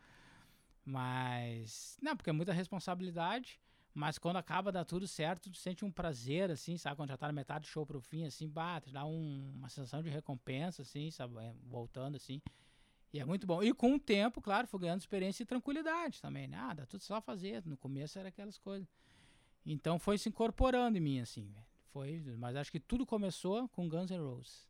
Mas. 0.85 1.97
Não, 2.01 2.15
porque 2.15 2.29
é 2.29 2.33
muita 2.33 2.53
responsabilidade. 2.53 3.59
Mas 3.93 4.17
quando 4.17 4.35
acaba, 4.35 4.73
dá 4.73 4.83
tudo 4.83 5.07
certo, 5.07 5.49
tu 5.49 5.57
sente 5.57 5.85
um 5.85 5.91
prazer, 5.91 6.51
assim, 6.51 6.77
sabe? 6.77 6.97
Quando 6.97 7.09
já 7.09 7.17
tá 7.17 7.27
na 7.27 7.33
metade 7.33 7.61
do 7.61 7.67
show 7.67 7.85
pro 7.85 8.01
fim, 8.01 8.25
assim, 8.25 8.45
bate, 8.49 8.91
dá 8.91 9.05
um, 9.05 9.53
uma 9.55 9.69
sensação 9.69 10.03
de 10.03 10.09
recompensa, 10.09 10.81
assim, 10.81 11.09
sabe? 11.11 11.37
É, 11.39 11.53
voltando, 11.63 12.17
assim. 12.17 12.41
E 13.13 13.19
é 13.21 13.23
muito 13.23 13.47
bom. 13.47 13.63
E 13.63 13.73
com 13.73 13.95
o 13.95 13.99
tempo, 13.99 14.41
claro, 14.41 14.67
fui 14.67 14.81
ganhando 14.81 14.99
experiência 14.99 15.43
e 15.43 15.45
tranquilidade 15.45 16.21
também, 16.21 16.45
né? 16.45 16.57
Ah, 16.59 16.73
dá 16.73 16.85
tudo 16.85 17.01
só 17.01 17.21
fazer. 17.21 17.65
No 17.65 17.77
começo 17.77 18.19
era 18.19 18.27
aquelas 18.27 18.57
coisas. 18.57 18.85
Então 19.65 19.97
foi 19.97 20.17
se 20.17 20.27
incorporando 20.27 20.97
em 20.97 21.01
mim, 21.01 21.19
assim, 21.21 21.47
velho. 21.47 21.65
Foi, 21.93 22.21
mas 22.37 22.57
acho 22.57 22.69
que 22.69 22.79
tudo 22.81 23.05
começou 23.05 23.69
com 23.69 23.87
Guns 23.87 24.11
N' 24.11 24.17
Roses. 24.17 24.67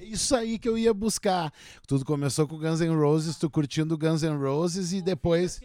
É 0.00 0.04
isso 0.04 0.34
aí 0.34 0.58
que 0.58 0.66
eu 0.66 0.78
ia 0.78 0.94
buscar. 0.94 1.52
Tudo 1.86 2.06
começou 2.06 2.48
com 2.48 2.56
Guns 2.56 2.80
N' 2.80 2.96
Roses, 2.96 3.36
tu 3.36 3.50
curtindo 3.50 3.98
Guns 3.98 4.22
N' 4.22 4.38
Roses 4.38 4.94
e 4.94 5.02
depois. 5.02 5.60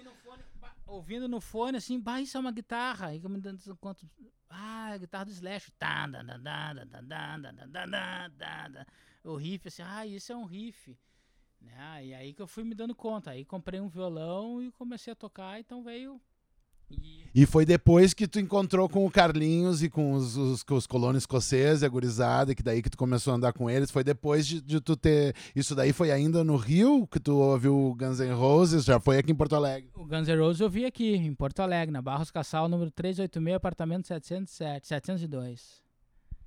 ouvindo 0.86 1.26
no 1.30 1.39
fone 1.39 1.78
assim, 1.78 1.98
bah, 1.98 2.19
isso 2.19 2.36
é 2.36 2.39
uma 2.41 2.52
guitarra. 2.52 3.08
Aí 3.08 3.21
me 3.30 3.39
dando 3.39 3.78
conta. 3.78 4.06
Ah, 4.50 4.88
a 4.88 4.98
guitarra 4.98 5.26
do 5.26 5.32
Slash. 5.32 5.71
O 9.24 9.38
riff, 9.38 9.69
assim, 9.69 9.82
ah, 9.82 10.06
isso 10.06 10.34
é 10.34 10.36
um 10.36 10.43
riff. 10.43 10.98
Né? 11.62 12.08
E 12.08 12.13
aí 12.13 12.34
que 12.34 12.41
eu 12.41 12.48
fui 12.48 12.65
me 12.65 12.76
dando 12.76 12.93
conta. 12.93 13.32
Aí 13.32 13.45
comprei 13.45 13.80
um 13.80 13.88
violão 13.88 14.62
e 14.62 14.69
comecei 14.69 15.13
a 15.13 15.15
tocar, 15.15 15.62
então 15.62 15.82
veio 15.82 16.21
e 17.38 17.45
foi 17.45 17.65
depois 17.65 18.13
que 18.13 18.30
tu 18.30 18.39
encontrou 18.39 18.88
com 18.88 19.06
o 19.06 19.12
Carlinhos 19.12 19.84
e 19.84 19.89
com 19.89 20.13
os, 20.13 20.38
os, 20.38 20.63
os 20.69 20.88
colonos 20.88 21.24
escoceses, 21.24 21.84
a 21.84 21.89
gurizada, 21.89 22.56
que 22.56 22.63
daí 22.63 22.82
que 22.82 22.89
tu 22.89 22.98
começou 22.98 23.34
a 23.34 23.36
andar 23.36 23.52
com 23.52 23.69
eles. 23.69 23.91
Foi 23.91 24.06
depois 24.06 24.48
de, 24.48 24.62
de, 24.62 24.80
tu 24.80 24.95
ter. 24.95 25.36
Isso 25.54 25.76
daí 25.76 25.91
foi 25.91 26.12
ainda 26.12 26.45
no 26.45 26.56
Rio 26.56 27.06
que 27.06 27.19
tu 27.19 27.36
ouviu 27.36 27.76
o 27.76 27.93
Guns 27.93 28.19
N' 28.19 28.32
Roses? 28.32 28.86
Já 28.86 29.02
foi 29.02 29.17
aqui 29.17 29.34
em 29.34 29.36
Porto 29.36 29.54
Alegre? 29.54 29.89
O 29.95 30.06
Guns 30.06 30.30
N' 30.30 30.39
Roses 30.39 30.62
eu 30.62 30.69
vi 30.69 30.86
aqui, 30.86 31.13
em 31.13 31.34
Porto 31.34 31.60
Alegre, 31.60 31.91
na 31.91 32.02
Barros 32.02 32.32
Cassal, 32.32 32.69
número 32.69 32.89
386, 32.89 33.54
apartamento 33.54 34.08
707, 34.08 34.88
702. 34.88 35.84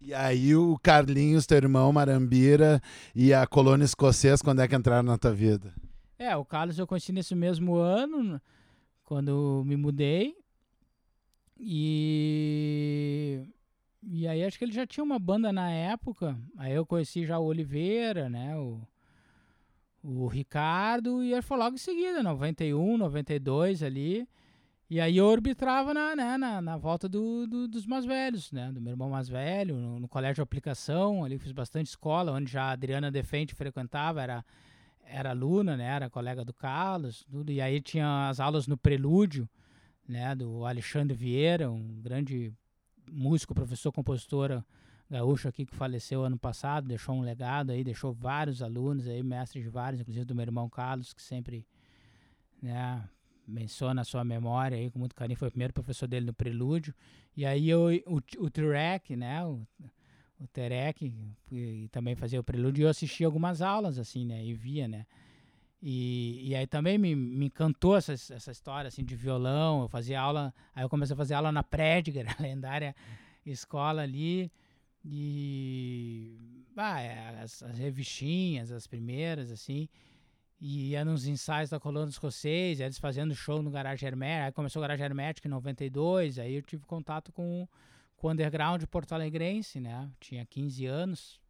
E 0.01 0.15
aí 0.15 0.57
o 0.57 0.79
Carlinhos, 0.83 1.45
teu 1.45 1.59
irmão, 1.59 1.93
Marambira, 1.93 2.81
e 3.15 3.35
a 3.35 3.47
colônia 3.47 3.85
escocesa, 3.85 4.43
quando 4.43 4.63
é 4.63 4.69
que 4.69 4.75
entraram 4.75 5.03
na 5.03 5.19
tua 5.19 5.35
vida? 5.35 5.75
É, 6.19 6.35
o 6.35 6.47
Carlos 6.47 6.79
eu 6.79 6.87
conheci 6.87 7.13
nesse 7.13 7.35
mesmo 7.35 7.77
ano 7.77 8.41
quando 9.09 9.63
me 9.65 9.75
mudei. 9.75 10.37
E 11.59 13.41
e 14.03 14.29
aí 14.29 14.45
acho 14.45 14.59
que 14.59 14.65
ele 14.67 14.73
já 14.73 14.87
tinha 14.87 15.03
uma 15.03 15.19
banda 15.19 15.51
na 15.51 15.71
época. 15.71 16.39
Aí 16.59 16.75
eu 16.75 16.85
conheci 16.85 17.25
já 17.25 17.39
o 17.39 17.47
Oliveira, 17.47 18.29
né, 18.29 18.55
o 18.59 18.87
o 20.03 20.27
Ricardo 20.27 21.25
e 21.25 21.33
ele 21.33 21.43
foi 21.43 21.57
logo 21.57 21.75
em 21.75 21.79
seguida, 21.79 22.23
91, 22.23 22.99
92 22.99 23.83
ali. 23.83 24.29
E 24.91 25.01
aí 25.01 25.17
eu 25.17 25.27
orbitrava 25.27 25.93
na, 25.95 26.15
né, 26.15 26.37
na, 26.39 26.63
na 26.63 26.77
volta 26.77 27.09
do, 27.09 27.47
do, 27.47 27.67
dos 27.69 27.87
mais 27.87 28.05
velhos, 28.05 28.53
né? 28.53 28.71
Do 28.73 28.81
meu 28.81 28.93
irmão 28.93 29.11
mais 29.11 29.29
velho, 29.29 29.77
no, 29.77 30.01
no, 30.01 30.09
colégio 30.09 30.37
de 30.37 30.43
aplicação, 30.43 31.25
ali 31.25 31.39
fiz 31.39 31.53
bastante 31.53 31.89
escola, 31.89 32.33
onde 32.33 32.51
já 32.51 32.65
a 32.65 32.71
Adriana 32.73 33.11
Defente 33.11 33.55
frequentava, 33.55 34.23
era 34.23 34.45
era 35.11 35.31
aluna, 35.31 35.77
né? 35.77 35.85
Era 35.85 36.11
colega 36.11 36.45
do 36.45 36.53
Carlos, 36.53 37.25
tudo. 37.31 37.51
E 37.51 37.61
aí 37.61 37.81
tinha 37.81 38.29
as 38.29 38.41
aulas 38.41 38.67
no 38.67 38.77
Prelúdio, 38.77 39.49
né? 40.07 40.35
Do 40.35 40.65
Alexandre 40.65 41.17
Vieira, 41.17 41.71
um 41.71 42.01
grande 42.01 42.53
músico, 43.11 43.55
professor, 43.55 43.93
compositora 43.93 44.65
gaúcho 45.11 45.49
aqui 45.49 45.65
que 45.65 45.75
faleceu 45.75 46.23
ano 46.23 46.39
passado, 46.39 46.87
deixou 46.87 47.15
um 47.15 47.23
legado 47.23 47.71
aí, 47.71 47.83
deixou 47.83 48.13
vários 48.13 48.63
alunos 48.63 49.09
aí, 49.09 49.23
mestres 49.23 49.65
de 49.65 49.71
vários, 49.71 50.01
inclusive 50.01 50.27
do 50.27 50.35
meu 50.35 50.43
irmão 50.43 50.69
Carlos, 50.69 51.15
que 51.15 51.23
sempre, 51.23 51.67
né? 52.63 53.09
Menciona 53.47 54.03
a 54.03 54.05
sua 54.05 54.23
memória 54.23 54.77
aí 54.77 54.91
com 54.91 54.99
muito 54.99 55.15
carinho, 55.15 55.39
foi 55.39 55.49
o 55.49 55.51
primeiro 55.51 55.73
professor 55.73 56.07
dele 56.07 56.27
no 56.27 56.35
Prelúdio. 56.35 56.95
E 57.35 57.47
aí 57.47 57.71
eu, 57.71 57.87
o, 58.07 58.17
o 58.45 58.51
Trek, 58.51 59.17
né? 59.17 59.43
O, 59.47 59.67
o 60.41 60.47
Terek, 60.47 61.13
e 61.51 61.89
também 61.91 62.15
fazia 62.15 62.41
o 62.41 62.45
prelúdio, 62.45 62.83
e 62.83 62.85
eu 62.85 62.89
assistia 62.89 63.27
algumas 63.27 63.61
aulas, 63.61 63.99
assim, 63.99 64.25
né, 64.25 64.45
e 64.45 64.55
via, 64.55 64.87
né, 64.87 65.07
e, 65.81 66.49
e 66.49 66.55
aí 66.57 66.67
também 66.67 66.99
me, 66.99 67.15
me 67.15 67.47
encantou 67.47 67.97
essa, 67.97 68.13
essa 68.13 68.51
história, 68.51 68.89
assim, 68.89 69.05
de 69.05 69.15
violão, 69.15 69.83
eu 69.83 69.89
fazia 69.89 70.21
aula, 70.21 70.53
aí 70.75 70.83
eu 70.83 70.89
comecei 70.89 71.15
a 71.15 71.17
fazer 71.17 71.35
aula 71.35 71.53
na 71.53 71.63
Prédiger, 71.63 72.27
a 72.39 72.43
lendária 72.43 72.95
escola 73.47 74.03
ali, 74.03 74.51
e, 75.05 76.37
ah, 76.77 77.41
as, 77.43 77.63
as, 77.63 77.79
revistinhas, 77.79 78.73
as 78.73 78.87
primeiras, 78.87 79.53
assim, 79.53 79.89
e 80.61 80.91
ia 80.91 81.05
nos 81.05 81.27
ensaios 81.27 81.71
da 81.71 81.79
Colônia 81.79 82.11
Escocês, 82.11 82.81
eles 82.81 82.99
fazendo 82.99 83.35
show 83.35 83.63
no 83.63 83.71
Garage 83.71 84.05
Hermético, 84.05 84.47
aí 84.47 84.53
começou 84.53 84.81
o 84.81 84.83
Garage 84.83 85.03
Hermético 85.03 85.47
em 85.47 85.51
92, 85.51 86.41
aí 86.41 86.57
eu 86.57 86.63
tive 86.63 86.85
contato 86.85 87.33
com 87.33 87.69
com 88.19 88.29
o 88.29 88.31
underground 88.33 88.83
porto-alegrense, 88.85 89.81
né? 89.81 90.11
Tinha 90.21 90.45
15 90.45 90.87
anos. 90.87 91.41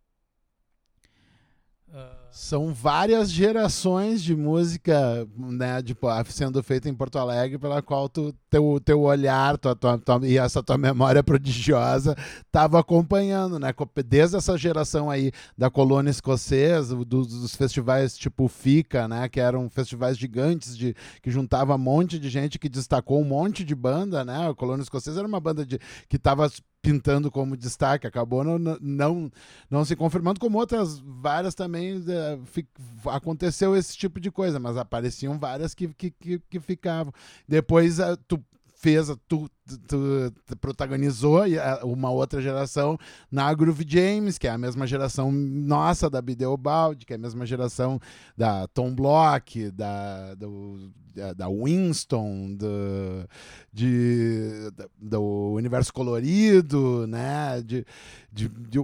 São 2.31 2.72
várias 2.74 3.31
gerações 3.31 4.22
de 4.22 4.37
música 4.37 5.27
né, 5.37 5.81
de, 5.81 5.96
sendo 6.27 6.62
feita 6.62 6.88
em 6.88 6.94
Porto 6.94 7.18
Alegre, 7.18 7.59
pela 7.59 7.81
qual 7.81 8.09
tu, 8.09 8.35
teu, 8.51 8.79
teu 8.85 9.01
olhar 9.01 9.57
tua, 9.57 9.74
tua, 9.74 9.98
tua, 9.98 10.20
e 10.27 10.37
essa 10.37 10.62
tua 10.62 10.77
memória 10.77 11.22
prodigiosa 11.24 12.14
estava 12.46 12.79
acompanhando, 12.79 13.59
né? 13.59 13.72
Desde 14.07 14.37
essa 14.37 14.57
geração 14.59 15.11
aí 15.11 15.33
da 15.57 15.70
colônia 15.70 16.11
escocesa, 16.11 16.94
dos, 16.96 17.27
dos, 17.27 17.57
festivais 17.57 18.16
tipo 18.16 18.46
FICA, 18.46 19.09
né? 19.09 19.29
Que 19.29 19.40
eram 19.40 19.68
festivais 19.70 20.16
gigantes 20.18 20.77
de, 20.77 20.94
que 21.22 21.31
juntava 21.31 21.74
um 21.74 21.79
monte 21.79 22.18
de 22.18 22.29
gente 22.29 22.59
que 22.59 22.68
destacou 22.68 23.20
um 23.20 23.24
monte 23.24 23.64
de 23.64 23.74
banda, 23.74 24.24
né? 24.24 24.48
A 24.48 24.55
colônia 24.55 24.83
escocesa 24.83 25.20
era 25.20 25.29
uma 25.29 25.40
banda 25.40 25.64
de, 25.64 25.79
que 26.09 26.16
estava 26.16 26.48
pintando 26.81 27.31
como 27.31 27.57
destaque, 27.57 28.07
acabou 28.07 28.45
não, 28.45 28.59
não, 28.81 29.31
não 29.71 29.85
se 29.85 29.97
confirmando, 29.97 30.41
como 30.41 30.59
outras 30.59 30.99
várias 30.99 31.55
também 31.55 32.03
é, 32.09 32.38
aconteceu 33.11 33.77
esse 33.77 33.97
tipo 33.97 34.21
de 34.21 34.31
coisa, 34.31 34.59
mas 34.59 34.77
apareciam 34.77 35.38
várias 35.38 35.75
que, 35.75 35.88
que, 35.88 36.11
que, 36.11 36.38
que 36.38 36.61
ficavam. 36.61 37.12
Depois 37.47 37.99
tu 38.27 38.43
fez, 38.79 39.09
tu 39.27 39.49
tu, 39.87 40.33
tu 40.47 40.57
protagonizou 40.57 41.41
uma 41.85 42.11
outra 42.11 42.41
geração 42.41 42.99
na 43.31 43.53
Groove 43.53 43.85
James, 43.87 44.38
que 44.38 44.47
é 44.47 44.51
a 44.51 44.59
mesma 44.59 44.87
geração 44.87 45.31
nossa 45.31 46.09
da 46.09 46.23
Bideobaldi, 46.23 47.05
que 47.05 47.12
é 47.12 47.17
a 47.17 47.19
mesma 47.19 47.45
geração 47.45 48.01
da 48.37 48.67
Tom 48.69 48.95
Block, 48.95 49.71
da, 49.73 50.35
do, 50.35 50.91
da 51.37 51.49
Winston, 51.49 52.55
do, 52.55 53.29
de, 53.73 54.71
do 54.99 55.53
Universo 55.55 55.93
Colorido, 55.93 57.07
né? 57.07 57.61
De, 57.61 57.85
de, 58.33 58.49
de, 58.49 58.81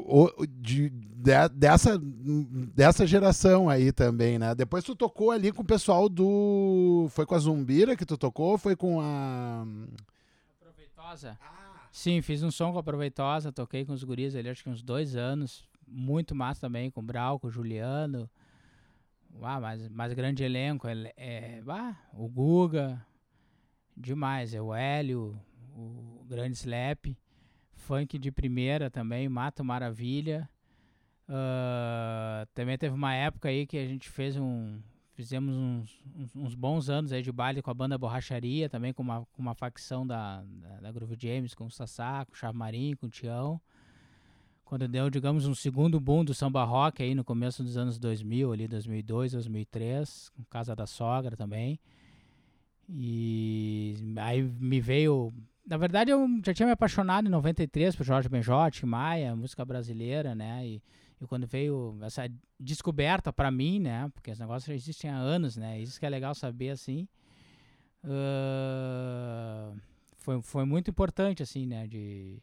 de, 0.60 0.90
de, 1.24 1.48
dessa, 1.54 1.98
dessa 1.98 3.06
geração 3.06 3.70
aí 3.70 3.90
também, 3.90 4.38
né? 4.38 4.54
Depois 4.54 4.84
tu 4.84 4.94
tocou 4.94 5.30
ali 5.30 5.50
com 5.50 5.62
o 5.62 5.66
pessoal 5.66 6.06
do. 6.06 7.06
Foi 7.10 7.24
com 7.24 7.34
a 7.34 7.38
Zumbira 7.38 7.96
que 7.96 8.04
tu 8.04 8.18
tocou 8.18 8.52
ou 8.52 8.58
foi 8.58 8.76
com 8.76 9.00
a. 9.00 9.66
Proveitosa? 10.60 11.38
Ah. 11.40 11.88
Sim, 11.90 12.20
fiz 12.20 12.42
um 12.42 12.50
som 12.50 12.72
com 12.72 12.78
a 12.78 12.82
Proveitosa, 12.82 13.50
toquei 13.50 13.86
com 13.86 13.94
os 13.94 14.04
guris 14.04 14.36
ali, 14.36 14.50
acho 14.50 14.62
que 14.62 14.68
uns 14.68 14.82
dois 14.82 15.16
anos. 15.16 15.64
Muito 15.88 16.34
massa 16.34 16.62
também, 16.62 16.90
com 16.90 17.00
o 17.00 17.04
Brau, 17.04 17.38
com 17.38 17.46
o 17.46 17.50
Juliano. 17.50 18.28
Ah, 19.40 19.60
mas, 19.60 19.88
mas 19.88 20.12
grande 20.12 20.44
elenco. 20.44 20.86
É, 20.86 21.12
é, 21.16 21.62
ah, 21.66 21.96
o 22.12 22.28
Guga, 22.28 23.02
demais. 23.96 24.52
É 24.52 24.60
o 24.60 24.74
Hélio, 24.74 25.40
o 25.74 26.22
Grande 26.28 26.56
Slap. 26.56 27.16
Funk 27.72 28.18
de 28.18 28.30
primeira 28.30 28.90
também, 28.90 29.28
Mato 29.28 29.64
Maravilha. 29.64 30.48
Uh, 31.28 32.46
também 32.54 32.76
teve 32.76 32.94
uma 32.94 33.14
época 33.14 33.48
aí 33.48 33.66
que 33.66 33.78
a 33.78 33.86
gente 33.86 34.08
fez 34.08 34.36
um. 34.36 34.78
Fizemos 35.14 35.56
uns, 35.56 36.02
uns, 36.16 36.36
uns, 36.36 36.54
bons 36.56 36.90
anos 36.90 37.12
aí 37.12 37.22
de 37.22 37.30
baile 37.30 37.62
com 37.62 37.70
a 37.70 37.74
banda 37.74 37.96
Borracharia, 37.96 38.68
também 38.68 38.92
com 38.92 39.02
uma, 39.02 39.24
com 39.32 39.40
uma 39.40 39.54
facção 39.54 40.04
da, 40.04 40.42
da, 40.42 40.80
da 40.80 40.92
Groove 40.92 41.16
James, 41.16 41.54
com 41.54 41.66
o 41.66 41.70
Sassá, 41.70 42.24
com 42.24 42.32
o 42.32 42.36
Chamarim, 42.36 42.96
com 42.96 43.06
o 43.06 43.10
Tião 43.10 43.60
quando 44.64 44.88
deu, 44.88 45.10
digamos, 45.10 45.46
um 45.46 45.54
segundo 45.54 46.00
boom 46.00 46.24
do 46.24 46.34
samba 46.34 46.64
rock 46.64 47.02
aí 47.02 47.14
no 47.14 47.22
começo 47.22 47.62
dos 47.62 47.76
anos 47.76 47.98
2000, 47.98 48.52
ali 48.52 48.66
2002, 48.66 49.32
2003, 49.32 50.30
com 50.30 50.42
Casa 50.44 50.74
da 50.74 50.86
Sogra 50.86 51.36
também. 51.36 51.78
E 52.88 53.94
aí 54.16 54.42
me 54.42 54.80
veio, 54.80 55.32
na 55.66 55.76
verdade 55.76 56.10
eu 56.10 56.26
já 56.44 56.52
tinha 56.52 56.66
me 56.66 56.72
apaixonado 56.72 57.26
em 57.26 57.30
93 57.30 57.94
por 57.94 58.04
Jorge 58.04 58.28
Benjote, 58.28 58.84
Maia, 58.86 59.36
música 59.36 59.64
brasileira, 59.64 60.34
né? 60.34 60.66
E, 60.66 60.82
e 61.24 61.28
quando 61.28 61.46
veio 61.46 61.98
essa 62.02 62.30
descoberta 62.58 63.32
para 63.32 63.50
mim, 63.50 63.80
né? 63.80 64.10
Porque 64.14 64.30
os 64.30 64.38
negócios 64.38 64.66
já 64.66 64.74
existem 64.74 65.10
há 65.10 65.16
anos, 65.16 65.56
né? 65.56 65.80
Isso 65.80 65.98
que 65.98 66.06
é 66.06 66.08
legal 66.08 66.34
saber 66.34 66.70
assim. 66.70 67.08
Uh, 68.04 69.80
foi, 70.16 70.40
foi 70.42 70.64
muito 70.64 70.90
importante 70.90 71.42
assim, 71.42 71.66
né? 71.66 71.86
De 71.86 72.42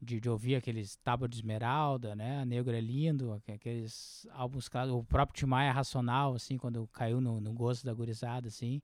de, 0.00 0.18
de, 0.18 0.30
ouvir 0.30 0.54
aqueles 0.54 0.96
Tábua 0.96 1.28
de 1.28 1.36
Esmeralda, 1.36 2.16
né? 2.16 2.44
Negro 2.44 2.74
é 2.74 2.80
Lindo, 2.80 3.32
aqueles 3.32 4.26
álbuns, 4.32 4.68
o 4.90 5.04
próprio 5.04 5.36
Timaya 5.36 5.72
Racional, 5.72 6.34
assim, 6.34 6.56
quando 6.56 6.88
caiu 6.88 7.20
no, 7.20 7.40
no 7.40 7.52
gosto 7.52 7.84
da 7.84 7.92
gurizada, 7.92 8.48
assim. 8.48 8.80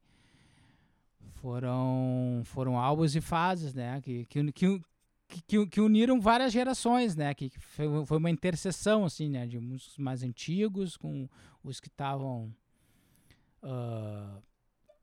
Foram, 1.40 2.42
foram 2.45 2.79
álbuns 2.79 3.16
e 3.16 3.21
fases, 3.21 3.73
né? 3.73 4.01
Que, 4.03 4.27
que, 4.27 4.53
que, 4.53 4.83
que, 5.29 5.67
que 5.67 5.81
uniram 5.81 6.21
várias 6.21 6.53
gerações, 6.53 7.17
né? 7.17 7.35
Que, 7.35 7.51
foi, 7.59 8.07
foi, 8.07 8.19
uma 8.19 8.31
interseção, 8.31 9.05
assim, 9.05 9.29
né? 9.29 9.47
De 9.47 9.59
músicos 9.59 9.99
mais 9.99 10.23
antigos 10.23 10.97
com 10.97 11.29
os 11.62 11.81
que 11.81 11.89
estavam... 11.89 12.55
Uh, 13.62 14.43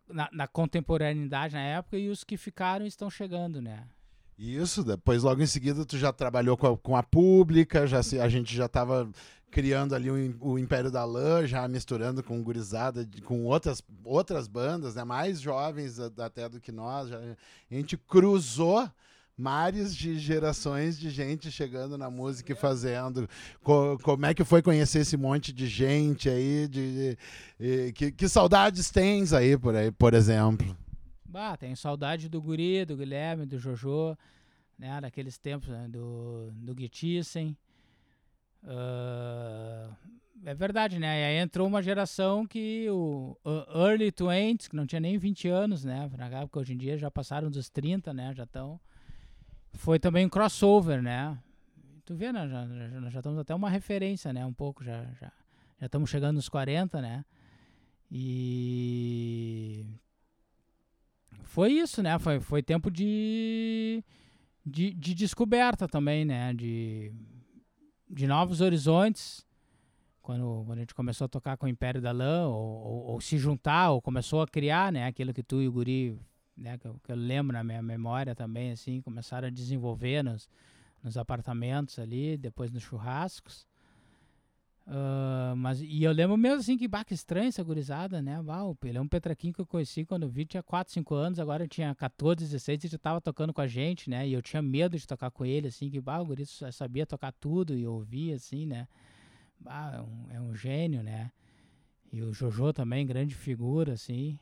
na, 0.07 0.29
na, 0.31 0.47
contemporaneidade 0.47 1.53
na 1.53 1.61
época 1.61 1.97
e 1.97 2.09
os 2.09 2.23
que 2.23 2.37
ficaram 2.37 2.85
estão 2.85 3.09
chegando, 3.09 3.61
né? 3.61 3.87
Isso, 4.37 4.83
depois 4.83 5.23
logo 5.23 5.41
em 5.41 5.47
seguida 5.47 5.85
tu 5.85 5.97
já 5.97 6.11
trabalhou 6.11 6.57
com 6.57 6.67
a, 6.67 6.77
com 6.77 6.95
a 6.95 7.03
pública, 7.03 7.85
já 7.85 8.01
se, 8.01 8.19
a 8.19 8.27
gente 8.27 8.55
já 8.55 8.65
estava 8.65 9.09
criando 9.51 9.93
ali 9.93 10.09
o, 10.09 10.35
o, 10.39 10.59
Império 10.59 10.89
da 10.89 11.05
Lã, 11.05 11.45
já 11.45 11.67
misturando 11.67 12.23
com 12.23 12.41
gurizada, 12.41 13.07
com 13.23 13.45
outras, 13.45 13.83
outras 14.03 14.47
bandas, 14.47 14.95
né, 14.95 15.03
mais 15.03 15.39
jovens 15.39 15.99
até 15.99 16.49
do 16.49 16.59
que 16.59 16.71
nós, 16.71 17.09
já, 17.09 17.19
a 17.19 17.73
gente 17.73 17.95
cruzou 17.95 18.89
mares 19.37 19.95
de 19.95 20.17
gerações 20.19 20.97
de 20.97 21.09
gente 21.09 21.51
chegando 21.51 21.97
na 21.97 22.09
música 22.09 22.51
e 22.53 22.55
fazendo. 22.55 23.27
Co 23.63 23.97
como 24.01 24.25
é 24.25 24.33
que 24.33 24.43
foi 24.43 24.61
conhecer 24.61 24.99
esse 24.99 25.17
monte 25.17 25.51
de 25.51 25.67
gente 25.67 26.29
aí? 26.29 26.67
De, 26.67 26.93
de, 26.93 27.17
de 27.59 27.93
que, 27.93 28.11
que 28.11 28.29
saudades 28.29 28.89
tens 28.89 29.33
aí 29.33 29.57
por 29.57 29.75
aí, 29.75 29.91
por 29.91 30.13
exemplo? 30.13 30.75
Bah, 31.25 31.57
tenho 31.57 31.75
saudade 31.75 32.29
do 32.29 32.41
Guri, 32.41 32.85
do 32.85 32.95
Guilherme, 32.95 33.45
do 33.45 33.57
Jojo, 33.57 34.15
né? 34.77 35.01
Daqueles 35.01 35.37
tempos 35.37 35.69
né? 35.69 35.87
do, 35.89 36.51
do 36.51 36.79
Gitissen. 36.79 37.57
Uh, 38.63 39.91
é 40.45 40.53
verdade, 40.53 40.99
né? 40.99 41.21
E 41.21 41.23
aí 41.23 41.35
entrou 41.37 41.67
uma 41.67 41.81
geração 41.81 42.45
que 42.45 42.87
o 42.89 43.35
early 43.73 44.13
20 44.15 44.69
que 44.69 44.75
não 44.75 44.85
tinha 44.85 44.99
nem 44.99 45.17
20 45.17 45.47
anos, 45.47 45.83
né? 45.83 46.09
Porque 46.41 46.59
hoje 46.59 46.73
em 46.73 46.77
dia 46.77 46.97
já 46.97 47.09
passaram 47.09 47.49
dos 47.49 47.69
30, 47.69 48.13
né? 48.13 48.33
Já 48.35 48.43
estão. 48.43 48.79
Foi 49.73 49.99
também 49.99 50.25
um 50.25 50.29
crossover, 50.29 51.01
né? 51.01 51.37
Tu 52.05 52.15
vê, 52.15 52.31
né? 52.31 52.47
Já, 52.47 52.67
já, 52.67 53.09
já 53.09 53.19
estamos 53.19 53.39
até 53.39 53.55
uma 53.55 53.69
referência, 53.69 54.31
né? 54.31 54.45
Um 54.45 54.53
pouco, 54.53 54.83
já, 54.83 55.03
já, 55.19 55.31
já 55.79 55.85
estamos 55.85 56.09
chegando 56.09 56.35
nos 56.35 56.49
40, 56.49 57.01
né? 57.01 57.25
E 58.11 59.85
foi 61.43 61.71
isso, 61.71 62.01
né? 62.01 62.17
Foi, 62.19 62.39
foi 62.39 62.61
tempo 62.61 62.91
de, 62.91 64.03
de, 64.65 64.93
de 64.93 65.13
descoberta 65.13 65.87
também, 65.87 66.25
né? 66.25 66.53
De, 66.53 67.11
de 68.09 68.27
novos 68.27 68.61
horizontes. 68.61 69.45
Quando, 70.21 70.63
quando 70.65 70.77
a 70.77 70.81
gente 70.81 70.95
começou 70.95 71.25
a 71.25 71.29
tocar 71.29 71.57
com 71.57 71.65
o 71.65 71.69
Império 71.69 72.01
da 72.01 72.11
Lã, 72.11 72.47
ou, 72.47 72.55
ou, 72.55 73.03
ou, 73.11 73.21
se 73.21 73.37
juntar, 73.37 73.91
ou 73.91 74.01
começou 74.01 74.41
a 74.41 74.47
criar, 74.47 74.91
né? 74.91 75.05
Aquilo 75.05 75.33
que 75.33 75.43
tu 75.43 75.61
e 75.61 75.67
o 75.67 75.71
Guri, 75.71 76.17
né? 76.55 76.77
Que 76.77 76.87
eu, 76.87 76.99
que 77.03 77.11
eu 77.11 77.15
lembro 77.15 77.53
na 77.53 77.63
minha 77.63 77.81
memória 77.81 78.35
também, 78.35 78.71
assim, 78.71 79.01
começaram 79.01 79.47
a 79.47 79.51
desenvolver 79.51 80.23
nos, 80.23 80.49
nos 81.03 81.17
apartamentos 81.17 81.99
ali, 81.99 82.37
depois 82.37 82.71
nos 82.71 82.83
churrascos. 82.83 83.67
Uh, 84.85 85.55
mas, 85.55 85.79
e 85.81 86.03
eu 86.03 86.11
lembro 86.11 86.35
mesmo 86.35 86.59
assim 86.59 86.77
que, 86.77 86.89
bah, 86.89 87.05
que 87.05 87.13
estranho 87.13 87.47
essa 87.47 87.63
gurizada, 87.63 88.21
né? 88.21 88.41
Bah, 88.41 88.63
ele 88.83 88.97
é 88.97 89.01
um 89.01 89.07
Petraquinho 89.07 89.53
que 89.53 89.61
eu 89.61 89.65
conheci 89.65 90.03
quando 90.03 90.23
eu 90.23 90.29
vi, 90.29 90.45
tinha 90.45 90.61
4, 90.61 90.93
5 90.93 91.15
anos, 91.15 91.39
agora 91.39 91.65
tinha 91.67 91.95
14, 91.95 92.43
16 92.43 92.83
e 92.83 92.87
já 92.89 92.97
tava 92.97 93.21
tocando 93.21 93.53
com 93.53 93.61
a 93.61 93.67
gente, 93.67 94.09
né? 94.09 94.27
E 94.27 94.33
eu 94.33 94.41
tinha 94.41 94.61
medo 94.61 94.97
de 94.97 95.07
tocar 95.07 95.31
com 95.31 95.45
ele, 95.45 95.67
assim, 95.69 95.89
que 95.89 96.01
bah, 96.01 96.19
o 96.19 96.25
guri 96.25 96.45
sabia 96.45 97.05
tocar 97.05 97.31
tudo 97.31 97.77
e 97.77 97.87
ouvia, 97.87 98.35
assim, 98.35 98.65
né? 98.65 98.87
Bah, 99.57 99.93
é 99.95 100.01
um, 100.01 100.31
é 100.37 100.41
um 100.41 100.53
gênio, 100.53 101.01
né? 101.01 101.31
E 102.11 102.21
o 102.21 102.33
Jojo 102.33 102.73
também, 102.73 103.07
grande 103.07 103.33
figura, 103.33 103.93
assim. 103.93 104.37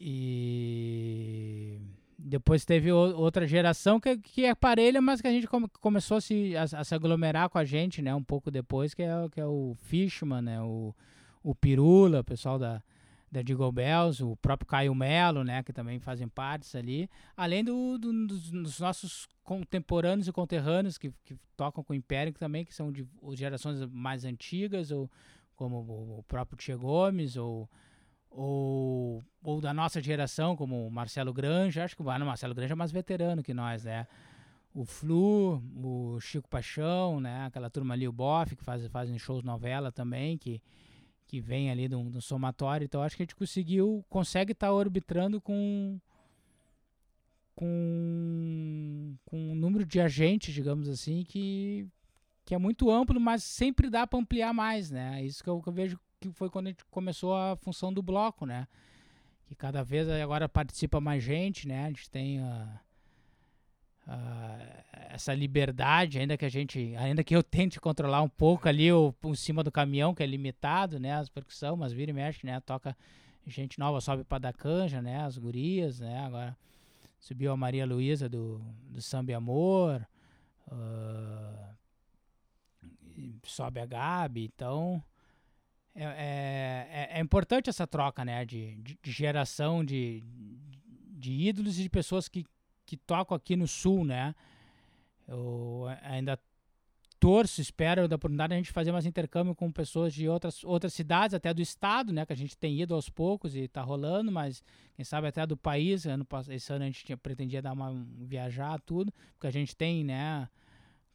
E 0.00 1.78
depois 2.18 2.64
teve 2.64 2.90
outra 2.90 3.46
geração 3.46 4.00
que, 4.00 4.16
que 4.16 4.44
é 4.46 4.54
parelha, 4.54 5.00
mas 5.00 5.20
que 5.20 5.28
a 5.28 5.30
gente 5.30 5.46
come, 5.46 5.68
começou 5.80 6.16
a 6.16 6.20
se, 6.22 6.56
a, 6.56 6.62
a, 6.62 6.84
se 6.84 6.94
aglomerar 6.94 7.50
com 7.50 7.58
a 7.58 7.64
gente, 7.64 8.00
né? 8.00 8.14
Um 8.14 8.24
pouco 8.24 8.50
depois, 8.50 8.94
que 8.94 9.02
é, 9.02 9.10
que 9.30 9.40
é 9.40 9.46
o 9.46 9.76
Fishman, 9.82 10.40
né? 10.40 10.62
O, 10.62 10.94
o 11.42 11.54
Pirula, 11.54 12.20
o 12.20 12.24
pessoal 12.24 12.58
da, 12.58 12.82
da 13.30 13.42
Diggle 13.42 13.70
Bells, 13.70 14.24
o 14.24 14.36
próprio 14.36 14.66
Caio 14.66 14.94
Melo, 14.94 15.44
né? 15.44 15.62
Que 15.62 15.72
também 15.72 16.00
fazem 16.00 16.28
partes 16.28 16.74
ali. 16.74 17.08
Além 17.36 17.62
do, 17.62 17.98
do 17.98 18.26
dos, 18.26 18.50
dos, 18.50 18.80
nossos 18.80 19.28
contemporâneos 19.44 20.28
e 20.28 20.32
conterrâneos 20.32 20.96
que, 20.96 21.12
que 21.24 21.36
tocam 21.56 21.84
com 21.84 21.92
o 21.92 21.96
Império, 21.96 22.32
também 22.32 22.64
que 22.64 22.74
são 22.74 22.90
de 22.90 23.06
gerações 23.34 23.84
mais 23.86 24.24
antigas, 24.24 24.90
ou 24.90 25.10
como 25.54 25.78
o 26.18 26.24
próprio 26.26 26.56
Tia 26.56 26.76
Gomes, 26.76 27.36
ou 27.36 27.68
ou, 28.30 29.22
ou 29.42 29.60
da 29.60 29.74
nossa 29.74 30.00
geração, 30.00 30.56
como 30.56 30.86
o 30.86 30.90
Marcelo 30.90 31.32
Granja, 31.32 31.84
acho 31.84 31.96
que 31.96 32.02
o 32.02 32.04
Marcelo 32.04 32.54
Granja 32.54 32.74
é 32.74 32.76
mais 32.76 32.92
veterano 32.92 33.42
que 33.42 33.52
nós, 33.52 33.84
né? 33.84 34.06
O 34.72 34.84
Flu, 34.84 35.60
o 35.76 36.20
Chico 36.20 36.48
Paixão, 36.48 37.20
né? 37.20 37.46
Aquela 37.46 37.68
turma 37.68 37.94
ali, 37.94 38.06
o 38.06 38.12
Boff, 38.12 38.54
que 38.54 38.62
faz, 38.62 38.86
fazem 38.86 39.18
shows 39.18 39.42
novela 39.42 39.90
também, 39.90 40.38
que, 40.38 40.62
que 41.26 41.40
vem 41.40 41.70
ali 41.70 41.88
do, 41.88 42.04
do 42.04 42.22
somatório. 42.22 42.84
Então 42.84 43.02
acho 43.02 43.16
que 43.16 43.22
a 43.22 43.26
gente 43.26 43.34
conseguiu, 43.34 44.04
consegue 44.08 44.52
estar 44.52 44.68
tá 44.68 44.72
orbitando 44.72 45.40
com 45.40 45.98
com, 47.60 49.14
com 49.26 49.52
um 49.52 49.54
número 49.54 49.84
de 49.84 50.00
agentes, 50.00 50.54
digamos 50.54 50.88
assim, 50.88 51.24
que, 51.24 51.86
que 52.46 52.54
é 52.54 52.58
muito 52.58 52.90
amplo, 52.90 53.20
mas 53.20 53.44
sempre 53.44 53.90
dá 53.90 54.06
para 54.06 54.18
ampliar 54.18 54.54
mais, 54.54 54.90
né? 54.90 55.22
Isso 55.22 55.44
que 55.44 55.50
eu, 55.50 55.60
que 55.60 55.68
eu 55.68 55.72
vejo 55.72 56.00
que 56.20 56.30
foi 56.32 56.50
quando 56.50 56.66
a 56.66 56.70
gente 56.70 56.84
começou 56.86 57.34
a 57.34 57.56
função 57.56 57.92
do 57.92 58.02
bloco, 58.02 58.44
né? 58.44 58.68
Que 59.46 59.54
cada 59.54 59.82
vez 59.82 60.08
agora 60.08 60.48
participa 60.48 61.00
mais 61.00 61.22
gente, 61.22 61.66
né? 61.66 61.86
A 61.86 61.88
gente 61.88 62.10
tem 62.10 62.40
a, 62.40 62.80
a, 64.06 64.58
essa 65.10 65.32
liberdade, 65.32 66.18
ainda 66.18 66.36
que 66.36 66.44
a 66.44 66.48
gente, 66.48 66.94
ainda 66.96 67.24
que 67.24 67.34
eu 67.34 67.42
tente 67.42 67.80
controlar 67.80 68.22
um 68.22 68.28
pouco 68.28 68.68
ali 68.68 68.92
o 68.92 69.12
por 69.14 69.34
cima 69.36 69.64
do 69.64 69.72
caminhão, 69.72 70.14
que 70.14 70.22
é 70.22 70.26
limitado, 70.26 71.00
né? 71.00 71.14
As 71.14 71.30
percussão, 71.30 71.76
mas 71.76 71.92
vira 71.92 72.10
e 72.10 72.14
mexe, 72.14 72.46
né? 72.46 72.60
Toca 72.60 72.96
gente 73.46 73.78
nova, 73.78 74.00
sobe 74.00 74.22
para 74.22 74.38
dar 74.38 74.52
canja, 74.52 75.00
né? 75.00 75.22
As 75.22 75.38
gurias, 75.38 76.00
né? 76.00 76.20
Agora 76.20 76.56
subiu 77.18 77.50
a 77.50 77.56
Maria 77.56 77.86
Luísa 77.86 78.28
do, 78.28 78.60
do 78.88 79.00
Samba 79.00 79.32
e 79.32 79.34
Amor, 79.34 80.06
uh, 80.68 81.74
sobe 83.44 83.80
a 83.80 83.86
Gabi, 83.86 84.44
então 84.54 85.02
é, 85.94 86.04
é, 86.04 87.18
é, 87.18 87.20
importante 87.20 87.68
essa 87.68 87.86
troca, 87.86 88.24
né, 88.24 88.44
de, 88.44 88.76
de, 88.76 88.98
de, 89.02 89.10
geração 89.10 89.84
de, 89.84 90.22
de 91.10 91.32
ídolos 91.32 91.78
e 91.78 91.82
de 91.82 91.90
pessoas 91.90 92.28
que, 92.28 92.44
que 92.86 92.96
tocam 92.96 93.36
aqui 93.36 93.56
no 93.56 93.66
Sul, 93.66 94.04
né, 94.04 94.34
eu 95.26 95.86
ainda 96.02 96.38
torço, 97.20 97.60
espero 97.60 98.08
da 98.08 98.16
oportunidade 98.16 98.54
a 98.54 98.56
gente 98.56 98.72
fazer 98.72 98.90
mais 98.90 99.04
intercâmbio 99.04 99.54
com 99.54 99.70
pessoas 99.70 100.14
de 100.14 100.26
outras, 100.26 100.64
outras 100.64 100.94
cidades, 100.94 101.34
até 101.34 101.52
do 101.52 101.60
estado, 101.60 102.14
né? 102.14 102.24
Que 102.24 102.32
a 102.32 102.36
gente 102.36 102.56
tem 102.56 102.80
ido 102.80 102.94
aos 102.94 103.10
poucos 103.10 103.54
e 103.54 103.60
está 103.60 103.82
rolando, 103.82 104.32
mas 104.32 104.64
quem 104.96 105.04
sabe 105.04 105.28
até 105.28 105.46
do 105.46 105.54
país. 105.56 106.06
Ano, 106.06 106.26
esse 106.48 106.72
ano 106.72 106.84
a 106.84 106.86
gente 106.86 107.04
tinha, 107.04 107.18
pretendia 107.18 107.60
dar 107.60 107.74
uma 107.74 107.92
viajar, 108.20 108.80
tudo, 108.80 109.12
porque 109.34 109.46
a 109.46 109.52
gente 109.52 109.76
tem, 109.76 110.02
né? 110.02 110.48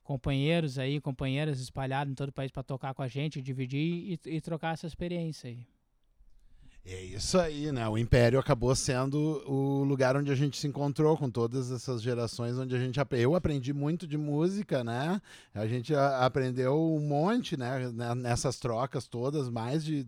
Companheiros 0.05 0.77
aí, 0.77 1.01
companheiras 1.01 1.59
espalhados 1.59 2.11
em 2.11 2.15
todo 2.15 2.29
o 2.29 2.31
país 2.31 2.51
para 2.51 2.61
tocar 2.61 2.93
com 2.93 3.01
a 3.01 3.07
gente, 3.07 3.41
dividir 3.41 3.79
e, 3.79 4.19
e 4.27 4.39
trocar 4.39 4.73
essa 4.73 4.85
experiência 4.85 5.49
aí. 5.49 5.65
É 6.87 7.01
isso 7.01 7.39
aí, 7.39 7.71
né? 7.71 7.89
O 7.89 7.97
Império 7.97 8.37
acabou 8.37 8.75
sendo 8.75 9.17
o 9.47 9.83
lugar 9.83 10.15
onde 10.15 10.31
a 10.31 10.35
gente 10.35 10.55
se 10.59 10.67
encontrou 10.67 11.17
com 11.17 11.31
todas 11.31 11.71
essas 11.71 11.99
gerações, 11.99 12.59
onde 12.59 12.75
a 12.75 12.79
gente 12.79 12.99
eu 13.13 13.33
aprendi 13.33 13.73
muito 13.73 14.05
de 14.05 14.15
música, 14.15 14.83
né? 14.83 15.19
A 15.51 15.65
gente 15.65 15.95
aprendeu 15.95 16.79
um 16.79 16.99
monte, 16.99 17.57
né? 17.57 17.91
Nessas 18.15 18.59
trocas 18.59 19.07
todas, 19.07 19.49
mais 19.49 19.83
de 19.83 20.05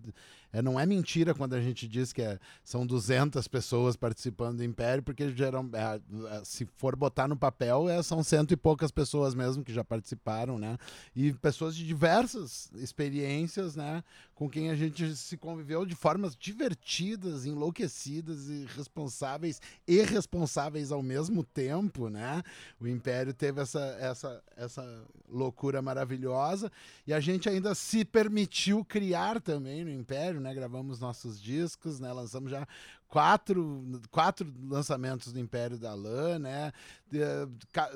é, 0.57 0.61
não 0.61 0.79
é 0.79 0.87
mentira 0.87 1.35
quando 1.35 1.53
a 1.53 1.61
gente 1.61 1.87
diz 1.87 2.11
que 2.11 2.21
é, 2.21 2.39
são 2.63 2.83
200 2.83 3.47
pessoas 3.47 3.95
participando 3.95 4.57
do 4.57 4.63
Império, 4.63 5.03
porque 5.03 5.29
geram, 5.29 5.69
é, 5.71 6.01
é, 6.35 6.43
se 6.43 6.67
for 6.75 6.95
botar 6.95 7.27
no 7.27 7.37
papel, 7.37 7.87
é, 7.87 8.01
são 8.01 8.23
cento 8.23 8.53
e 8.53 8.57
poucas 8.57 8.89
pessoas 8.89 9.35
mesmo 9.35 9.63
que 9.63 9.71
já 9.71 9.83
participaram, 9.83 10.57
né? 10.57 10.75
E 11.15 11.31
pessoas 11.33 11.75
de 11.75 11.85
diversas 11.85 12.71
experiências, 12.73 13.75
né? 13.75 14.03
Com 14.33 14.49
quem 14.49 14.71
a 14.71 14.75
gente 14.75 15.15
se 15.15 15.37
conviveu 15.37 15.85
de 15.85 15.93
formas 15.93 16.35
divertidas, 16.35 17.45
enlouquecidas 17.45 18.49
e 18.49 18.65
responsáveis 18.75 19.61
e 19.87 20.01
responsáveis 20.01 20.91
ao 20.91 21.03
mesmo 21.03 21.43
tempo, 21.43 22.09
né? 22.09 22.41
O 22.79 22.87
Império 22.87 23.31
teve 23.31 23.61
essa, 23.61 23.97
essa, 23.99 24.43
essa 24.55 25.03
loucura 25.29 25.83
maravilhosa 25.83 26.71
e 27.05 27.13
a 27.13 27.19
gente 27.19 27.47
ainda 27.47 27.75
se 27.75 28.03
permitiu 28.03 28.83
criar 28.83 29.39
também 29.39 29.83
no 29.83 29.91
Império, 29.91 30.39
né? 30.39 30.46
Gravamos 30.53 30.99
nossos 30.99 31.41
discos, 31.41 31.99
né? 31.99 32.11
Lançamos 32.11 32.51
já 32.51 32.67
quatro, 33.07 34.01
quatro 34.11 34.51
lançamentos 34.67 35.31
do 35.31 35.39
Império 35.39 35.77
da 35.77 35.93
Lã, 35.93 36.37
né? 36.39 36.71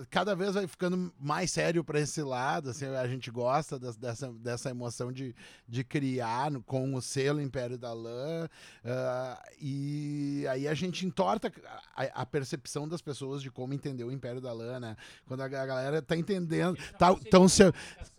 Cada 0.09 0.35
vez 0.35 0.53
vai 0.53 0.67
ficando 0.67 1.11
mais 1.19 1.51
sério 1.51 1.83
para 1.83 1.99
esse 1.99 2.21
lado, 2.21 2.69
assim, 2.69 2.85
a 2.85 3.07
gente 3.07 3.29
gosta 3.29 3.77
dessa, 3.77 4.31
dessa 4.31 4.69
emoção 4.69 5.11
de, 5.11 5.35
de 5.67 5.83
criar 5.83 6.51
com 6.65 6.95
o 6.95 7.01
selo 7.01 7.41
Império 7.41 7.77
da 7.77 7.93
Lã, 7.93 8.45
uh, 8.45 9.51
e 9.59 10.45
aí 10.49 10.67
a 10.67 10.73
gente 10.73 11.05
entorta 11.05 11.51
a, 11.95 12.21
a, 12.21 12.25
percepção 12.25 12.87
das 12.87 13.01
pessoas 13.01 13.41
de 13.41 13.51
como 13.51 13.73
entender 13.73 14.03
o 14.03 14.11
Império 14.11 14.39
da 14.39 14.53
Lã, 14.53 14.79
né? 14.79 14.95
Quando 15.27 15.41
a, 15.41 15.47
galera 15.47 16.01
tá 16.01 16.15
entendendo, 16.15 16.77
tá, 16.97 17.13
tão 17.29 17.49
se, 17.49 17.63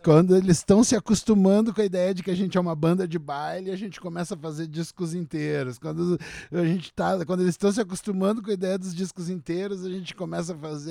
quando 0.03 0.35
eles 0.35 0.57
estão 0.57 0.83
se 0.83 0.95
acostumando 0.95 1.73
com 1.73 1.81
a 1.81 1.85
ideia 1.85 2.13
de 2.13 2.21
que 2.21 2.31
a 2.31 2.35
gente 2.35 2.57
é 2.57 2.61
uma 2.61 2.75
banda 2.75 3.07
de 3.07 3.17
baile, 3.17 3.71
a 3.71 3.75
gente 3.75 3.99
começa 3.99 4.35
a 4.35 4.37
fazer 4.37 4.67
discos 4.67 5.13
inteiros. 5.15 5.79
Quando 5.79 6.19
a 6.51 6.65
gente 6.65 6.93
tá, 6.93 7.25
quando 7.25 7.41
eles 7.41 7.55
estão 7.55 7.71
se 7.71 7.81
acostumando 7.81 8.41
com 8.41 8.51
a 8.51 8.53
ideia 8.53 8.77
dos 8.77 8.93
discos 8.93 9.29
inteiros, 9.29 9.83
a 9.83 9.89
gente 9.89 10.13
começa 10.13 10.53
a 10.53 10.57
fazer 10.57 10.82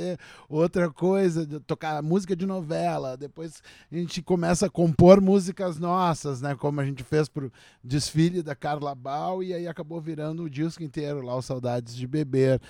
outra 0.49 0.91
coisa, 0.91 1.47
tocar 1.67 2.03
música 2.03 2.35
de 2.35 2.47
novela, 2.47 3.17
depois 3.17 3.63
a 3.91 3.97
gente 3.97 4.23
começa 4.23 4.67
a 4.67 4.71
compor 4.71 5.21
músicas 5.21 5.79
nossas, 5.79 6.41
né, 6.41 6.55
como 6.55 6.81
a 6.81 6.85
gente 6.85 7.03
fez 7.03 7.29
pro 7.29 7.53
desfile 7.83 8.43
da 8.43 8.55
Carla 8.55 8.95
Bal 8.95 9.43
e 9.43 9.53
aí 9.53 9.67
acabou 9.67 10.01
virando 10.01 10.45
o 10.45 10.51
disco 10.51 10.83
inteiro 10.83 11.23
lá, 11.23 11.35
o 11.37 11.43
Saudades 11.43 11.95
de 11.95 12.07
Beber, 12.07 12.61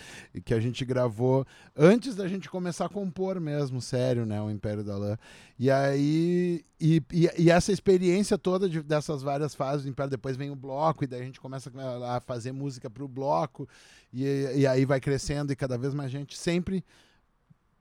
que 0.45 0.55
a 0.55 0.61
gente 0.61 0.85
gravou 0.85 1.47
antes 1.77 2.15
da 2.15 2.29
gente 2.29 2.49
começar 2.49 2.87
a 2.87 2.89
compor 2.89 3.41
mesmo, 3.41 3.81
sério, 3.81 4.27
né, 4.27 4.41
o 4.41 4.51
Império 4.51 4.85
da 4.85 4.97
Lã. 4.97 5.17
E 5.59 5.71
aí 5.71 6.65
e, 6.85 7.01
e, 7.13 7.31
e, 7.39 7.49
essa 7.49 7.71
experiência 7.71 8.37
toda 8.37 8.69
de, 8.69 8.83
dessas 8.83 9.23
várias 9.23 9.55
fases 9.55 9.85
do 9.85 9.89
Império, 9.89 10.11
depois 10.11 10.37
vem 10.37 10.51
o 10.51 10.57
bloco, 10.57 11.05
e 11.05 11.07
daí 11.07 11.21
a 11.21 11.25
gente 11.25 11.41
começa 11.41 11.71
a 12.05 12.21
fazer 12.21 12.51
música 12.51 12.91
para 12.91 13.05
o 13.05 13.09
bloco, 13.09 13.69
e, 14.13 14.25
e 14.57 14.67
aí 14.67 14.85
vai 14.85 14.99
crescendo, 14.99 15.53
e 15.53 15.57
cada 15.57 15.79
vez 15.79 15.95
mais 15.95 16.11
gente, 16.11 16.37
sempre 16.37 16.85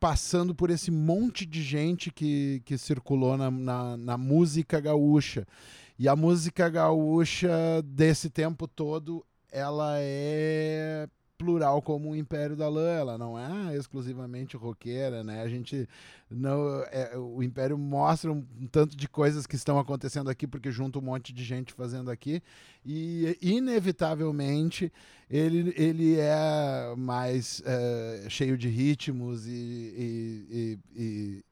passando 0.01 0.55
por 0.55 0.71
esse 0.71 0.89
monte 0.89 1.45
de 1.45 1.61
gente 1.61 2.11
que, 2.11 2.59
que 2.65 2.75
circulou 2.75 3.37
na, 3.37 3.51
na, 3.51 3.95
na 3.95 4.17
música 4.17 4.79
gaúcha. 4.79 5.45
E 5.99 6.09
a 6.09 6.15
música 6.15 6.67
gaúcha 6.67 7.51
desse 7.85 8.27
tempo 8.27 8.67
todo, 8.67 9.23
ela 9.51 9.93
é 9.99 11.07
plural 11.41 11.81
como 11.81 12.11
o 12.11 12.15
Império 12.15 12.55
da 12.55 12.69
Lã, 12.69 12.91
ela 12.91 13.17
não 13.17 13.37
é 13.37 13.75
exclusivamente 13.75 14.55
roqueira, 14.55 15.23
né? 15.23 15.41
A 15.41 15.47
gente 15.47 15.89
não, 16.29 16.83
é, 16.91 17.17
o 17.17 17.41
Império 17.41 17.77
mostra 17.79 18.31
um, 18.31 18.45
tanto 18.71 18.95
de 18.95 19.09
coisas 19.09 19.47
que 19.47 19.55
estão 19.55 19.79
acontecendo 19.79 20.29
aqui 20.29 20.45
porque 20.45 20.71
junta 20.71 20.99
um 20.99 21.01
monte 21.01 21.33
de 21.33 21.43
gente 21.43 21.73
fazendo 21.73 22.11
aqui 22.11 22.43
e 22.85 23.35
inevitavelmente 23.41 24.93
ele, 25.29 25.73
ele 25.75 26.15
é 26.19 26.93
mais 26.95 27.63
é, 27.65 28.27
cheio 28.29 28.55
de 28.55 28.69
ritmos 28.69 29.47
e, 29.47 29.51
e, 29.51 30.79
e, 30.95 31.03
e 31.03 31.43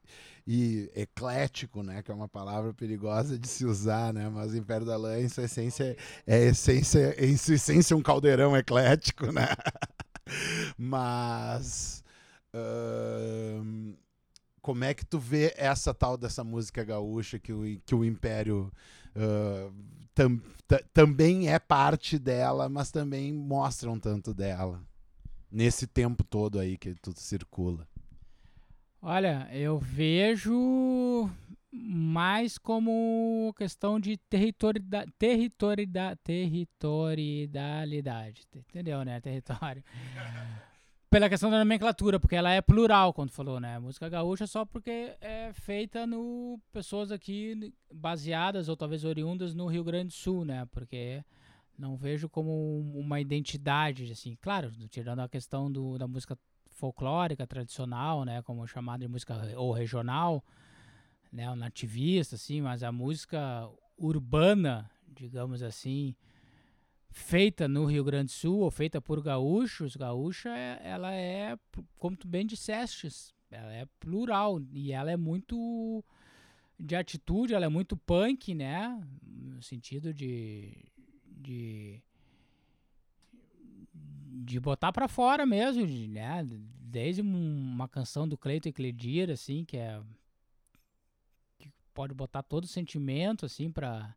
e 0.46 0.90
eclético, 0.94 1.82
né, 1.82 2.02
que 2.02 2.10
é 2.10 2.14
uma 2.14 2.28
palavra 2.28 2.72
perigosa 2.74 3.38
de 3.38 3.48
se 3.48 3.64
usar, 3.64 4.12
né, 4.12 4.28
mas 4.28 4.54
Império 4.54 4.86
da 4.86 4.96
Lã, 4.96 5.18
em 5.18 5.28
sua 5.28 5.44
essência, 5.44 5.96
é 6.26 6.46
essência, 6.46 7.14
em 7.24 7.36
sua 7.36 7.54
essência 7.54 7.96
um 7.96 8.02
caldeirão 8.02 8.56
eclético, 8.56 9.30
né, 9.32 9.48
mas 10.78 12.02
como 14.60 14.84
é 14.84 14.92
que 14.92 15.06
tu 15.06 15.18
vê 15.18 15.54
essa 15.56 15.94
tal 15.94 16.16
dessa 16.16 16.44
música 16.44 16.84
gaúcha 16.84 17.38
que 17.38 17.52
o, 17.52 17.62
que 17.84 17.94
o 17.94 18.04
Império 18.04 18.72
uh, 19.16 19.72
tam, 20.14 20.40
também 20.92 21.48
é 21.48 21.58
parte 21.58 22.18
dela, 22.18 22.68
mas 22.68 22.90
também 22.90 23.32
mostra 23.32 23.90
um 23.90 23.98
tanto 23.98 24.34
dela 24.34 24.82
nesse 25.50 25.86
tempo 25.86 26.22
todo 26.22 26.58
aí 26.58 26.76
que 26.76 26.94
tudo 26.94 27.18
circula? 27.18 27.88
Olha, 29.02 29.48
eu 29.50 29.78
vejo 29.78 31.30
mais 31.72 32.58
como 32.58 33.54
questão 33.56 33.98
de 33.98 34.18
territorida, 34.18 35.06
territorida, 35.18 36.14
territorialidade, 36.22 38.42
entendeu, 38.54 39.02
né? 39.02 39.18
Território. 39.20 39.82
Pela 41.08 41.30
questão 41.30 41.50
da 41.50 41.58
nomenclatura, 41.58 42.20
porque 42.20 42.36
ela 42.36 42.52
é 42.52 42.60
plural, 42.60 43.14
quando 43.14 43.30
falou, 43.30 43.58
né? 43.58 43.78
Música 43.78 44.06
gaúcha 44.08 44.46
só 44.46 44.66
porque 44.66 45.16
é 45.20 45.50
feita 45.54 46.06
no 46.06 46.60
pessoas 46.70 47.10
aqui 47.10 47.72
baseadas 47.92 48.68
ou 48.68 48.76
talvez 48.76 49.04
oriundas 49.04 49.54
no 49.54 49.66
Rio 49.66 49.82
Grande 49.82 50.08
do 50.08 50.12
Sul, 50.12 50.44
né? 50.44 50.68
Porque 50.70 51.24
não 51.76 51.96
vejo 51.96 52.28
como 52.28 52.78
uma 52.94 53.20
identidade, 53.20 54.12
assim. 54.12 54.36
Claro, 54.40 54.70
tirando 54.88 55.18
a 55.20 55.28
questão 55.28 55.72
do, 55.72 55.98
da 55.98 56.06
música 56.06 56.38
folclórica 56.80 57.46
tradicional, 57.46 58.24
né, 58.24 58.40
como 58.42 58.66
chamada 58.66 59.04
de 59.04 59.08
música 59.08 59.34
ou 59.56 59.70
regional, 59.70 60.42
né, 61.30 61.48
o 61.50 61.54
nativista, 61.54 62.36
assim, 62.36 62.62
mas 62.62 62.82
a 62.82 62.90
música 62.90 63.68
urbana, 63.98 64.90
digamos 65.06 65.62
assim, 65.62 66.16
feita 67.10 67.68
no 67.68 67.84
Rio 67.84 68.02
Grande 68.02 68.32
do 68.32 68.32
Sul 68.32 68.60
ou 68.60 68.70
feita 68.70 69.00
por 69.00 69.22
gaúchos, 69.22 69.94
gaúcha, 69.94 70.48
é, 70.48 70.80
ela 70.82 71.12
é, 71.12 71.58
como 71.98 72.16
tu 72.16 72.26
bem 72.26 72.46
disseste, 72.46 73.08
ela 73.50 73.72
é 73.72 73.84
plural 73.98 74.58
e 74.72 74.92
ela 74.92 75.10
é 75.10 75.16
muito 75.16 76.02
de 76.78 76.96
atitude, 76.96 77.52
ela 77.52 77.66
é 77.66 77.68
muito 77.68 77.94
punk, 77.94 78.54
né, 78.54 78.98
no 79.22 79.62
sentido 79.62 80.14
de, 80.14 80.72
de 81.26 82.02
de 84.42 84.58
botar 84.58 84.92
para 84.92 85.06
fora 85.06 85.44
mesmo, 85.44 85.86
né? 86.08 86.46
Desde 86.80 87.20
uma 87.20 87.86
canção 87.86 88.26
do 88.26 88.38
Cleiton 88.38 88.70
e 88.70 88.72
Cledir, 88.72 89.30
assim, 89.30 89.64
que 89.64 89.76
é 89.76 90.00
que 91.58 91.70
pode 91.92 92.14
botar 92.14 92.42
todo 92.42 92.64
o 92.64 92.68
sentimento, 92.68 93.44
assim, 93.44 93.70
para 93.70 94.14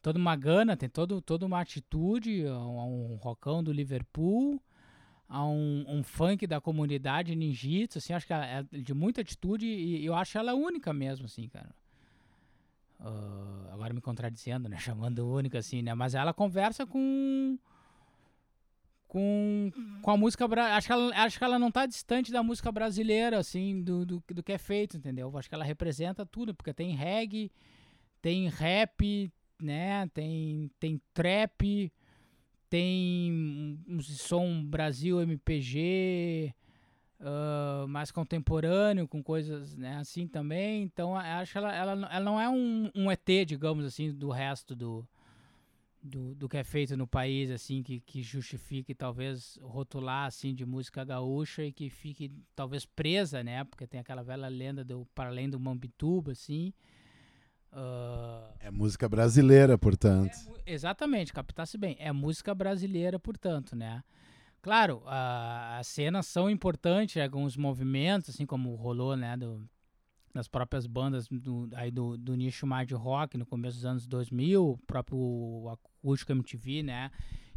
toda 0.00 0.18
uma 0.18 0.34
gana, 0.34 0.76
tem 0.76 0.88
todo, 0.88 1.20
toda 1.20 1.44
uma 1.44 1.60
atitude, 1.60 2.46
um, 2.46 3.12
um 3.12 3.16
rockão 3.16 3.62
do 3.62 3.72
Liverpool, 3.72 4.60
a 5.28 5.44
um, 5.44 5.84
um, 5.86 6.02
funk 6.02 6.46
da 6.46 6.60
comunidade 6.60 7.36
ninjitsu, 7.36 7.98
assim, 7.98 8.14
acho 8.14 8.26
que 8.26 8.32
é 8.32 8.64
de 8.72 8.94
muita 8.94 9.20
atitude 9.20 9.66
e 9.66 10.04
eu 10.04 10.14
acho 10.14 10.38
ela 10.38 10.54
única 10.54 10.92
mesmo, 10.92 11.26
assim, 11.26 11.48
cara. 11.48 11.70
Uh, 12.98 13.72
agora 13.72 13.94
me 13.94 14.00
contradizendo, 14.00 14.68
né, 14.68 14.76
chamando 14.80 15.26
única, 15.26 15.58
assim, 15.58 15.82
né, 15.82 15.94
mas 15.94 16.14
ela 16.14 16.32
conversa 16.32 16.86
com 16.86 17.58
com, 19.10 19.72
com 20.02 20.10
a 20.12 20.16
música 20.16 20.46
acho 20.76 20.86
que 20.86 20.92
ela 20.92 21.24
acho 21.24 21.36
que 21.36 21.44
ela 21.44 21.58
não 21.58 21.68
tá 21.68 21.84
distante 21.84 22.30
da 22.30 22.44
música 22.44 22.70
brasileira 22.70 23.40
assim 23.40 23.82
do, 23.82 24.06
do, 24.06 24.22
do 24.28 24.40
que 24.40 24.52
é 24.52 24.58
feito 24.58 24.96
entendeu? 24.96 25.36
Acho 25.36 25.48
que 25.48 25.54
ela 25.54 25.64
representa 25.64 26.24
tudo 26.24 26.54
porque 26.54 26.72
tem 26.72 26.94
reggae 26.94 27.50
tem 28.22 28.48
rap 28.48 29.32
né? 29.60 30.08
Tem 30.14 30.70
tem 30.78 31.02
trap 31.12 31.92
tem 32.68 33.82
um 33.88 34.00
som 34.00 34.64
Brasil 34.64 35.20
MPG 35.20 36.54
uh, 37.18 37.88
mais 37.88 38.12
contemporâneo 38.12 39.08
com 39.08 39.20
coisas 39.20 39.76
né, 39.76 39.96
assim 39.96 40.28
também. 40.28 40.84
Então 40.84 41.16
acho 41.16 41.50
que 41.50 41.58
ela, 41.58 41.74
ela, 41.74 42.08
ela 42.12 42.24
não 42.24 42.40
é 42.40 42.48
um, 42.48 42.88
um 42.94 43.10
ET 43.10 43.28
digamos 43.44 43.84
assim 43.84 44.12
do 44.12 44.30
resto 44.30 44.76
do 44.76 45.04
do, 46.02 46.34
do 46.34 46.48
que 46.48 46.56
é 46.56 46.64
feito 46.64 46.96
no 46.96 47.06
país, 47.06 47.50
assim, 47.50 47.82
que, 47.82 48.00
que 48.00 48.22
justifique 48.22 48.94
talvez 48.94 49.58
rotular, 49.62 50.26
assim, 50.26 50.54
de 50.54 50.64
música 50.64 51.04
gaúcha 51.04 51.62
e 51.62 51.72
que 51.72 51.90
fique 51.90 52.32
talvez 52.54 52.86
presa, 52.86 53.42
né? 53.42 53.64
Porque 53.64 53.86
tem 53.86 54.00
aquela 54.00 54.22
velha 54.22 54.48
lenda 54.48 54.84
do 54.84 55.06
para 55.14 55.28
além 55.28 55.48
do 55.48 55.60
Mambituba, 55.60 56.32
assim. 56.32 56.72
Uh, 57.72 58.52
é 58.58 58.70
música 58.70 59.08
brasileira, 59.08 59.78
portanto. 59.78 60.32
É, 60.66 60.72
exatamente, 60.72 61.32
captasse 61.32 61.76
bem. 61.78 61.96
É 62.00 62.10
música 62.10 62.54
brasileira, 62.54 63.18
portanto, 63.18 63.76
né? 63.76 64.02
Claro, 64.62 64.98
uh, 65.04 65.78
as 65.78 65.86
cenas 65.86 66.26
são 66.26 66.50
importantes, 66.50 67.20
alguns 67.22 67.56
movimentos, 67.56 68.30
assim 68.30 68.44
como 68.44 68.74
rolou, 68.74 69.16
né, 69.16 69.34
do, 69.36 69.66
das 70.32 70.46
próprias 70.46 70.86
bandas 70.86 71.26
do, 71.28 71.68
aí 71.74 71.90
do, 71.90 72.16
do 72.16 72.34
nicho 72.34 72.66
mais 72.66 72.86
de 72.86 72.94
rock 72.94 73.36
no 73.36 73.46
começo 73.46 73.76
dos 73.76 73.84
anos 73.84 74.06
2000, 74.06 74.64
o 74.64 74.78
próprio 74.78 75.68
Acústico 75.68 76.32
MTV, 76.32 76.82
né? 76.82 77.10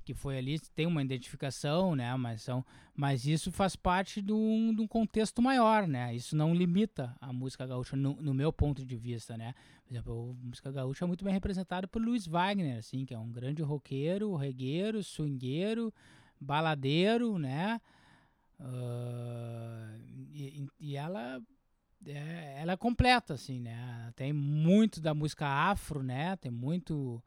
Que 0.03 0.13
foi 0.13 0.38
ali, 0.38 0.59
tem 0.76 0.86
uma 0.86 1.01
identificação, 1.01 1.95
né? 1.95 2.13
Mas, 2.17 2.41
são, 2.41 2.65
mas 2.93 3.26
isso 3.26 3.51
faz 3.51 3.76
parte 3.76 4.21
de 4.21 4.34
um, 4.34 4.74
de 4.76 4.82
um 4.82 4.88
contexto 4.88 5.41
maior, 5.41 5.88
né? 5.88 6.13
Isso 6.13 6.36
não 6.36 6.53
limita 6.53 7.15
a 7.21 7.32
música 7.32 7.65
gaúcha, 7.65 7.95
no, 7.95 8.15
no, 8.21 8.34
meu 8.34 8.51
ponto 8.51 8.86
de 8.86 8.97
vista, 8.97 9.38
né? 9.38 9.53
Por 9.86 9.93
exemplo, 9.93 10.38
a 10.41 10.45
música 10.45 10.71
gaúcha 10.71 11.05
é 11.05 11.07
muito 11.07 11.24
bem 11.24 11.34
representada 11.34 11.88
por 11.88 12.01
Luiz 12.01 12.26
Wagner, 12.26 12.80
assim, 12.80 13.05
que 13.05 13.13
é 13.13 13.19
um 13.19 13.32
grande 13.32 13.61
roqueiro, 13.61 14.36
regueiro, 14.36 15.01
swingueiro, 15.03 15.93
baladeiro, 16.41 17.38
né? 17.38 17.80
Uh, 18.59 19.99
e, 20.34 20.67
e 20.80 20.95
ela 20.97 21.41
é, 22.07 22.57
ela 22.59 22.73
é 22.73 22.77
completa, 22.77 23.33
assim, 23.33 23.59
né? 23.59 24.11
Tem 24.15 24.33
muito 24.33 24.99
da 25.01 25.13
música 25.13 25.47
afro, 25.47 26.03
né? 26.03 26.35
Tem 26.37 26.51
muito 26.51 27.21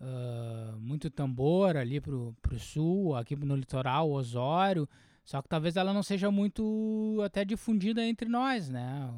uh, 0.00 0.78
muito 0.78 1.10
tambor 1.10 1.76
ali 1.76 2.00
pro, 2.00 2.36
pro 2.42 2.58
sul, 2.58 3.16
aqui 3.16 3.36
no 3.36 3.56
litoral, 3.56 4.10
Osório. 4.10 4.88
Só 5.24 5.40
que 5.40 5.48
talvez 5.48 5.76
ela 5.76 5.92
não 5.92 6.02
seja 6.02 6.30
muito 6.30 7.20
até 7.24 7.44
difundida 7.44 8.04
entre 8.04 8.28
nós, 8.28 8.68
né? 8.68 9.10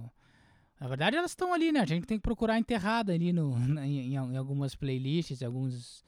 Na 0.78 0.88
verdade, 0.88 1.16
elas 1.16 1.30
estão 1.30 1.54
ali, 1.54 1.72
né? 1.72 1.80
A 1.80 1.86
gente 1.86 2.06
tem 2.06 2.18
que 2.18 2.22
procurar 2.22 2.58
enterrada 2.58 3.12
ali 3.12 3.32
no, 3.32 3.56
em, 3.80 4.14
em, 4.14 4.36
algumas 4.36 4.74
playlists, 4.74 5.42
alguns, 5.42 6.04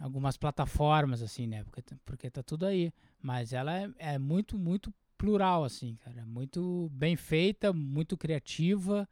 algumas 0.00 0.36
plataformas, 0.36 1.22
assim, 1.22 1.46
né? 1.46 1.62
Porque, 1.64 1.82
porque 2.04 2.30
tá 2.30 2.42
tudo 2.42 2.66
aí. 2.66 2.92
Mas 3.22 3.52
ela 3.52 3.78
é, 3.78 3.88
é 3.98 4.18
muito, 4.18 4.58
muito 4.58 4.92
plural, 5.16 5.64
assim, 5.64 5.96
cara. 5.96 6.24
Muito 6.26 6.90
bem 6.92 7.16
feita, 7.16 7.72
muito 7.72 8.16
criativa. 8.16 9.08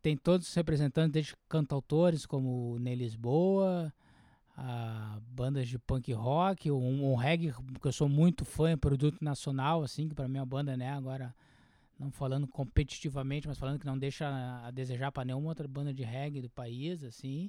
Tem 0.00 0.16
todos 0.16 0.48
os 0.48 0.54
representantes, 0.54 1.12
desde 1.12 1.36
cantautores 1.48 2.26
como 2.26 2.78
Ney 2.78 2.96
Lisboa, 2.96 3.92
bandas 5.28 5.68
de 5.68 5.78
punk 5.78 6.12
rock, 6.12 6.70
um, 6.70 7.12
um 7.12 7.14
reggae 7.14 7.52
que 7.80 7.88
eu 7.88 7.92
sou 7.92 8.08
muito 8.08 8.44
fã, 8.44 8.70
é 8.70 8.76
produto 8.76 9.18
nacional, 9.22 9.82
assim, 9.82 10.08
que 10.08 10.14
para 10.14 10.28
mim 10.28 10.38
é 10.38 10.40
uma 10.40 10.46
banda, 10.46 10.76
né, 10.76 10.90
agora 10.90 11.34
não 11.98 12.10
falando 12.10 12.48
competitivamente, 12.48 13.46
mas 13.46 13.58
falando 13.58 13.78
que 13.78 13.86
não 13.86 13.96
deixa 13.96 14.26
a 14.64 14.70
desejar 14.72 15.12
para 15.12 15.24
nenhuma 15.24 15.48
outra 15.48 15.68
banda 15.68 15.94
de 15.94 16.02
reggae 16.02 16.42
do 16.42 16.50
país, 16.50 17.04
assim. 17.04 17.48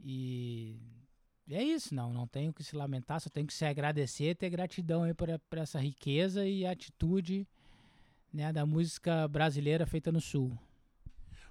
E 0.00 0.76
é 1.50 1.62
isso, 1.62 1.94
não, 1.94 2.12
não 2.12 2.26
tenho 2.26 2.52
que 2.52 2.64
se 2.64 2.74
lamentar, 2.74 3.20
só 3.20 3.30
tenho 3.30 3.46
que 3.46 3.54
se 3.54 3.64
agradecer, 3.64 4.34
ter 4.34 4.50
gratidão 4.50 5.04
aí 5.04 5.14
por, 5.14 5.28
por 5.48 5.58
essa 5.58 5.78
riqueza 5.78 6.46
e 6.46 6.66
atitude 6.66 7.46
né, 8.32 8.52
da 8.52 8.66
música 8.66 9.28
brasileira 9.28 9.86
feita 9.86 10.10
no 10.10 10.20
Sul. 10.20 10.56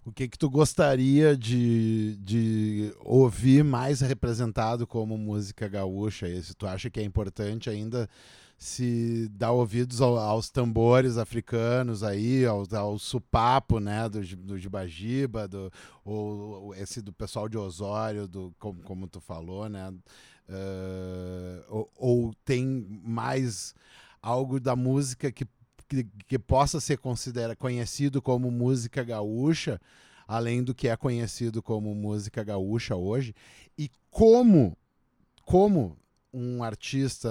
O 0.06 0.12
que 0.12 0.28
que 0.28 0.38
tu 0.38 0.50
gostaria 0.50 1.36
de, 1.36 2.16
de 2.18 2.94
ouvir 3.00 3.64
mais 3.64 4.02
representado 4.02 4.86
como 4.86 5.18
música 5.18 5.68
gaúcha? 5.68 6.28
Se 6.44 6.54
tu 6.54 6.68
acha 6.68 6.92
que 6.92 7.00
é 7.00 7.04
importante 7.04 7.72
ainda 7.72 8.08
se 8.58 9.28
dar 9.32 9.52
ouvidos 9.52 10.02
ao, 10.02 10.18
aos 10.18 10.50
tambores 10.50 11.18
africanos 11.18 12.04
aí, 12.04 12.46
ao, 12.46 12.64
ao 12.74 12.98
supapo, 12.98 13.80
né, 13.80 14.08
do, 14.08 14.22
do 14.38 14.58
Jibajiba, 14.58 15.48
do, 15.48 15.72
ou 16.04 16.74
esse 16.76 17.02
do 17.02 17.12
pessoal 17.12 17.50
de 17.50 17.58
Osório, 17.58 18.28
do, 18.28 18.56
como, 18.58 18.82
como 18.84 19.08
tu 19.08 19.20
falou, 19.20 19.68
né, 19.68 19.90
uh, 19.90 21.64
ou, 21.68 21.92
ou, 21.96 22.34
tem 22.46 22.66
mais 23.04 23.76
algo 24.22 24.60
da 24.60 24.76
música 24.76 25.32
que, 25.32 25.46
que, 25.88 26.08
que 26.26 26.40
possa 26.40 26.80
ser 26.80 26.98
considerado 26.98 27.58
conhecido 27.58 28.22
como 28.22 28.50
música 28.50 29.04
gaúcha, 29.04 29.80
além 30.26 30.64
do 30.64 30.74
que 30.74 30.88
é 30.88 30.96
conhecido 30.96 31.62
como 31.62 31.94
música 31.94 32.44
gaúcha 32.44 32.96
hoje, 32.96 33.36
e 33.78 33.92
como 34.10 34.76
como 35.44 35.96
um 36.36 36.62
artista 36.62 37.30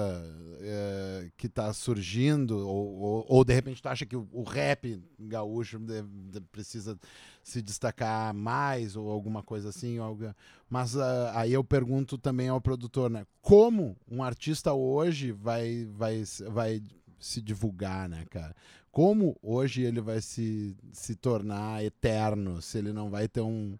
é, 0.61 1.29
que 1.37 1.47
está 1.47 1.71
surgindo, 1.75 2.67
ou, 2.67 2.95
ou, 2.99 3.27
ou, 3.29 3.45
de 3.45 3.53
repente 3.53 3.83
tu 3.83 3.89
acha 3.89 4.07
que 4.07 4.17
o, 4.17 4.27
o 4.33 4.43
rap 4.43 4.99
gaúcho 5.21 5.79
de, 5.79 6.03
de, 6.03 6.41
precisa 6.41 6.99
se 7.43 7.61
destacar 7.61 8.33
mais, 8.33 8.97
ou 8.97 9.11
alguma 9.11 9.43
coisa 9.43 9.69
assim, 9.69 9.99
algo, 9.99 10.35
mas 10.71 10.95
uh, 10.95 11.03
aí 11.35 11.53
eu 11.53 11.63
pergunto 11.63 12.17
também 12.17 12.49
ao 12.49 12.63
produtor, 12.63 13.11
né? 13.11 13.27
Como 13.43 13.95
um 14.11 14.23
artista 14.23 14.73
hoje 14.73 15.33
vai, 15.33 15.87
vai, 15.93 16.25
vai 16.49 16.83
se 17.21 17.43
divulgar, 17.43 18.09
né, 18.09 18.25
cara? 18.31 18.57
Como 18.91 19.37
hoje 19.43 19.83
ele 19.83 20.01
vai 20.01 20.23
se, 20.23 20.75
se 20.93 21.15
tornar 21.15 21.85
eterno, 21.85 22.63
se 22.63 22.79
ele 22.79 22.93
não 22.93 23.11
vai 23.11 23.29
ter 23.29 23.43
um 23.43 23.77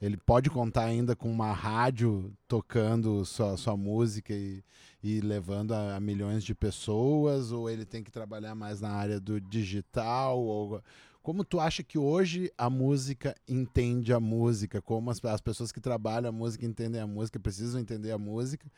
ele 0.00 0.16
pode 0.16 0.48
contar 0.48 0.84
ainda 0.84 1.16
com 1.16 1.30
uma 1.30 1.52
rádio 1.52 2.32
tocando 2.46 3.24
sua, 3.24 3.56
sua 3.56 3.76
música 3.76 4.32
e, 4.32 4.62
e 5.02 5.20
levando 5.20 5.72
a, 5.72 5.96
a, 5.96 6.00
milhões 6.00 6.44
de 6.44 6.54
pessoas, 6.54 7.50
ou 7.50 7.68
ele 7.68 7.84
tem 7.84 8.04
que 8.04 8.10
trabalhar 8.10 8.54
mais 8.54 8.80
na 8.80 8.90
área 8.90 9.18
do 9.18 9.40
digital? 9.40 10.38
Ou, 10.38 10.80
como 11.20 11.44
tu 11.44 11.58
acha 11.58 11.82
que 11.82 11.98
hoje 11.98 12.50
a 12.56 12.70
música 12.70 13.34
entende 13.46 14.12
a 14.12 14.20
música? 14.20 14.80
Como 14.80 15.10
as, 15.10 15.22
as 15.24 15.40
pessoas 15.40 15.72
que 15.72 15.80
trabalham 15.80 16.28
a 16.28 16.32
música 16.32 16.64
entendem 16.64 17.00
a 17.00 17.06
música, 17.06 17.40
precisam 17.40 17.80
entender 17.80 18.12
a 18.12 18.18
música 18.18 18.70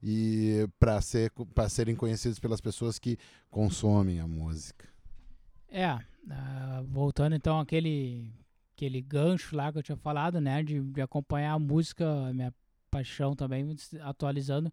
e 0.00 0.68
para 0.78 1.00
ser, 1.00 1.32
serem 1.68 1.96
conhecidos 1.96 2.38
pelas 2.38 2.60
pessoas 2.60 3.00
que 3.00 3.18
consomem 3.50 4.20
a 4.20 4.28
música? 4.28 4.88
É, 5.68 5.92
uh, 5.92 6.84
voltando 6.86 7.34
então 7.34 7.58
àquele 7.58 8.32
aquele 8.78 9.02
gancho 9.02 9.56
lá 9.56 9.72
que 9.72 9.78
eu 9.78 9.82
tinha 9.82 9.96
falado, 9.96 10.40
né? 10.40 10.62
De, 10.62 10.80
de 10.80 11.00
acompanhar 11.02 11.54
a 11.54 11.58
música, 11.58 12.08
a 12.28 12.32
minha 12.32 12.54
paixão 12.88 13.34
também, 13.34 13.76
atualizando 14.02 14.72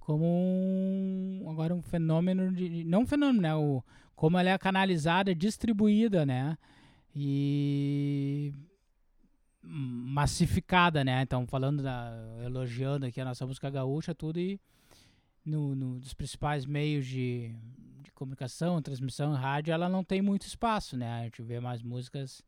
como 0.00 0.24
um, 0.24 1.46
agora 1.50 1.74
um 1.74 1.82
fenômeno 1.82 2.50
de. 2.50 2.84
Não 2.84 3.02
um 3.02 3.06
fenômeno, 3.06 3.42
né? 3.42 3.54
O, 3.54 3.84
como 4.16 4.38
ela 4.38 4.48
é 4.48 4.58
canalizada, 4.58 5.34
distribuída, 5.34 6.24
né? 6.24 6.56
E 7.14 8.52
massificada, 9.62 11.04
né? 11.04 11.22
Então, 11.22 11.46
falando 11.46 11.82
da. 11.82 12.12
elogiando 12.44 13.04
aqui 13.04 13.20
a 13.20 13.24
nossa 13.26 13.46
música 13.46 13.68
gaúcha, 13.68 14.14
tudo 14.14 14.40
e 14.40 14.58
no, 15.44 15.74
no, 15.74 16.00
dos 16.00 16.14
principais 16.14 16.64
meios 16.64 17.06
de, 17.06 17.54
de 18.02 18.10
comunicação, 18.12 18.80
transmissão, 18.80 19.34
rádio, 19.34 19.74
ela 19.74 19.88
não 19.88 20.02
tem 20.02 20.22
muito 20.22 20.46
espaço, 20.46 20.96
né? 20.96 21.20
A 21.20 21.24
gente 21.24 21.42
vê 21.42 21.60
mais 21.60 21.82
músicas 21.82 22.42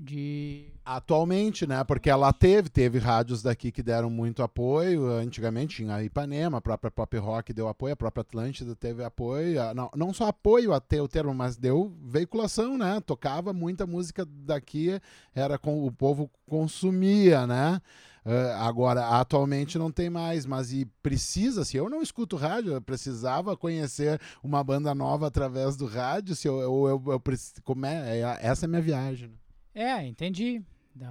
de 0.00 0.72
atualmente, 0.82 1.66
né? 1.66 1.84
Porque 1.84 2.08
ela 2.08 2.32
teve, 2.32 2.70
teve 2.70 2.98
rádios 2.98 3.42
daqui 3.42 3.70
que 3.70 3.82
deram 3.82 4.08
muito 4.08 4.42
apoio. 4.42 5.06
Antigamente 5.06 5.76
tinha 5.76 5.94
a 5.94 6.02
Ipanema, 6.02 6.58
a 6.58 6.60
própria 6.60 6.90
Pop 6.90 7.16
Rock 7.18 7.52
deu 7.52 7.68
apoio, 7.68 7.92
a 7.92 7.96
própria 7.96 8.22
Atlântida 8.22 8.74
teve 8.74 9.04
apoio. 9.04 9.60
Não, 9.74 9.90
não 9.94 10.14
só 10.14 10.28
apoio 10.28 10.72
até 10.72 11.00
o 11.02 11.06
termo, 11.06 11.34
mas 11.34 11.56
deu 11.56 11.94
veiculação, 12.02 12.78
né? 12.78 13.00
Tocava 13.04 13.52
muita 13.52 13.86
música 13.86 14.24
daqui, 14.26 14.98
era 15.34 15.58
com 15.58 15.84
o 15.84 15.92
povo 15.92 16.30
consumia, 16.48 17.46
né? 17.46 17.80
Uh, 18.24 18.52
agora, 18.60 19.18
atualmente 19.18 19.78
não 19.78 19.90
tem 19.90 20.10
mais, 20.10 20.44
mas 20.44 20.72
e 20.72 20.84
precisa, 21.02 21.64
se 21.64 21.78
eu 21.78 21.88
não 21.88 22.02
escuto 22.02 22.36
rádio, 22.36 22.74
eu 22.74 22.82
precisava 22.82 23.56
conhecer 23.56 24.20
uma 24.42 24.62
banda 24.62 24.94
nova 24.94 25.26
através 25.26 25.74
do 25.74 25.86
rádio, 25.86 26.36
se 26.36 26.46
eu, 26.46 26.60
eu, 26.60 27.02
eu, 27.06 27.12
eu 27.12 27.22
como 27.64 27.86
é, 27.86 28.18
é, 28.18 28.38
essa 28.42 28.64
é 28.64 28.66
a 28.66 28.68
minha 28.68 28.82
viagem. 28.82 29.32
É, 29.74 30.06
entendi. 30.06 30.62
Da, 30.94 31.08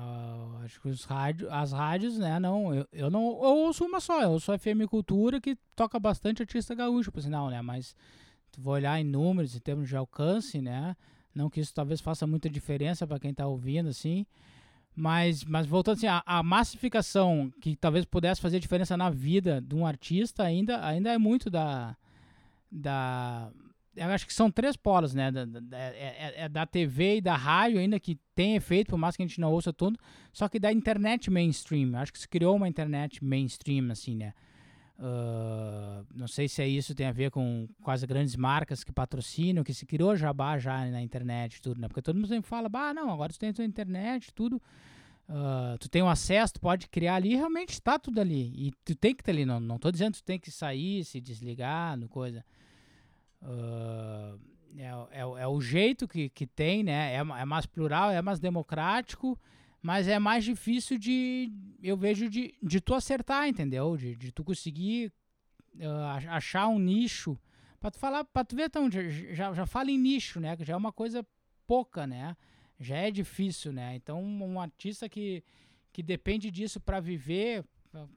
acho 0.63 0.81
que 0.81 0.89
os 0.89 1.05
rádio, 1.05 1.51
as 1.51 1.71
rádios, 1.71 2.17
né, 2.17 2.37
não, 2.37 2.73
eu, 2.75 2.87
eu 2.91 3.09
não 3.09 3.21
eu 3.21 3.57
ouço 3.57 3.85
uma 3.85 4.01
só, 4.01 4.21
eu 4.21 4.31
ouço 4.31 4.57
FM 4.57 4.85
Cultura 4.89 5.39
que 5.39 5.57
toca 5.73 5.97
bastante 5.97 6.41
artista 6.41 6.75
gaúcho, 6.75 7.11
por 7.11 7.21
sinal, 7.21 7.49
né, 7.49 7.61
mas 7.61 7.95
tu 8.51 8.59
vai 8.61 8.73
olhar 8.73 8.99
em 8.99 9.05
números, 9.05 9.55
em 9.55 9.59
termos 9.59 9.87
de 9.87 9.95
alcance, 9.95 10.61
né, 10.61 10.97
não 11.33 11.49
que 11.49 11.61
isso 11.61 11.73
talvez 11.73 12.01
faça 12.01 12.27
muita 12.27 12.49
diferença 12.49 13.07
para 13.07 13.19
quem 13.19 13.31
está 13.31 13.47
ouvindo, 13.47 13.87
assim, 13.87 14.25
mas, 14.93 15.45
mas 15.45 15.65
voltando 15.65 15.95
assim, 15.95 16.07
a, 16.07 16.21
a, 16.25 16.43
massificação 16.43 17.49
que 17.61 17.73
talvez 17.77 18.03
pudesse 18.03 18.41
fazer 18.41 18.59
diferença 18.59 18.97
na 18.97 19.09
vida 19.09 19.61
de 19.61 19.75
um 19.75 19.85
artista 19.85 20.43
ainda, 20.43 20.85
ainda 20.85 21.09
é 21.09 21.17
muito 21.17 21.49
da, 21.49 21.95
da 22.69 23.49
eu 23.99 24.13
acho 24.13 24.25
que 24.25 24.33
são 24.33 24.49
três 24.49 24.77
polos, 24.77 25.13
né? 25.13 25.31
Da, 25.31 25.45
da, 25.45 25.77
é, 25.77 25.89
é, 25.91 26.33
é, 26.45 26.49
da 26.49 26.65
TV 26.65 27.17
e 27.17 27.21
da 27.21 27.35
rádio 27.35 27.79
ainda 27.79 27.99
que 27.99 28.17
tem 28.33 28.55
efeito, 28.55 28.89
por 28.89 28.97
mais 28.97 29.15
que 29.15 29.23
a 29.23 29.27
gente 29.27 29.39
não 29.39 29.51
ouça 29.51 29.73
tudo, 29.73 29.99
só 30.31 30.47
que 30.47 30.59
da 30.59 30.71
internet 30.71 31.29
mainstream. 31.29 31.95
Acho 31.95 32.13
que 32.13 32.19
se 32.19 32.27
criou 32.27 32.55
uma 32.55 32.67
internet 32.67 33.23
mainstream, 33.23 33.91
assim, 33.91 34.15
né? 34.15 34.33
Uh, 34.97 36.05
não 36.13 36.27
sei 36.27 36.49
se 36.49 36.61
é 36.61 36.67
isso 36.67 36.93
tem 36.93 37.05
a 37.05 37.11
ver 37.11 37.31
com, 37.31 37.69
com 37.81 37.89
as 37.89 38.03
grandes 38.03 38.35
marcas 38.35 38.83
que 38.83 38.91
patrocinam, 38.91 39.63
que 39.63 39.73
se 39.73 39.85
criou 39.85 40.13
jabá 40.13 40.57
já 40.57 40.85
na 40.87 41.01
internet 41.01 41.61
tudo, 41.61 41.79
né? 41.79 41.87
Porque 41.87 42.01
todo 42.01 42.15
mundo 42.15 42.27
sempre 42.27 42.49
fala, 42.49 42.67
bah, 42.67 42.93
não, 42.93 43.09
agora 43.09 43.31
tu 43.31 43.39
tem 43.39 43.53
a 43.57 43.63
internet, 43.63 44.33
tudo, 44.33 44.61
uh, 45.29 45.77
tu 45.79 45.87
tem 45.89 46.01
um 46.01 46.09
acesso, 46.09 46.55
tu 46.55 46.59
pode 46.59 46.89
criar 46.89 47.15
ali, 47.15 47.35
realmente 47.35 47.71
está 47.71 47.97
tudo 47.97 48.19
ali. 48.19 48.51
E 48.55 48.73
tu 48.83 48.93
tem 48.93 49.15
que 49.15 49.23
ter 49.23 49.31
ali, 49.31 49.45
não, 49.45 49.59
não 49.59 49.79
tô 49.79 49.89
dizendo 49.89 50.13
que 50.13 50.21
tu 50.21 50.25
tem 50.25 50.39
que 50.39 50.51
sair, 50.51 51.05
se 51.05 51.21
desligar, 51.21 51.95
no 51.97 52.09
coisa. 52.09 52.43
Uh, 53.41 54.39
é, 54.77 55.19
é, 55.19 55.19
é, 55.19 55.47
o 55.47 55.59
jeito 55.59 56.07
que, 56.07 56.29
que 56.29 56.45
tem, 56.45 56.83
né? 56.83 57.13
É, 57.13 57.17
é 57.17 57.45
mais 57.45 57.65
plural, 57.65 58.11
é 58.11 58.21
mais 58.21 58.39
democrático, 58.39 59.39
mas 59.81 60.07
é 60.07 60.19
mais 60.19 60.43
difícil 60.43 60.97
de, 60.97 61.51
eu 61.81 61.97
vejo, 61.97 62.29
de, 62.29 62.53
de 62.61 62.79
tu 62.79 62.93
acertar, 62.93 63.47
entendeu? 63.47 63.97
De, 63.97 64.15
de 64.15 64.31
tu 64.31 64.43
conseguir 64.43 65.11
uh, 65.75 66.29
achar 66.29 66.67
um 66.67 66.79
nicho. 66.79 67.37
Pra 67.79 67.89
tu 67.89 67.97
falar, 67.97 68.25
pra 68.25 68.43
tu 68.43 68.55
ver, 68.55 68.65
então, 68.65 68.89
já, 68.91 69.53
já 69.53 69.65
fala 69.65 69.89
em 69.89 69.97
nicho, 69.97 70.39
né? 70.39 70.55
Que 70.55 70.65
já 70.65 70.73
é 70.73 70.77
uma 70.77 70.91
coisa 70.91 71.25
pouca, 71.65 72.05
né? 72.05 72.35
Já 72.79 72.97
é 72.97 73.11
difícil, 73.11 73.71
né? 73.71 73.95
Então, 73.95 74.21
um 74.21 74.59
artista 74.59 75.09
que, 75.09 75.43
que 75.91 76.03
depende 76.03 76.51
disso 76.51 76.79
para 76.79 76.99
viver, 76.99 77.65
uh, 77.93 78.09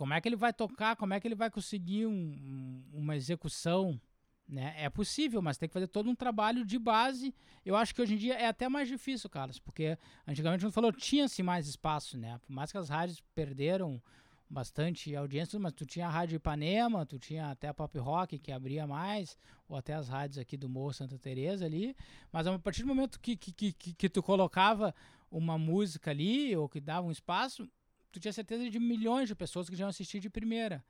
como 0.00 0.14
é 0.14 0.20
que 0.20 0.26
ele 0.26 0.36
vai 0.36 0.50
tocar, 0.50 0.96
como 0.96 1.12
é 1.12 1.20
que 1.20 1.28
ele 1.28 1.34
vai 1.34 1.50
conseguir 1.50 2.06
um, 2.06 2.10
um, 2.10 2.84
uma 2.94 3.14
execução, 3.14 4.00
né? 4.48 4.74
É 4.78 4.88
possível, 4.88 5.42
mas 5.42 5.58
tem 5.58 5.68
que 5.68 5.74
fazer 5.74 5.88
todo 5.88 6.08
um 6.08 6.14
trabalho 6.14 6.64
de 6.64 6.78
base. 6.78 7.34
Eu 7.66 7.76
acho 7.76 7.94
que 7.94 8.00
hoje 8.00 8.14
em 8.14 8.16
dia 8.16 8.32
é 8.32 8.46
até 8.46 8.66
mais 8.66 8.88
difícil, 8.88 9.28
Carlos, 9.28 9.58
porque 9.58 9.98
antigamente, 10.26 10.62
como 10.62 10.72
falou, 10.72 10.90
tinha-se 10.90 11.42
mais 11.42 11.68
espaço, 11.68 12.16
né? 12.16 12.40
Por 12.46 12.50
mais 12.50 12.72
que 12.72 12.78
as 12.78 12.88
rádios 12.88 13.20
perderam 13.34 14.02
bastante 14.48 15.14
audiência, 15.14 15.58
mas 15.58 15.74
tu 15.74 15.84
tinha 15.84 16.06
a 16.06 16.10
Rádio 16.10 16.36
Ipanema, 16.36 17.04
tu 17.04 17.18
tinha 17.18 17.50
até 17.50 17.68
a 17.68 17.74
Pop 17.74 17.98
Rock 17.98 18.38
que 18.38 18.50
abria 18.50 18.86
mais, 18.86 19.36
ou 19.68 19.76
até 19.76 19.92
as 19.92 20.08
rádios 20.08 20.38
aqui 20.38 20.56
do 20.56 20.66
Morro 20.66 20.94
Santa 20.94 21.18
Teresa 21.18 21.66
ali, 21.66 21.94
mas 22.32 22.46
a 22.46 22.58
partir 22.58 22.84
do 22.84 22.88
momento 22.88 23.20
que, 23.20 23.36
que, 23.36 23.52
que, 23.52 23.92
que 23.92 24.08
tu 24.08 24.22
colocava 24.22 24.94
uma 25.30 25.58
música 25.58 26.10
ali, 26.10 26.56
ou 26.56 26.70
que 26.70 26.80
dava 26.80 27.06
um 27.06 27.10
espaço, 27.10 27.68
tu 28.10 28.20
tinha 28.20 28.32
certeza 28.32 28.68
de 28.68 28.78
milhões 28.78 29.28
de 29.28 29.34
pessoas 29.34 29.68
que 29.68 29.76
já 29.76 29.84
iam 29.84 29.88
assistir 29.88 30.20
de 30.20 30.30
primeira, 30.30 30.84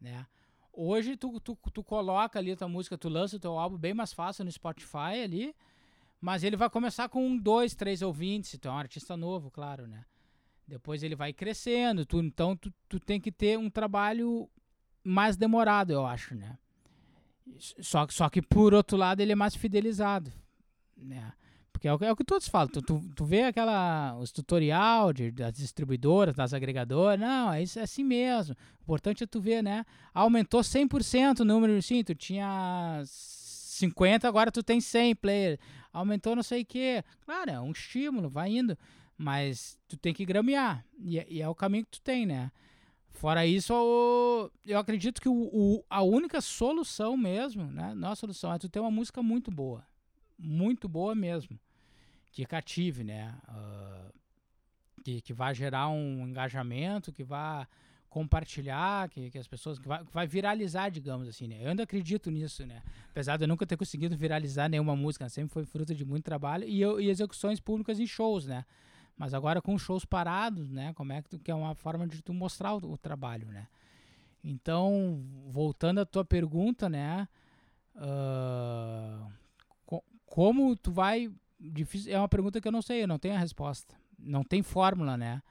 né? 0.00 0.26
Hoje 0.72 1.16
tu, 1.16 1.40
tu, 1.40 1.56
tu 1.72 1.82
coloca 1.82 2.38
ali 2.38 2.52
a 2.52 2.56
tua 2.56 2.68
música, 2.68 2.98
tu 2.98 3.08
lança 3.08 3.36
o 3.36 3.40
teu 3.40 3.58
álbum 3.58 3.78
bem 3.78 3.94
mais 3.94 4.12
fácil 4.12 4.44
no 4.44 4.52
Spotify 4.52 5.22
ali, 5.24 5.54
mas 6.20 6.44
ele 6.44 6.56
vai 6.56 6.68
começar 6.68 7.08
com 7.08 7.26
um, 7.26 7.36
dois, 7.36 7.74
três 7.74 8.02
ouvintes, 8.02 8.58
tu 8.58 8.68
é 8.68 8.70
um 8.70 8.76
artista 8.76 9.16
novo, 9.16 9.50
claro, 9.50 9.86
né? 9.86 10.04
Depois 10.68 11.02
ele 11.02 11.14
vai 11.14 11.32
crescendo, 11.32 12.04
tu, 12.04 12.20
então 12.20 12.56
tu, 12.56 12.72
tu 12.88 13.00
tem 13.00 13.20
que 13.20 13.32
ter 13.32 13.58
um 13.58 13.70
trabalho 13.70 14.50
mais 15.02 15.36
demorado, 15.36 15.92
eu 15.92 16.04
acho, 16.04 16.34
né? 16.34 16.58
Só, 17.58 18.06
só 18.10 18.28
que 18.28 18.42
por 18.42 18.74
outro 18.74 18.96
lado 18.96 19.20
ele 19.20 19.32
é 19.32 19.36
mais 19.36 19.54
fidelizado, 19.54 20.32
né? 20.96 21.32
Porque 21.76 21.88
é 21.88 21.94
o, 21.94 21.98
é 22.00 22.10
o 22.10 22.16
que 22.16 22.24
todos 22.24 22.48
falam. 22.48 22.68
Tu, 22.68 22.80
tu, 22.80 23.02
tu 23.14 23.24
vê 23.26 23.42
aquela, 23.42 24.16
os 24.16 24.32
tutorial 24.32 25.12
de, 25.12 25.30
das 25.30 25.52
distribuidoras, 25.52 26.34
das 26.34 26.54
agregadoras. 26.54 27.20
Não, 27.20 27.52
é, 27.52 27.62
isso, 27.62 27.78
é 27.78 27.82
assim 27.82 28.02
mesmo. 28.02 28.56
O 28.80 28.82
importante 28.82 29.22
é 29.22 29.26
tu 29.26 29.42
ver, 29.42 29.62
né? 29.62 29.84
Aumentou 30.14 30.62
100% 30.62 31.40
o 31.40 31.44
número. 31.44 31.80
Sim, 31.82 32.02
tu 32.02 32.14
tinha 32.14 33.02
50, 33.04 34.26
agora 34.26 34.50
tu 34.50 34.62
tem 34.62 34.80
100 34.80 35.16
players. 35.16 35.58
Aumentou 35.92 36.34
não 36.34 36.42
sei 36.42 36.62
o 36.62 36.66
quê. 36.66 37.04
Claro, 37.26 37.50
é 37.50 37.60
um 37.60 37.72
estímulo, 37.72 38.30
vai 38.30 38.56
indo. 38.56 38.76
Mas 39.18 39.78
tu 39.86 39.98
tem 39.98 40.14
que 40.14 40.24
gramear. 40.24 40.82
E, 40.98 41.18
é, 41.18 41.26
e 41.28 41.42
é 41.42 41.48
o 41.48 41.54
caminho 41.54 41.84
que 41.84 41.90
tu 41.90 42.00
tem, 42.00 42.24
né? 42.24 42.50
Fora 43.10 43.46
isso, 43.46 44.50
eu 44.66 44.78
acredito 44.78 45.20
que 45.20 45.28
o, 45.28 45.50
o, 45.52 45.84
a 45.90 46.02
única 46.02 46.40
solução 46.40 47.18
mesmo, 47.18 47.64
né? 47.64 47.94
Não 47.94 48.12
a 48.12 48.16
solução, 48.16 48.50
é 48.50 48.58
tu 48.58 48.66
ter 48.66 48.80
uma 48.80 48.90
música 48.90 49.22
muito 49.22 49.50
boa. 49.50 49.86
Muito 50.38 50.88
boa 50.88 51.14
mesmo 51.14 51.58
que 52.36 52.44
cative, 52.44 53.02
né? 53.02 53.34
Uh, 53.48 54.12
que, 55.02 55.22
que 55.22 55.32
vai 55.32 55.54
gerar 55.54 55.88
um 55.88 56.28
engajamento, 56.28 57.10
que 57.10 57.24
vai 57.24 57.66
compartilhar, 58.10 59.08
que, 59.08 59.30
que 59.30 59.38
as 59.38 59.48
pessoas 59.48 59.78
que 59.78 59.88
vai, 59.88 60.04
que 60.04 60.12
vai 60.12 60.26
viralizar, 60.26 60.90
digamos 60.90 61.26
assim, 61.28 61.48
né? 61.48 61.56
Eu 61.62 61.70
ainda 61.70 61.84
acredito 61.84 62.30
nisso, 62.30 62.66
né? 62.66 62.82
Apesar 63.08 63.38
de 63.38 63.44
eu 63.44 63.48
nunca 63.48 63.64
ter 63.64 63.78
conseguido 63.78 64.14
viralizar 64.18 64.68
nenhuma 64.68 64.94
música, 64.94 65.26
sempre 65.30 65.50
foi 65.50 65.64
fruto 65.64 65.94
de 65.94 66.04
muito 66.04 66.24
trabalho 66.24 66.64
e, 66.68 66.78
eu, 66.78 67.00
e 67.00 67.08
execuções 67.08 67.58
públicas 67.58 67.98
em 67.98 68.06
shows, 68.06 68.44
né? 68.44 68.66
Mas 69.16 69.32
agora 69.32 69.62
com 69.62 69.78
shows 69.78 70.04
parados, 70.04 70.70
né? 70.70 70.92
Como 70.92 71.14
é 71.14 71.22
que 71.22 71.30
tu, 71.30 71.38
que 71.38 71.50
é 71.50 71.54
uma 71.54 71.74
forma 71.74 72.06
de 72.06 72.20
tu 72.20 72.34
mostrar 72.34 72.74
o, 72.74 72.92
o 72.92 72.98
trabalho, 72.98 73.48
né? 73.48 73.66
Então, 74.44 75.24
voltando 75.48 76.00
à 76.00 76.04
tua 76.04 76.24
pergunta, 76.24 76.86
né? 76.86 77.26
Uh, 77.94 79.32
co 79.86 80.04
como 80.26 80.76
tu 80.76 80.92
vai 80.92 81.32
difícil, 81.58 82.12
é 82.12 82.18
uma 82.18 82.28
pergunta 82.28 82.60
que 82.60 82.68
eu 82.68 82.72
não 82.72 82.82
sei, 82.82 83.02
eu 83.02 83.08
não 83.08 83.18
tenho 83.18 83.34
a 83.34 83.38
resposta. 83.38 83.94
Não 84.18 84.42
tem 84.42 84.62
fórmula, 84.62 85.16
né? 85.16 85.42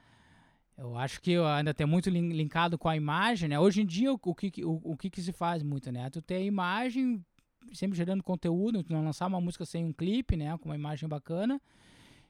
Eu 0.76 0.96
acho 0.98 1.20
que 1.20 1.36
ainda 1.36 1.72
tem 1.72 1.86
muito 1.86 2.10
linkado 2.10 2.76
com 2.76 2.88
a 2.88 2.96
imagem, 2.96 3.48
né? 3.48 3.58
Hoje 3.58 3.80
em 3.80 3.86
dia, 3.86 4.12
o, 4.12 4.34
que, 4.34 4.64
o, 4.64 4.80
o 4.84 4.96
que, 4.96 5.08
que 5.08 5.22
se 5.22 5.32
faz 5.32 5.62
muito, 5.62 5.90
né? 5.90 6.10
Tu 6.10 6.20
tem 6.20 6.38
a 6.38 6.46
imagem, 6.46 7.24
sempre 7.72 7.96
gerando 7.96 8.22
conteúdo, 8.22 8.82
tu 8.82 8.92
não 8.92 9.04
lançar 9.04 9.26
uma 9.26 9.40
música 9.40 9.64
sem 9.64 9.84
um 9.84 9.92
clipe, 9.92 10.36
né? 10.36 10.56
Com 10.58 10.68
uma 10.68 10.74
imagem 10.74 11.08
bacana 11.08 11.60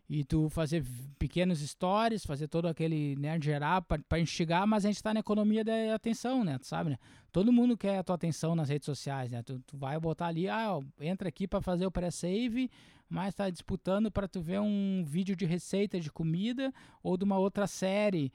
e 0.09 0.25
tu 0.25 0.49
fazer 0.49 0.85
pequenos 1.19 1.61
stories, 1.61 2.25
fazer 2.25 2.47
todo 2.47 2.69
aquele, 2.69 3.17
né, 3.17 3.39
gerar 3.41 3.83
para 3.83 4.21
instigar, 4.21 4.67
mas 4.67 4.85
a 4.85 4.89
gente 4.89 4.97
está 4.97 5.13
na 5.13 5.21
economia 5.21 5.65
da 5.65 5.95
atenção, 5.95 6.45
né, 6.45 6.59
tu 6.59 6.67
sabe, 6.67 6.91
né? 6.91 6.99
Todo 7.33 7.53
mundo 7.53 7.77
quer 7.77 7.99
a 7.99 8.05
tua 8.05 8.15
atenção 8.15 8.55
nas 8.55 8.69
redes 8.69 8.87
sociais, 8.87 9.31
né? 9.31 9.43
Tu, 9.43 9.61
tu 9.67 9.77
vai 9.77 9.99
botar 9.99 10.29
ali, 10.29 10.49
ah, 10.49 10.79
entra 11.01 11.29
aqui 11.29 11.47
para 11.47 11.61
fazer 11.61 11.85
o 11.85 11.91
pré-save, 11.91 12.71
mas 13.09 13.29
está 13.29 13.51
disputando 13.51 14.11
para 14.11 14.27
tu 14.29 14.41
ver 14.41 14.61
um 14.61 15.05
vídeo 15.05 15.37
de 15.37 15.45
receita 15.45 16.01
de 16.01 16.11
comida 16.11 16.73
ou 17.03 17.17
de 17.17 17.25
uma 17.25 17.39
outra 17.39 17.67
série, 17.67 18.33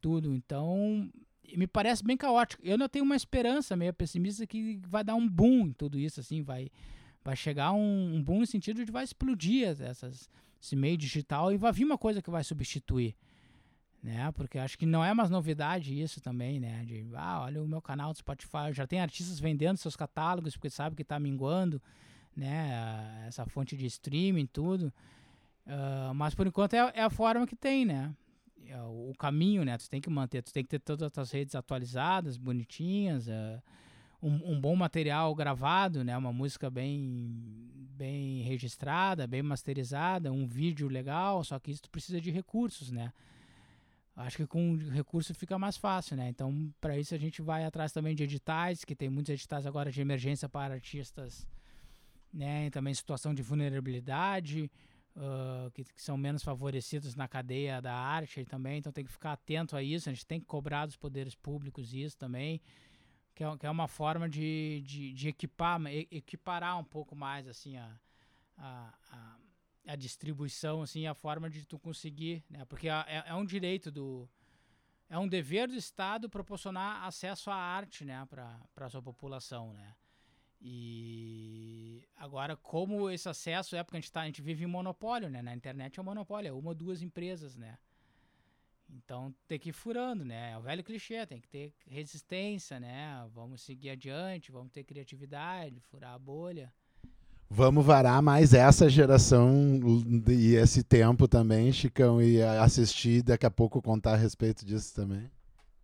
tudo. 0.00 0.34
Então, 0.34 1.08
me 1.56 1.66
parece 1.66 2.04
bem 2.04 2.16
caótico. 2.16 2.62
Eu 2.64 2.76
não 2.76 2.88
tenho 2.88 3.04
uma 3.04 3.16
esperança 3.16 3.76
meio 3.76 3.94
pessimista 3.94 4.46
que 4.46 4.80
vai 4.86 5.02
dar 5.02 5.14
um 5.14 5.28
boom 5.28 5.68
em 5.68 5.72
tudo 5.72 5.98
isso, 5.98 6.20
assim, 6.20 6.42
vai 6.42 6.68
vai 7.24 7.36
chegar 7.36 7.72
um, 7.72 8.16
um 8.16 8.22
boom 8.22 8.40
no 8.40 8.46
sentido 8.46 8.84
de 8.84 8.90
vai 8.90 9.04
explodir 9.04 9.68
essas 9.68 10.28
esse 10.62 10.76
meio 10.76 10.96
digital 10.96 11.52
e 11.52 11.56
vai 11.56 11.72
vir 11.72 11.84
uma 11.84 11.98
coisa 11.98 12.22
que 12.22 12.30
vai 12.30 12.44
substituir. 12.44 13.16
Né? 14.02 14.30
Porque 14.32 14.58
acho 14.58 14.78
que 14.78 14.86
não 14.86 15.04
é 15.04 15.12
mais 15.12 15.28
novidade 15.28 16.00
isso 16.00 16.20
também, 16.20 16.60
né? 16.60 16.84
De, 16.84 17.06
ah, 17.14 17.42
olha 17.42 17.62
o 17.62 17.68
meu 17.68 17.82
canal 17.82 18.12
do 18.12 18.18
Spotify, 18.18 18.72
já 18.72 18.86
tem 18.86 19.00
artistas 19.00 19.38
vendendo 19.38 19.76
seus 19.76 19.96
catálogos 19.96 20.54
porque 20.56 20.70
sabe 20.70 20.96
que 20.96 21.02
está 21.02 21.18
minguando, 21.18 21.80
né? 22.36 23.24
Essa 23.26 23.44
fonte 23.46 23.76
de 23.76 23.86
streaming, 23.86 24.46
tudo. 24.46 24.92
Uh, 25.66 26.14
mas 26.14 26.34
por 26.34 26.46
enquanto 26.46 26.74
é, 26.74 26.92
é, 26.94 27.02
a 27.02 27.10
forma 27.10 27.46
que 27.46 27.54
tem, 27.54 27.84
né? 27.84 28.12
É 28.66 28.80
o, 28.82 29.12
caminho, 29.18 29.64
né? 29.64 29.76
Tu 29.78 29.88
tem 29.88 30.00
que 30.00 30.10
manter, 30.10 30.42
tu 30.42 30.52
tem 30.52 30.64
que 30.64 30.70
ter 30.70 30.80
todas 30.80 31.02
as 31.02 31.12
tuas 31.12 31.30
redes 31.30 31.54
atualizadas, 31.54 32.36
bonitinhas, 32.36 33.28
uh, 33.28 33.62
um, 34.22 34.52
um, 34.52 34.60
bom 34.60 34.76
material 34.76 35.34
gravado, 35.34 36.04
né? 36.04 36.16
Uma 36.16 36.32
música 36.32 36.70
bem 36.70 37.70
bem 37.94 38.42
registrada, 38.42 39.26
bem 39.26 39.42
masterizada, 39.42 40.32
um 40.32 40.46
vídeo 40.46 40.88
legal, 40.88 41.44
só 41.44 41.58
que 41.58 41.70
isso 41.70 41.82
precisa 41.90 42.20
de 42.20 42.30
recursos, 42.30 42.90
né? 42.90 43.12
Acho 44.16 44.38
que 44.38 44.46
com 44.46 44.76
recurso 44.76 45.34
fica 45.34 45.58
mais 45.58 45.76
fácil, 45.76 46.16
né? 46.16 46.28
Então, 46.28 46.72
para 46.80 46.98
isso 46.98 47.14
a 47.14 47.18
gente 47.18 47.40
vai 47.40 47.64
atrás 47.64 47.92
também 47.92 48.14
de 48.14 48.24
editais, 48.24 48.84
que 48.84 48.94
tem 48.94 49.08
muitos 49.08 49.32
editais 49.32 49.66
agora 49.66 49.90
de 49.90 50.00
emergência 50.00 50.48
para 50.48 50.74
artistas, 50.74 51.46
né? 52.32 52.66
E 52.66 52.70
também 52.70 52.92
situação 52.92 53.34
de 53.34 53.42
vulnerabilidade, 53.42 54.70
uh, 55.16 55.70
que, 55.70 55.84
que, 55.84 56.02
são 56.02 56.16
menos 56.16 56.42
favorecidos 56.42 57.14
na 57.14 57.28
cadeia 57.28 57.80
da 57.80 57.94
arte 57.94 58.44
também. 58.44 58.78
Então, 58.78 58.92
tem 58.92 59.04
que 59.04 59.12
ficar 59.12 59.32
atento 59.32 59.76
a 59.76 59.82
isso. 59.82 60.08
A 60.08 60.12
gente 60.12 60.26
tem 60.26 60.40
que 60.40 60.46
cobrar 60.46 60.86
dos 60.86 60.96
poderes 60.96 61.34
públicos 61.34 61.94
isso 61.94 62.16
também 62.18 62.60
que 63.34 63.42
é, 63.42 63.56
que 63.56 63.66
é 63.66 63.70
uma 63.70 63.88
forma 63.88 64.28
de, 64.28 64.82
de, 64.84 65.12
de 65.12 65.28
equipar, 65.28 65.80
equiparar 66.10 66.78
um 66.78 66.84
pouco 66.84 67.14
mais 67.16 67.48
assim 67.48 67.76
a, 67.76 67.98
a, 68.56 68.94
a, 69.10 69.36
a 69.92 69.96
distribuição, 69.96 70.82
assim, 70.82 71.06
a 71.06 71.14
forma 71.14 71.48
de 71.50 71.64
tu 71.66 71.78
conseguir, 71.78 72.44
né? 72.48 72.64
Porque 72.64 72.88
é, 72.88 73.24
é 73.26 73.34
um 73.34 73.44
direito 73.44 73.90
do... 73.90 74.28
É 75.08 75.18
um 75.18 75.28
dever 75.28 75.68
do 75.68 75.74
Estado 75.74 76.28
proporcionar 76.30 77.04
acesso 77.04 77.50
à 77.50 77.54
arte, 77.54 78.04
né? 78.04 78.26
Para 78.30 78.58
a 78.76 78.88
sua 78.88 79.02
população, 79.02 79.72
né? 79.74 79.94
E 80.58 82.08
agora, 82.16 82.56
como 82.56 83.10
esse 83.10 83.28
acesso 83.28 83.74
é 83.76 83.82
porque 83.82 83.96
a 83.96 84.00
gente, 84.00 84.12
tá, 84.12 84.22
a 84.22 84.26
gente 84.26 84.40
vive 84.40 84.64
em 84.64 84.68
monopólio, 84.68 85.28
né? 85.28 85.42
Na 85.42 85.54
internet 85.54 85.98
é 85.98 86.02
um 86.02 86.04
monopólio, 86.04 86.48
é 86.48 86.52
uma 86.52 86.68
ou 86.68 86.74
duas 86.74 87.02
empresas, 87.02 87.56
né? 87.56 87.76
Então 88.92 89.34
tem 89.48 89.58
que 89.58 89.70
ir 89.70 89.72
furando, 89.72 90.24
né? 90.24 90.52
É 90.52 90.58
o 90.58 90.62
velho 90.62 90.84
clichê, 90.84 91.26
tem 91.26 91.40
que 91.40 91.48
ter 91.48 91.72
resistência, 91.86 92.78
né? 92.78 93.26
Vamos 93.34 93.62
seguir 93.62 93.90
adiante, 93.90 94.52
vamos 94.52 94.70
ter 94.70 94.84
criatividade, 94.84 95.80
furar 95.80 96.14
a 96.14 96.18
bolha. 96.18 96.72
Vamos 97.48 97.84
varar 97.84 98.22
mais 98.22 98.54
essa 98.54 98.88
geração 98.88 99.78
e 100.26 100.54
esse 100.54 100.82
tempo 100.82 101.28
também, 101.28 101.70
Chicão, 101.70 102.22
e 102.22 102.42
assistir 102.42 103.22
daqui 103.22 103.44
a 103.44 103.50
pouco 103.50 103.82
contar 103.82 104.14
a 104.14 104.16
respeito 104.16 104.64
disso 104.64 104.94
também. 104.94 105.30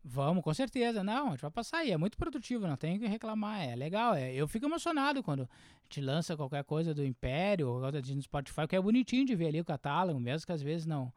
Vamos, 0.02 0.42
com 0.42 0.54
certeza. 0.54 1.04
Não, 1.04 1.28
a 1.28 1.30
gente 1.32 1.42
vai 1.42 1.50
passar 1.50 1.78
aí. 1.78 1.90
É 1.90 1.96
muito 1.98 2.16
produtivo, 2.16 2.66
não 2.66 2.76
tem 2.76 2.98
que 2.98 3.06
reclamar. 3.06 3.68
É 3.68 3.76
legal. 3.76 4.14
É. 4.14 4.32
Eu 4.32 4.48
fico 4.48 4.64
emocionado 4.64 5.22
quando 5.22 5.42
a 5.42 5.48
gente 5.82 6.00
lança 6.00 6.36
qualquer 6.36 6.64
coisa 6.64 6.94
do 6.94 7.04
Império 7.04 7.68
ou 7.68 7.80
no 7.80 8.22
Spotify, 8.22 8.66
que 8.66 8.74
é 8.76 8.80
bonitinho 8.80 9.26
de 9.26 9.34
ver 9.34 9.48
ali 9.48 9.60
o 9.60 9.64
catálogo, 9.64 10.18
mesmo 10.18 10.46
que 10.46 10.52
às 10.52 10.62
vezes 10.62 10.86
não, 10.86 11.12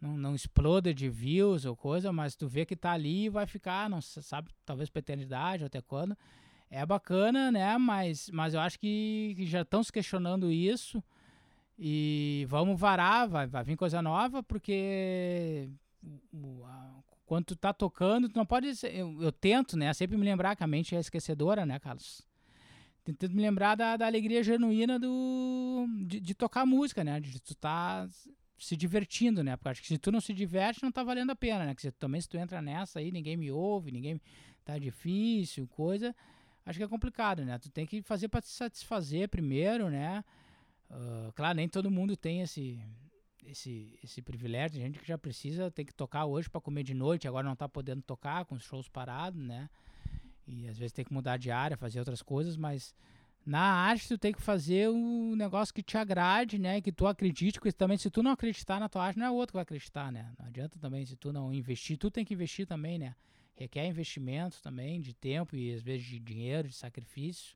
não, 0.00 0.16
não 0.16 0.34
exploda 0.34 0.94
de 0.94 1.08
views 1.08 1.64
ou 1.64 1.76
coisa, 1.76 2.12
mas 2.12 2.34
tu 2.34 2.48
vê 2.48 2.64
que 2.64 2.76
tá 2.76 2.92
ali 2.92 3.24
e 3.24 3.28
vai 3.28 3.46
ficar, 3.46 3.88
não 3.90 4.00
sabe, 4.00 4.50
talvez 4.64 4.88
pra 4.88 5.00
eternidade 5.00 5.62
ou 5.62 5.66
até 5.66 5.80
quando 5.80 6.16
é 6.70 6.86
bacana, 6.86 7.50
né? 7.50 7.76
Mas, 7.76 8.30
mas 8.30 8.54
eu 8.54 8.60
acho 8.60 8.78
que, 8.78 9.34
que 9.36 9.46
já 9.46 9.62
estão 9.62 9.82
se 9.82 9.92
questionando 9.92 10.50
isso. 10.52 11.02
E 11.76 12.46
vamos 12.48 12.78
varar, 12.78 13.28
vai, 13.28 13.46
vai 13.46 13.64
vir 13.64 13.76
coisa 13.76 14.00
nova, 14.00 14.42
porque 14.42 15.68
quando 17.26 17.46
tu 17.46 17.56
tá 17.56 17.72
tocando, 17.72 18.28
tu 18.28 18.36
não 18.36 18.46
pode. 18.46 18.74
Ser, 18.76 18.94
eu, 18.94 19.20
eu, 19.22 19.32
tento, 19.32 19.76
né? 19.76 19.92
Sempre 19.94 20.16
me 20.16 20.24
lembrar 20.24 20.54
que 20.54 20.62
a 20.62 20.66
mente 20.66 20.94
é 20.94 21.00
esquecedora, 21.00 21.64
né, 21.66 21.78
Carlos? 21.78 22.22
Tentando 23.02 23.34
me 23.34 23.40
lembrar 23.40 23.76
da, 23.76 23.96
da 23.96 24.06
alegria 24.06 24.42
genuína 24.42 24.98
do, 24.98 25.86
de, 26.06 26.20
de, 26.20 26.34
tocar 26.34 26.66
música, 26.66 27.02
né? 27.02 27.18
De 27.18 27.40
tu 27.40 27.54
tá 27.54 28.06
se 28.60 28.76
divertindo, 28.76 29.42
né? 29.42 29.56
Porque 29.56 29.70
acho 29.70 29.82
que 29.82 29.88
se 29.88 29.98
tu 29.98 30.12
não 30.12 30.20
se 30.20 30.32
diverte, 30.32 30.82
não 30.82 30.92
tá 30.92 31.02
valendo 31.02 31.30
a 31.30 31.36
pena, 31.36 31.64
né? 31.64 31.74
Que 31.74 31.82
se, 31.82 31.90
também 31.90 32.20
se 32.20 32.28
tu 32.28 32.36
entra 32.36 32.62
nessa 32.62 33.00
aí, 33.00 33.10
ninguém 33.10 33.36
me 33.36 33.50
ouve, 33.50 33.90
ninguém. 33.90 34.20
tá 34.64 34.78
difícil, 34.78 35.66
coisa 35.66 36.14
acho 36.64 36.78
que 36.78 36.84
é 36.84 36.88
complicado, 36.88 37.44
né? 37.44 37.58
Tu 37.58 37.70
tem 37.70 37.86
que 37.86 38.02
fazer 38.02 38.28
para 38.28 38.40
te 38.40 38.48
satisfazer 38.48 39.28
primeiro, 39.28 39.90
né? 39.90 40.24
Uh, 40.90 41.32
claro, 41.32 41.56
nem 41.56 41.68
todo 41.68 41.90
mundo 41.90 42.16
tem 42.16 42.40
esse, 42.42 42.80
esse, 43.44 43.98
esse 44.02 44.22
privilégio. 44.22 44.76
Tem 44.76 44.86
gente 44.86 44.98
que 44.98 45.06
já 45.06 45.18
precisa, 45.18 45.70
tem 45.70 45.84
que 45.84 45.94
tocar 45.94 46.24
hoje 46.26 46.48
para 46.48 46.60
comer 46.60 46.82
de 46.82 46.94
noite, 46.94 47.28
agora 47.28 47.46
não 47.46 47.56
tá 47.56 47.68
podendo 47.68 48.02
tocar 48.02 48.44
com 48.44 48.54
os 48.54 48.62
shows 48.62 48.88
parados, 48.88 49.40
né? 49.40 49.68
E 50.46 50.68
às 50.68 50.78
vezes 50.78 50.92
tem 50.92 51.04
que 51.04 51.12
mudar 51.12 51.36
de 51.36 51.50
área, 51.50 51.76
fazer 51.76 51.98
outras 51.98 52.22
coisas, 52.22 52.56
mas 52.56 52.94
na 53.44 53.60
arte 53.60 54.08
tu 54.08 54.18
tem 54.18 54.32
que 54.32 54.42
fazer 54.42 54.88
um 54.90 55.34
negócio 55.34 55.74
que 55.74 55.82
te 55.82 55.96
agrade, 55.96 56.58
né? 56.58 56.80
Que 56.80 56.92
tu 56.92 57.06
acredite, 57.06 57.58
porque 57.58 57.72
também 57.72 57.96
se 57.96 58.10
tu 58.10 58.22
não 58.22 58.32
acreditar 58.32 58.78
na 58.78 58.88
tua 58.88 59.04
arte, 59.04 59.18
não 59.18 59.26
é 59.26 59.30
outro 59.30 59.52
que 59.52 59.56
vai 59.56 59.62
acreditar, 59.62 60.12
né? 60.12 60.32
Não 60.38 60.46
adianta 60.46 60.78
também 60.78 61.04
se 61.04 61.16
tu 61.16 61.32
não 61.32 61.52
investir, 61.52 61.96
tu 61.96 62.10
tem 62.10 62.24
que 62.24 62.34
investir 62.34 62.66
também, 62.66 62.98
né? 62.98 63.14
requer 63.60 63.86
investimento 63.86 64.62
também, 64.62 65.00
de 65.00 65.12
tempo 65.12 65.54
e 65.54 65.74
às 65.74 65.82
vezes 65.82 66.06
de 66.06 66.18
dinheiro, 66.18 66.66
de 66.66 66.74
sacrifício. 66.74 67.54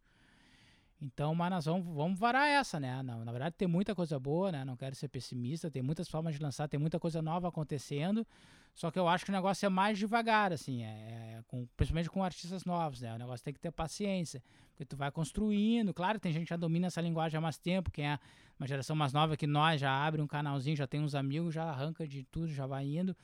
Então, 1.04 1.34
mas 1.34 1.50
nós 1.50 1.66
vamos, 1.66 1.94
vamos 1.94 2.18
varar 2.18 2.48
essa, 2.48 2.80
né? 2.80 3.02
Não, 3.02 3.22
na 3.26 3.30
verdade, 3.30 3.54
tem 3.58 3.68
muita 3.68 3.94
coisa 3.94 4.18
boa, 4.18 4.50
né? 4.50 4.64
Não 4.64 4.74
quero 4.74 4.94
ser 4.94 5.08
pessimista, 5.08 5.70
tem 5.70 5.82
muitas 5.82 6.08
formas 6.08 6.34
de 6.34 6.42
lançar, 6.42 6.66
tem 6.66 6.80
muita 6.80 6.98
coisa 6.98 7.20
nova 7.20 7.48
acontecendo. 7.48 8.26
Só 8.74 8.90
que 8.90 8.98
eu 8.98 9.06
acho 9.06 9.22
que 9.22 9.30
o 9.30 9.34
negócio 9.34 9.66
é 9.66 9.68
mais 9.68 9.98
devagar, 9.98 10.50
assim, 10.50 10.82
é, 10.82 10.86
é 10.88 11.42
com, 11.46 11.66
principalmente 11.76 12.08
com 12.08 12.24
artistas 12.24 12.64
novos, 12.64 13.02
né? 13.02 13.14
O 13.14 13.18
negócio 13.18 13.44
tem 13.44 13.52
que 13.52 13.60
ter 13.60 13.70
paciência, 13.70 14.42
porque 14.70 14.86
tu 14.86 14.96
vai 14.96 15.10
construindo. 15.10 15.92
Claro, 15.92 16.18
tem 16.18 16.32
gente 16.32 16.44
que 16.44 16.50
já 16.50 16.56
domina 16.56 16.86
essa 16.86 17.02
linguagem 17.02 17.36
há 17.36 17.40
mais 17.40 17.58
tempo, 17.58 17.90
quem 17.90 18.08
é 18.08 18.18
uma 18.58 18.66
geração 18.66 18.96
mais 18.96 19.12
nova 19.12 19.36
que 19.36 19.46
nós 19.46 19.78
já 19.78 19.92
abre 19.92 20.22
um 20.22 20.26
canalzinho, 20.26 20.74
já 20.74 20.86
tem 20.86 21.02
uns 21.02 21.14
amigos, 21.14 21.52
já 21.52 21.64
arranca 21.64 22.08
de 22.08 22.24
tudo, 22.24 22.48
já 22.48 22.66
vai 22.66 22.86
indo. 22.86 23.14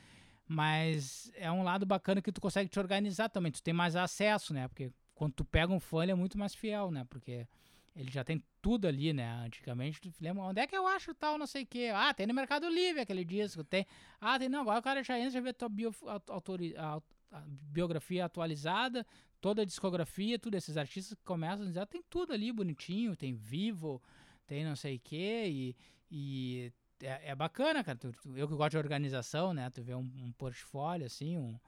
Mas 0.46 1.32
é 1.34 1.50
um 1.50 1.62
lado 1.62 1.86
bacana 1.86 2.20
que 2.20 2.30
tu 2.30 2.42
consegue 2.42 2.68
te 2.68 2.78
organizar 2.78 3.30
também. 3.30 3.50
Tu 3.50 3.62
tem 3.62 3.72
mais 3.72 3.96
acesso, 3.96 4.52
né? 4.52 4.68
Porque 4.68 4.92
quando 5.14 5.32
tu 5.32 5.44
pega 5.44 5.72
um 5.72 5.80
fã, 5.80 6.02
ele 6.02 6.12
é 6.12 6.14
muito 6.14 6.36
mais 6.36 6.54
fiel, 6.54 6.90
né? 6.90 7.06
Porque 7.08 7.46
ele 7.94 8.10
já 8.10 8.22
tem 8.24 8.42
tudo 8.62 8.86
ali, 8.86 9.12
né? 9.12 9.30
Antigamente, 9.44 10.00
tu 10.00 10.12
lembra, 10.20 10.44
onde 10.44 10.60
é 10.60 10.66
que 10.66 10.76
eu 10.76 10.86
acho 10.86 11.14
tal, 11.14 11.36
não 11.36 11.46
sei 11.46 11.64
o 11.64 11.66
quê? 11.66 11.90
Ah, 11.94 12.14
tem 12.14 12.26
no 12.26 12.34
Mercado 12.34 12.68
Livre 12.68 13.00
aquele 13.00 13.24
disco, 13.24 13.64
tem. 13.64 13.86
Ah, 14.20 14.38
tem, 14.38 14.48
não, 14.48 14.60
agora 14.60 14.78
o 14.78 14.82
cara 14.82 15.02
já 15.02 15.18
entra, 15.18 15.30
já 15.30 15.40
vê 15.40 15.52
tua 15.52 15.68
bio, 15.68 15.94
a, 16.06 16.96
a 17.32 17.42
biografia 17.46 18.24
atualizada, 18.24 19.06
toda 19.40 19.62
a 19.62 19.64
discografia, 19.64 20.38
tudo. 20.38 20.56
Esses 20.56 20.76
artistas 20.76 21.14
que 21.14 21.24
começam 21.24 21.66
ah, 21.80 21.86
tem 21.86 22.02
tudo 22.08 22.32
ali 22.32 22.52
bonitinho, 22.52 23.16
tem 23.16 23.34
vivo, 23.34 24.02
tem 24.46 24.64
não 24.64 24.76
sei 24.76 24.96
o 24.96 25.00
quê, 25.00 25.46
e, 25.48 25.76
e 26.10 26.72
é, 27.02 27.30
é 27.30 27.34
bacana, 27.34 27.82
cara. 27.82 27.98
Tu, 27.98 28.12
tu, 28.12 28.36
eu 28.36 28.48
que 28.48 28.54
gosto 28.54 28.72
de 28.72 28.78
organização, 28.78 29.52
né? 29.52 29.70
Tu 29.70 29.82
vê 29.82 29.94
um, 29.94 30.10
um 30.16 30.32
portfólio, 30.32 31.06
assim, 31.06 31.36
um, 31.36 31.58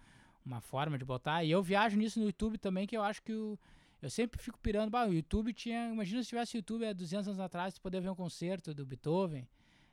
uma 0.45 0.61
forma 0.61 0.99
de 0.99 1.05
botar. 1.05 1.45
E 1.45 1.51
eu 1.51 1.63
viajo 1.63 1.97
nisso 1.97 2.19
no 2.21 2.27
YouTube 2.27 2.59
também, 2.59 2.87
que 2.87 2.97
eu 2.97 3.03
acho 3.03 3.23
que 3.23 3.33
o. 3.33 3.59
Eu 4.03 4.11
sempre 4.11 4.43
fico 4.43 4.59
pirando, 4.59 4.91
bah, 4.91 5.07
o 5.07 5.15
YouTube 5.15 5.53
tinha. 5.53 5.89
Imagina 5.93 6.23
se 6.23 6.29
tivesse 6.29 6.57
YouTube 6.57 6.85
há 6.85 6.93
200 6.93 7.29
anos 7.29 7.41
atrás, 7.41 7.75
tu 7.75 7.81
poder 7.81 8.01
ver 8.01 8.11
um 8.11 8.15
concerto 8.17 8.75
do 8.75 8.85
Beethoven. 8.85 9.47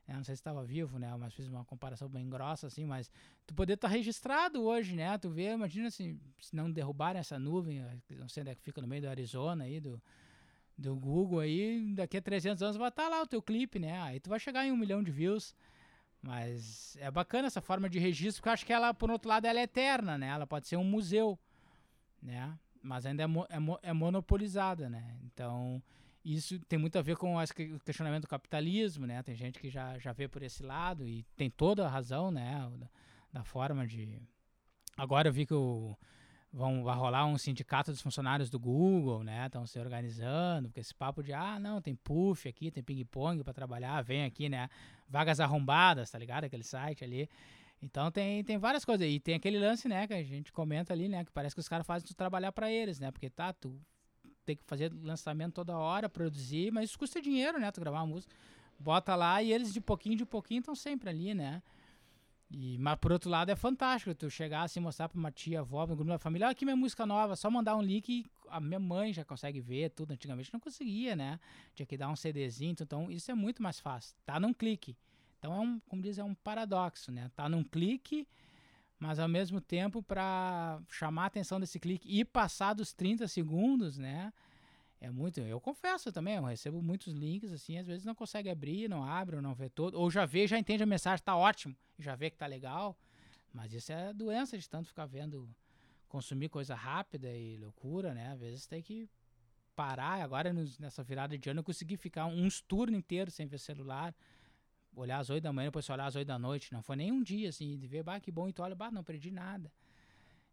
Né? 0.07 0.15
Não 0.15 0.23
sei 0.23 0.35
se 0.35 0.39
estava 0.39 0.63
vivo, 0.63 0.97
né? 0.97 1.15
Mas 1.15 1.35
fiz 1.35 1.47
uma 1.47 1.63
comparação 1.63 2.09
bem 2.09 2.27
grossa, 2.27 2.65
assim, 2.65 2.85
mas 2.85 3.11
tu 3.45 3.53
poder 3.53 3.73
estar 3.73 3.87
tá 3.87 3.93
registrado 3.93 4.63
hoje, 4.63 4.95
né? 4.95 5.15
Tu 5.19 5.29
vê, 5.29 5.53
imagina 5.53 5.89
assim, 5.89 6.19
se 6.39 6.55
não 6.55 6.71
derrubarem 6.71 7.19
essa 7.19 7.37
nuvem, 7.37 7.85
não 8.09 8.27
sei 8.27 8.41
onde 8.41 8.49
é 8.49 8.55
que 8.55 8.63
fica 8.63 8.81
no 8.81 8.87
meio 8.87 9.03
do 9.03 9.09
Arizona 9.09 9.65
aí, 9.65 9.79
do, 9.79 10.01
do 10.75 10.95
Google 10.95 11.41
aí, 11.41 11.93
daqui 11.93 12.17
a 12.17 12.21
300 12.21 12.63
anos 12.63 12.77
vai 12.77 12.89
estar 12.89 13.03
tá 13.03 13.09
lá 13.09 13.21
o 13.21 13.27
teu 13.27 13.43
clipe, 13.43 13.77
né? 13.77 14.01
Aí 14.01 14.19
tu 14.19 14.31
vai 14.31 14.39
chegar 14.39 14.65
em 14.65 14.71
um 14.71 14.77
milhão 14.77 15.03
de 15.03 15.11
views. 15.11 15.55
Mas 16.21 16.97
é 16.97 17.09
bacana 17.09 17.47
essa 17.47 17.61
forma 17.61 17.87
de 17.89 17.99
registro, 17.99 18.41
porque 18.41 18.49
eu 18.49 18.53
acho 18.53 18.65
que 18.65 18.73
ela, 18.73 18.93
por 18.93 19.09
outro 19.09 19.29
lado, 19.29 19.45
ela 19.45 19.59
é 19.59 19.63
eterna, 19.63 20.17
né? 20.17 20.27
Ela 20.27 20.47
pode 20.47 20.67
ser 20.67 20.75
um 20.75 20.83
museu, 20.83 21.39
né? 22.21 22.57
Mas 22.81 23.05
ainda 23.05 23.23
é, 23.23 23.27
mo 23.27 23.45
é, 23.49 23.59
mo 23.59 23.79
é 23.81 23.93
monopolizada, 23.93 24.89
né? 24.89 25.17
Então, 25.25 25.81
isso 26.23 26.59
tem 26.61 26.79
muito 26.79 26.97
a 26.97 27.01
ver 27.01 27.17
com 27.17 27.37
o 27.37 27.79
questionamento 27.83 28.23
do 28.23 28.27
capitalismo, 28.27 29.05
né? 29.05 29.21
Tem 29.23 29.35
gente 29.35 29.59
que 29.59 29.69
já, 29.69 29.97
já 29.97 30.13
vê 30.13 30.27
por 30.27 30.41
esse 30.43 30.63
lado 30.63 31.07
e 31.07 31.23
tem 31.35 31.49
toda 31.49 31.85
a 31.85 31.89
razão, 31.89 32.31
né? 32.31 32.69
Da, 32.77 32.89
da 33.39 33.43
forma 33.43 33.85
de... 33.85 34.21
Agora 34.97 35.29
eu 35.29 35.33
vi 35.33 35.45
que 35.45 35.53
o 35.53 35.95
vão 36.51 36.83
vai 36.83 36.95
rolar 36.95 37.25
um 37.25 37.37
sindicato 37.37 37.91
dos 37.91 38.01
funcionários 38.01 38.49
do 38.49 38.59
Google, 38.59 39.23
né? 39.23 39.45
Estão 39.45 39.65
se 39.65 39.79
organizando, 39.79 40.67
porque 40.67 40.79
esse 40.79 40.93
papo 40.93 41.21
de 41.21 41.31
ah, 41.31 41.59
não, 41.59 41.81
tem 41.81 41.95
puff 41.95 42.47
aqui, 42.47 42.71
tem 42.71 42.83
ping-pong 42.83 43.43
para 43.43 43.53
trabalhar, 43.53 44.01
vem 44.01 44.25
aqui, 44.25 44.49
né? 44.49 44.69
Vagas 45.07 45.39
arrombadas, 45.39 46.09
tá 46.09 46.17
ligado? 46.17 46.45
Aquele 46.45 46.63
site 46.63 47.03
ali. 47.03 47.29
Então 47.81 48.11
tem, 48.11 48.43
tem 48.43 48.57
várias 48.57 48.83
coisas. 48.83 49.07
E 49.07 49.19
tem 49.19 49.35
aquele 49.35 49.59
lance, 49.59 49.87
né, 49.87 50.05
que 50.07 50.13
a 50.13 50.23
gente 50.23 50.51
comenta 50.51 50.93
ali, 50.93 51.07
né? 51.07 51.23
Que 51.23 51.31
parece 51.31 51.55
que 51.55 51.61
os 51.61 51.67
caras 51.67 51.85
fazem 51.85 52.07
tu 52.07 52.13
trabalhar 52.13 52.51
para 52.51 52.71
eles, 52.71 52.99
né? 52.99 53.11
Porque 53.11 53.29
tá, 53.29 53.53
tu 53.53 53.79
tem 54.45 54.55
que 54.55 54.63
fazer 54.65 54.91
lançamento 55.01 55.53
toda 55.53 55.77
hora, 55.77 56.09
produzir, 56.09 56.71
mas 56.71 56.89
isso 56.89 56.99
custa 56.99 57.21
dinheiro, 57.21 57.59
né? 57.59 57.71
Tu 57.71 57.79
gravar 57.79 57.99
uma 57.99 58.07
música. 58.07 58.35
Bota 58.79 59.15
lá 59.15 59.41
e 59.43 59.51
eles 59.51 59.73
de 59.73 59.81
pouquinho 59.81 60.15
de 60.15 60.25
pouquinho 60.25 60.59
estão 60.59 60.75
sempre 60.75 61.09
ali, 61.09 61.33
né? 61.33 61.61
E, 62.51 62.77
mas 62.79 62.97
por 62.97 63.11
outro 63.11 63.29
lado 63.29 63.51
é 63.51 63.55
fantástico 63.55 64.13
tu 64.15 64.29
chegar 64.29 64.63
assim, 64.63 64.79
mostrar 64.79 65.07
pra 65.07 65.19
uma 65.19 65.31
tia, 65.31 65.59
avó, 65.59 65.83
um 65.83 65.87
grupo 65.87 66.05
da 66.05 66.17
família, 66.17 66.47
olha 66.47 66.51
aqui 66.51 66.65
minha 66.65 66.75
música 66.75 67.05
nova, 67.05 67.35
só 67.35 67.49
mandar 67.51 67.75
um 67.75 67.81
link 67.81 68.09
e 68.09 68.25
a 68.49 68.59
minha 68.59 68.79
mãe 68.79 69.13
já 69.13 69.23
consegue 69.23 69.61
ver 69.61 69.91
tudo. 69.91 70.11
Antigamente 70.11 70.51
não 70.51 70.59
conseguia, 70.59 71.15
né? 71.15 71.39
Tinha 71.75 71.85
que 71.85 71.95
dar 71.95 72.09
um 72.09 72.15
CDzinho, 72.15 72.75
então 72.79 73.11
isso 73.11 73.29
é 73.29 73.35
muito 73.35 73.61
mais 73.61 73.79
fácil. 73.79 74.15
Tá 74.25 74.39
num 74.39 74.53
clique. 74.53 74.97
Então 75.39 75.53
é 75.53 75.59
um, 75.59 75.79
como 75.87 76.01
diz, 76.01 76.17
é 76.19 76.23
um 76.23 76.35
paradoxo, 76.35 77.11
né? 77.11 77.31
Tá 77.35 77.47
num 77.47 77.63
clique, 77.63 78.27
mas 78.99 79.17
ao 79.17 79.27
mesmo 79.27 79.61
tempo 79.61 80.03
para 80.03 80.79
chamar 80.89 81.23
a 81.23 81.27
atenção 81.27 81.59
desse 81.59 81.79
clique 81.79 82.07
e 82.07 82.25
passar 82.25 82.73
dos 82.73 82.93
30 82.93 83.27
segundos, 83.27 83.97
né? 83.97 84.31
É 85.01 85.09
muito. 85.09 85.39
Eu 85.39 85.61
confesso 85.61 86.11
também, 86.11 86.35
eu 86.35 86.43
recebo 86.43 86.81
muitos 86.81 87.13
links, 87.13 87.53
assim, 87.53 87.77
às 87.77 87.87
vezes 87.87 88.03
não 88.03 88.13
consegue 88.13 88.49
abrir, 88.49 88.89
não 88.89 89.03
abre, 89.03 89.37
ou 89.37 89.41
não 89.41 89.55
vê 89.55 89.69
todo. 89.69 89.95
Ou 89.95 90.11
já 90.11 90.25
vê, 90.25 90.45
já 90.45 90.59
entende 90.59 90.83
a 90.83 90.85
mensagem, 90.85 91.23
tá 91.23 91.35
ótimo, 91.35 91.73
já 91.97 92.15
vê 92.15 92.29
que 92.29 92.35
tá 92.35 92.45
legal. 92.45 92.97
Mas 93.53 93.73
isso 93.73 93.93
é 93.93 94.13
doença 94.13 94.57
de 94.57 94.69
tanto 94.69 94.89
ficar 94.89 95.05
vendo, 95.05 95.49
consumir 96.09 96.49
coisa 96.49 96.75
rápida 96.75 97.33
e 97.33 97.57
loucura, 97.57 98.13
né? 98.13 98.33
Às 98.33 98.41
vezes 98.41 98.67
tem 98.67 98.81
que 98.81 99.09
parar. 99.73 100.21
Agora, 100.21 100.51
nessa 100.77 101.01
virada 101.01 101.37
de 101.37 101.49
ano, 101.49 101.61
eu 101.61 101.63
consegui 101.63 101.95
ficar 101.95 102.25
uns 102.25 102.59
turnos 102.59 102.99
inteiros 102.99 103.33
sem 103.33 103.47
ver 103.47 103.59
celular. 103.59 104.13
Olhar 104.95 105.19
às 105.19 105.29
oito 105.29 105.43
da 105.43 105.53
manhã, 105.53 105.67
depois 105.67 105.89
olhar 105.89 106.05
às 106.05 106.15
oito 106.15 106.27
da 106.27 106.39
noite. 106.39 106.73
Não 106.73 106.81
foi 106.81 106.95
nem 106.95 107.11
um 107.11 107.23
dia, 107.23 107.49
assim, 107.49 107.77
de 107.77 107.87
ver, 107.87 108.03
bah, 108.03 108.19
que 108.19 108.31
bom, 108.31 108.49
e 108.49 108.53
tu 108.53 108.61
olha, 108.61 108.75
bah, 108.75 108.91
não 108.91 109.03
perdi 109.03 109.31
nada. 109.31 109.71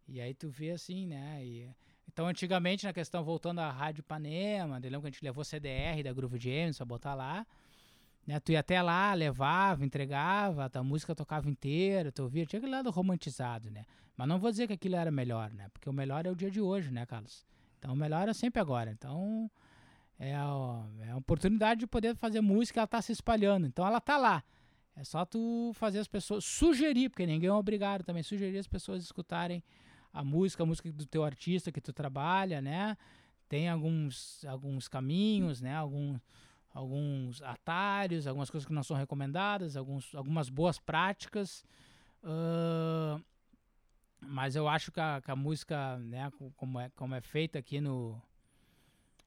E 0.09 0.21
aí 0.21 0.35
tu 0.35 0.49
vê 0.49 0.71
assim, 0.71 1.07
né? 1.07 1.45
E 1.45 1.69
então, 2.09 2.29
antigamente, 2.29 2.85
na 2.85 2.93
questão, 2.93 3.23
voltando 3.25 3.59
à 3.59 3.71
Rádio 3.71 4.01
Ipanema, 4.01 4.79
lembra 4.79 5.01
que 5.03 5.07
a 5.07 5.11
gente 5.11 5.25
levou 5.25 5.45
CDR 5.45 6.03
da 6.03 6.13
Groove 6.13 6.39
James 6.39 6.77
pra 6.77 6.87
botar 6.87 7.15
lá. 7.15 7.47
Né? 8.27 8.41
Tu 8.41 8.53
ia 8.53 8.61
até 8.61 8.81
lá, 8.81 9.13
levava, 9.13 9.85
entregava, 9.85 10.71
a 10.73 10.83
música 10.83 11.15
tocava 11.15 11.49
inteira, 11.49 12.11
tu 12.11 12.23
ouvia, 12.23 12.47
tinha 12.47 12.59
aquele 12.59 12.73
lado 12.73 12.91
romantizado, 12.91 13.71
né? 13.71 13.85
Mas 14.17 14.27
não 14.27 14.39
vou 14.39 14.51
dizer 14.51 14.67
que 14.67 14.73
aquilo 14.73 14.97
era 14.97 15.11
melhor, 15.11 15.53
né? 15.53 15.69
Porque 15.73 15.89
o 15.89 15.93
melhor 15.93 16.25
é 16.27 16.31
o 16.31 16.35
dia 16.35 16.51
de 16.51 16.61
hoje, 16.61 16.91
né, 16.91 17.05
Carlos? 17.05 17.47
Então 17.79 17.93
o 17.93 17.97
melhor 17.97 18.29
é 18.29 18.33
sempre 18.33 18.61
agora. 18.61 18.91
Então 18.91 19.51
é 20.19 20.35
a, 20.35 20.87
é 21.01 21.11
a 21.11 21.17
oportunidade 21.17 21.81
de 21.81 21.87
poder 21.87 22.17
fazer 22.17 22.41
música, 22.41 22.81
ela 22.81 22.87
tá 22.87 23.03
se 23.03 23.13
espalhando. 23.13 23.67
Então 23.67 23.87
ela 23.87 24.01
tá 24.01 24.17
lá. 24.17 24.43
É 24.97 25.05
só 25.05 25.25
tu 25.25 25.73
fazer 25.75 25.99
as 25.99 26.09
pessoas, 26.09 26.45
sugerir, 26.45 27.11
porque 27.11 27.27
ninguém 27.27 27.51
é 27.51 27.53
obrigado 27.53 28.03
também, 28.03 28.23
sugerir 28.23 28.59
as 28.59 28.67
pessoas 28.67 29.03
escutarem 29.03 29.63
a 30.13 30.25
música, 30.25 30.63
a 30.63 30.67
música 30.67 30.91
do 30.91 31.05
teu 31.05 31.23
artista 31.23 31.71
que 31.71 31.81
tu 31.81 31.93
trabalha, 31.93 32.63
né? 32.63 32.97
Tem 33.49 33.69
alguns, 33.69 34.43
alguns 34.47 34.89
caminhos, 34.89 35.61
né? 35.61 35.77
Alguns, 35.77 36.19
alguns 36.73 37.43
atalhos, 37.43 38.27
algumas 38.27 38.49
coisas 38.49 38.67
que 38.67 38.73
não 38.73 38.83
são 38.83 38.97
recomendadas, 38.97 39.77
alguns, 39.77 40.15
algumas 40.15 40.49
boas 40.49 40.79
práticas. 40.79 41.63
Uh, 42.23 43.23
mas 44.21 44.57
eu 44.57 44.67
acho 44.67 44.91
que 44.91 45.01
a, 45.01 45.21
que 45.21 45.31
a, 45.31 45.37
música, 45.37 45.99
né, 45.99 46.33
como 46.57 46.81
é, 46.81 46.89
como 46.91 47.15
é 47.15 47.21
feita 47.21 47.59
aqui 47.59 47.81
no. 47.81 48.21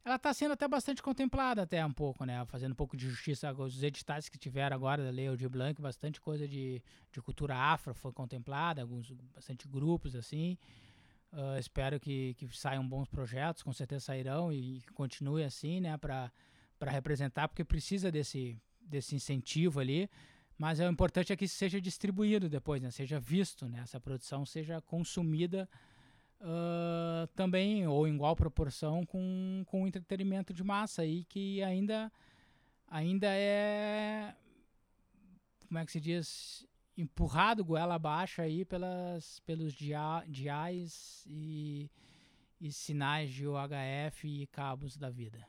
Ela 0.04 0.16
está 0.16 0.34
sendo 0.34 0.54
até 0.54 0.68
bastante 0.68 1.04
contemplada, 1.04 1.64
até 1.64 1.86
um 1.86 1.92
pouco, 1.92 2.24
né? 2.26 2.44
Fazendo 2.46 2.72
um 2.72 2.76
pouco 2.76 2.96
de 2.96 3.10
justiça. 3.10 3.52
Os 3.54 3.84
editais 3.84 4.30
que 4.30 4.38
tiveram 4.38 4.76
agora 4.76 5.04
da 5.04 5.10
Lei 5.10 5.28
Aldir 5.28 5.50
Blanc, 5.50 5.80
bastante 5.82 6.22
coisa 6.22 6.48
de, 6.48 6.82
de 7.12 7.22
cultura 7.22 7.56
afro 7.56 7.94
foi 7.94 8.12
contemplada, 8.14 8.82
alguns, 8.82 9.12
bastante 9.34 9.68
grupos 9.68 10.16
assim. 10.16 10.58
Uh, 11.32 11.60
espero 11.60 12.00
que, 12.00 12.34
que 12.36 12.48
saiam 12.58 12.88
bons 12.88 13.08
projetos, 13.08 13.62
com 13.62 13.72
certeza 13.72 14.06
sairão 14.06 14.52
e 14.52 14.82
que 14.82 14.94
continue 14.94 15.44
assim, 15.44 15.80
né? 15.80 15.98
Para 15.98 16.32
representar, 16.82 17.48
porque 17.48 17.64
precisa 17.64 18.12
desse, 18.12 18.58
desse 18.82 19.16
incentivo 19.16 19.80
ali. 19.80 20.10
Mas 20.58 20.80
é, 20.82 20.88
o 20.88 20.92
importante 20.92 21.32
é 21.32 21.38
que 21.38 21.48
seja 21.48 21.80
distribuído 21.80 22.50
depois, 22.50 22.82
né? 22.82 22.92
seja 22.92 23.18
visto, 23.18 23.66
né? 23.70 23.80
essa 23.82 23.98
produção 23.98 24.46
seja 24.46 24.82
consumida 24.82 25.70
uh, 26.42 27.28
também, 27.36 27.88
ou 27.88 28.08
em 28.08 28.16
igual 28.16 28.36
proporção, 28.36 29.06
com, 29.06 29.64
com 29.66 29.84
o 29.84 29.88
entretenimento 29.88 30.54
de 30.54 30.64
massa 30.64 31.02
aí, 31.02 31.24
que 31.26 31.62
ainda, 31.64 32.12
ainda 32.88 33.28
é, 33.28 34.36
como 35.68 35.80
é 35.80 35.86
que 35.86 35.92
se 35.92 36.00
diz, 36.00 36.68
empurrado 36.98 37.64
goela 37.64 37.96
abaixo 37.96 38.42
aí 38.42 38.66
pelas, 38.66 39.40
pelos 39.42 39.74
dia, 39.74 40.24
diais 40.28 41.24
e, 41.28 41.90
e 42.60 42.72
sinais 42.72 43.32
de 43.32 43.48
UHF 43.48 44.28
e 44.28 44.48
cabos 44.48 44.98
da 44.98 45.10
vida. 45.10 45.46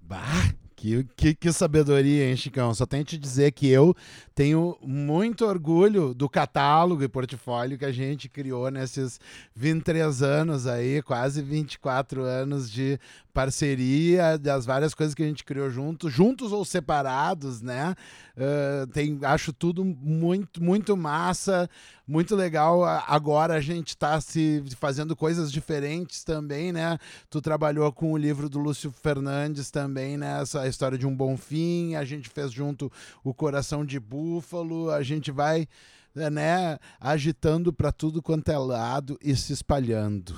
Bah! 0.00 0.55
Que, 0.76 1.04
que, 1.16 1.34
que, 1.34 1.52
sabedoria, 1.52 2.28
hein, 2.28 2.36
Chicão? 2.36 2.74
Só 2.74 2.84
tenho 2.84 3.02
te 3.02 3.16
dizer 3.16 3.52
que 3.52 3.66
eu 3.66 3.96
tenho 4.34 4.76
muito 4.82 5.46
orgulho 5.46 6.12
do 6.12 6.28
catálogo 6.28 7.02
e 7.02 7.08
portfólio 7.08 7.78
que 7.78 7.84
a 7.86 7.90
gente 7.90 8.28
criou 8.28 8.70
nesses 8.70 9.18
23 9.54 10.22
anos 10.22 10.66
aí, 10.66 11.00
quase 11.00 11.40
24 11.40 12.22
anos 12.22 12.70
de 12.70 13.00
parceria, 13.36 14.38
das 14.38 14.64
várias 14.64 14.94
coisas 14.94 15.14
que 15.14 15.22
a 15.22 15.26
gente 15.26 15.44
criou 15.44 15.70
juntos, 15.70 16.10
juntos 16.10 16.52
ou 16.52 16.64
separados, 16.64 17.60
né? 17.60 17.94
Uh, 18.34 18.86
tem, 18.86 19.18
acho 19.22 19.52
tudo 19.52 19.84
muito, 19.84 20.62
muito 20.62 20.96
massa, 20.96 21.68
muito 22.06 22.34
legal. 22.34 22.82
Agora 22.84 23.52
a 23.52 23.60
gente 23.60 23.88
está 23.88 24.18
se 24.22 24.64
fazendo 24.78 25.14
coisas 25.14 25.52
diferentes 25.52 26.24
também, 26.24 26.72
né? 26.72 26.98
Tu 27.28 27.42
trabalhou 27.42 27.92
com 27.92 28.12
o 28.12 28.16
livro 28.16 28.48
do 28.48 28.58
Lúcio 28.58 28.90
Fernandes 28.90 29.70
também, 29.70 30.16
né? 30.16 30.40
Essa 30.40 30.65
história 30.68 30.98
de 30.98 31.06
um 31.06 31.14
bom 31.14 31.36
fim. 31.36 31.94
A 31.94 32.04
gente 32.04 32.28
fez 32.28 32.52
junto 32.52 32.90
o 33.24 33.32
Coração 33.34 33.84
de 33.84 33.98
Búfalo. 33.98 34.90
A 34.90 35.02
gente 35.02 35.30
vai, 35.30 35.66
né? 36.14 36.78
Agitando 37.00 37.72
para 37.72 37.92
tudo 37.92 38.22
quanto 38.22 38.50
é 38.50 38.58
lado 38.58 39.18
e 39.22 39.34
se 39.36 39.52
espalhando. 39.52 40.34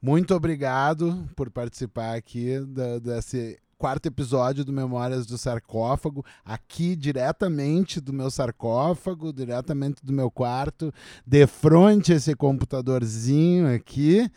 Muito 0.00 0.34
obrigado 0.34 1.28
por 1.34 1.50
participar 1.50 2.14
aqui 2.14 2.60
da, 2.60 2.98
desse 2.98 3.58
quarto 3.78 4.06
episódio 4.06 4.64
do 4.64 4.72
Memórias 4.72 5.24
do 5.24 5.38
Sarcófago, 5.38 6.24
aqui 6.44 6.96
diretamente 6.96 8.00
do 8.00 8.12
meu 8.12 8.28
sarcófago, 8.28 9.32
diretamente 9.32 10.04
do 10.04 10.12
meu 10.12 10.30
quarto, 10.32 10.92
de 11.24 11.46
frente 11.46 12.12
a 12.12 12.16
esse 12.16 12.34
computadorzinho 12.34 13.72
aqui. 13.72 14.28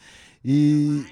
E 0.44 1.06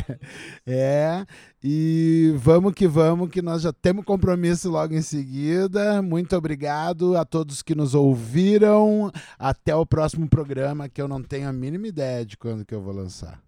é, 0.66 1.24
e 1.62 2.34
vamos 2.36 2.74
que 2.74 2.86
vamos, 2.88 3.30
que 3.30 3.40
nós 3.40 3.62
já 3.62 3.72
temos 3.72 4.04
compromisso 4.04 4.70
logo 4.70 4.94
em 4.94 5.02
seguida. 5.02 6.02
Muito 6.02 6.36
obrigado 6.36 7.16
a 7.16 7.24
todos 7.24 7.62
que 7.62 7.74
nos 7.74 7.94
ouviram. 7.94 9.10
Até 9.38 9.74
o 9.74 9.86
próximo 9.86 10.28
programa, 10.28 10.88
que 10.88 11.00
eu 11.00 11.08
não 11.08 11.22
tenho 11.22 11.48
a 11.48 11.52
mínima 11.52 11.86
ideia 11.86 12.26
de 12.26 12.36
quando 12.36 12.64
que 12.64 12.74
eu 12.74 12.82
vou 12.82 12.94
lançar. 12.94 13.47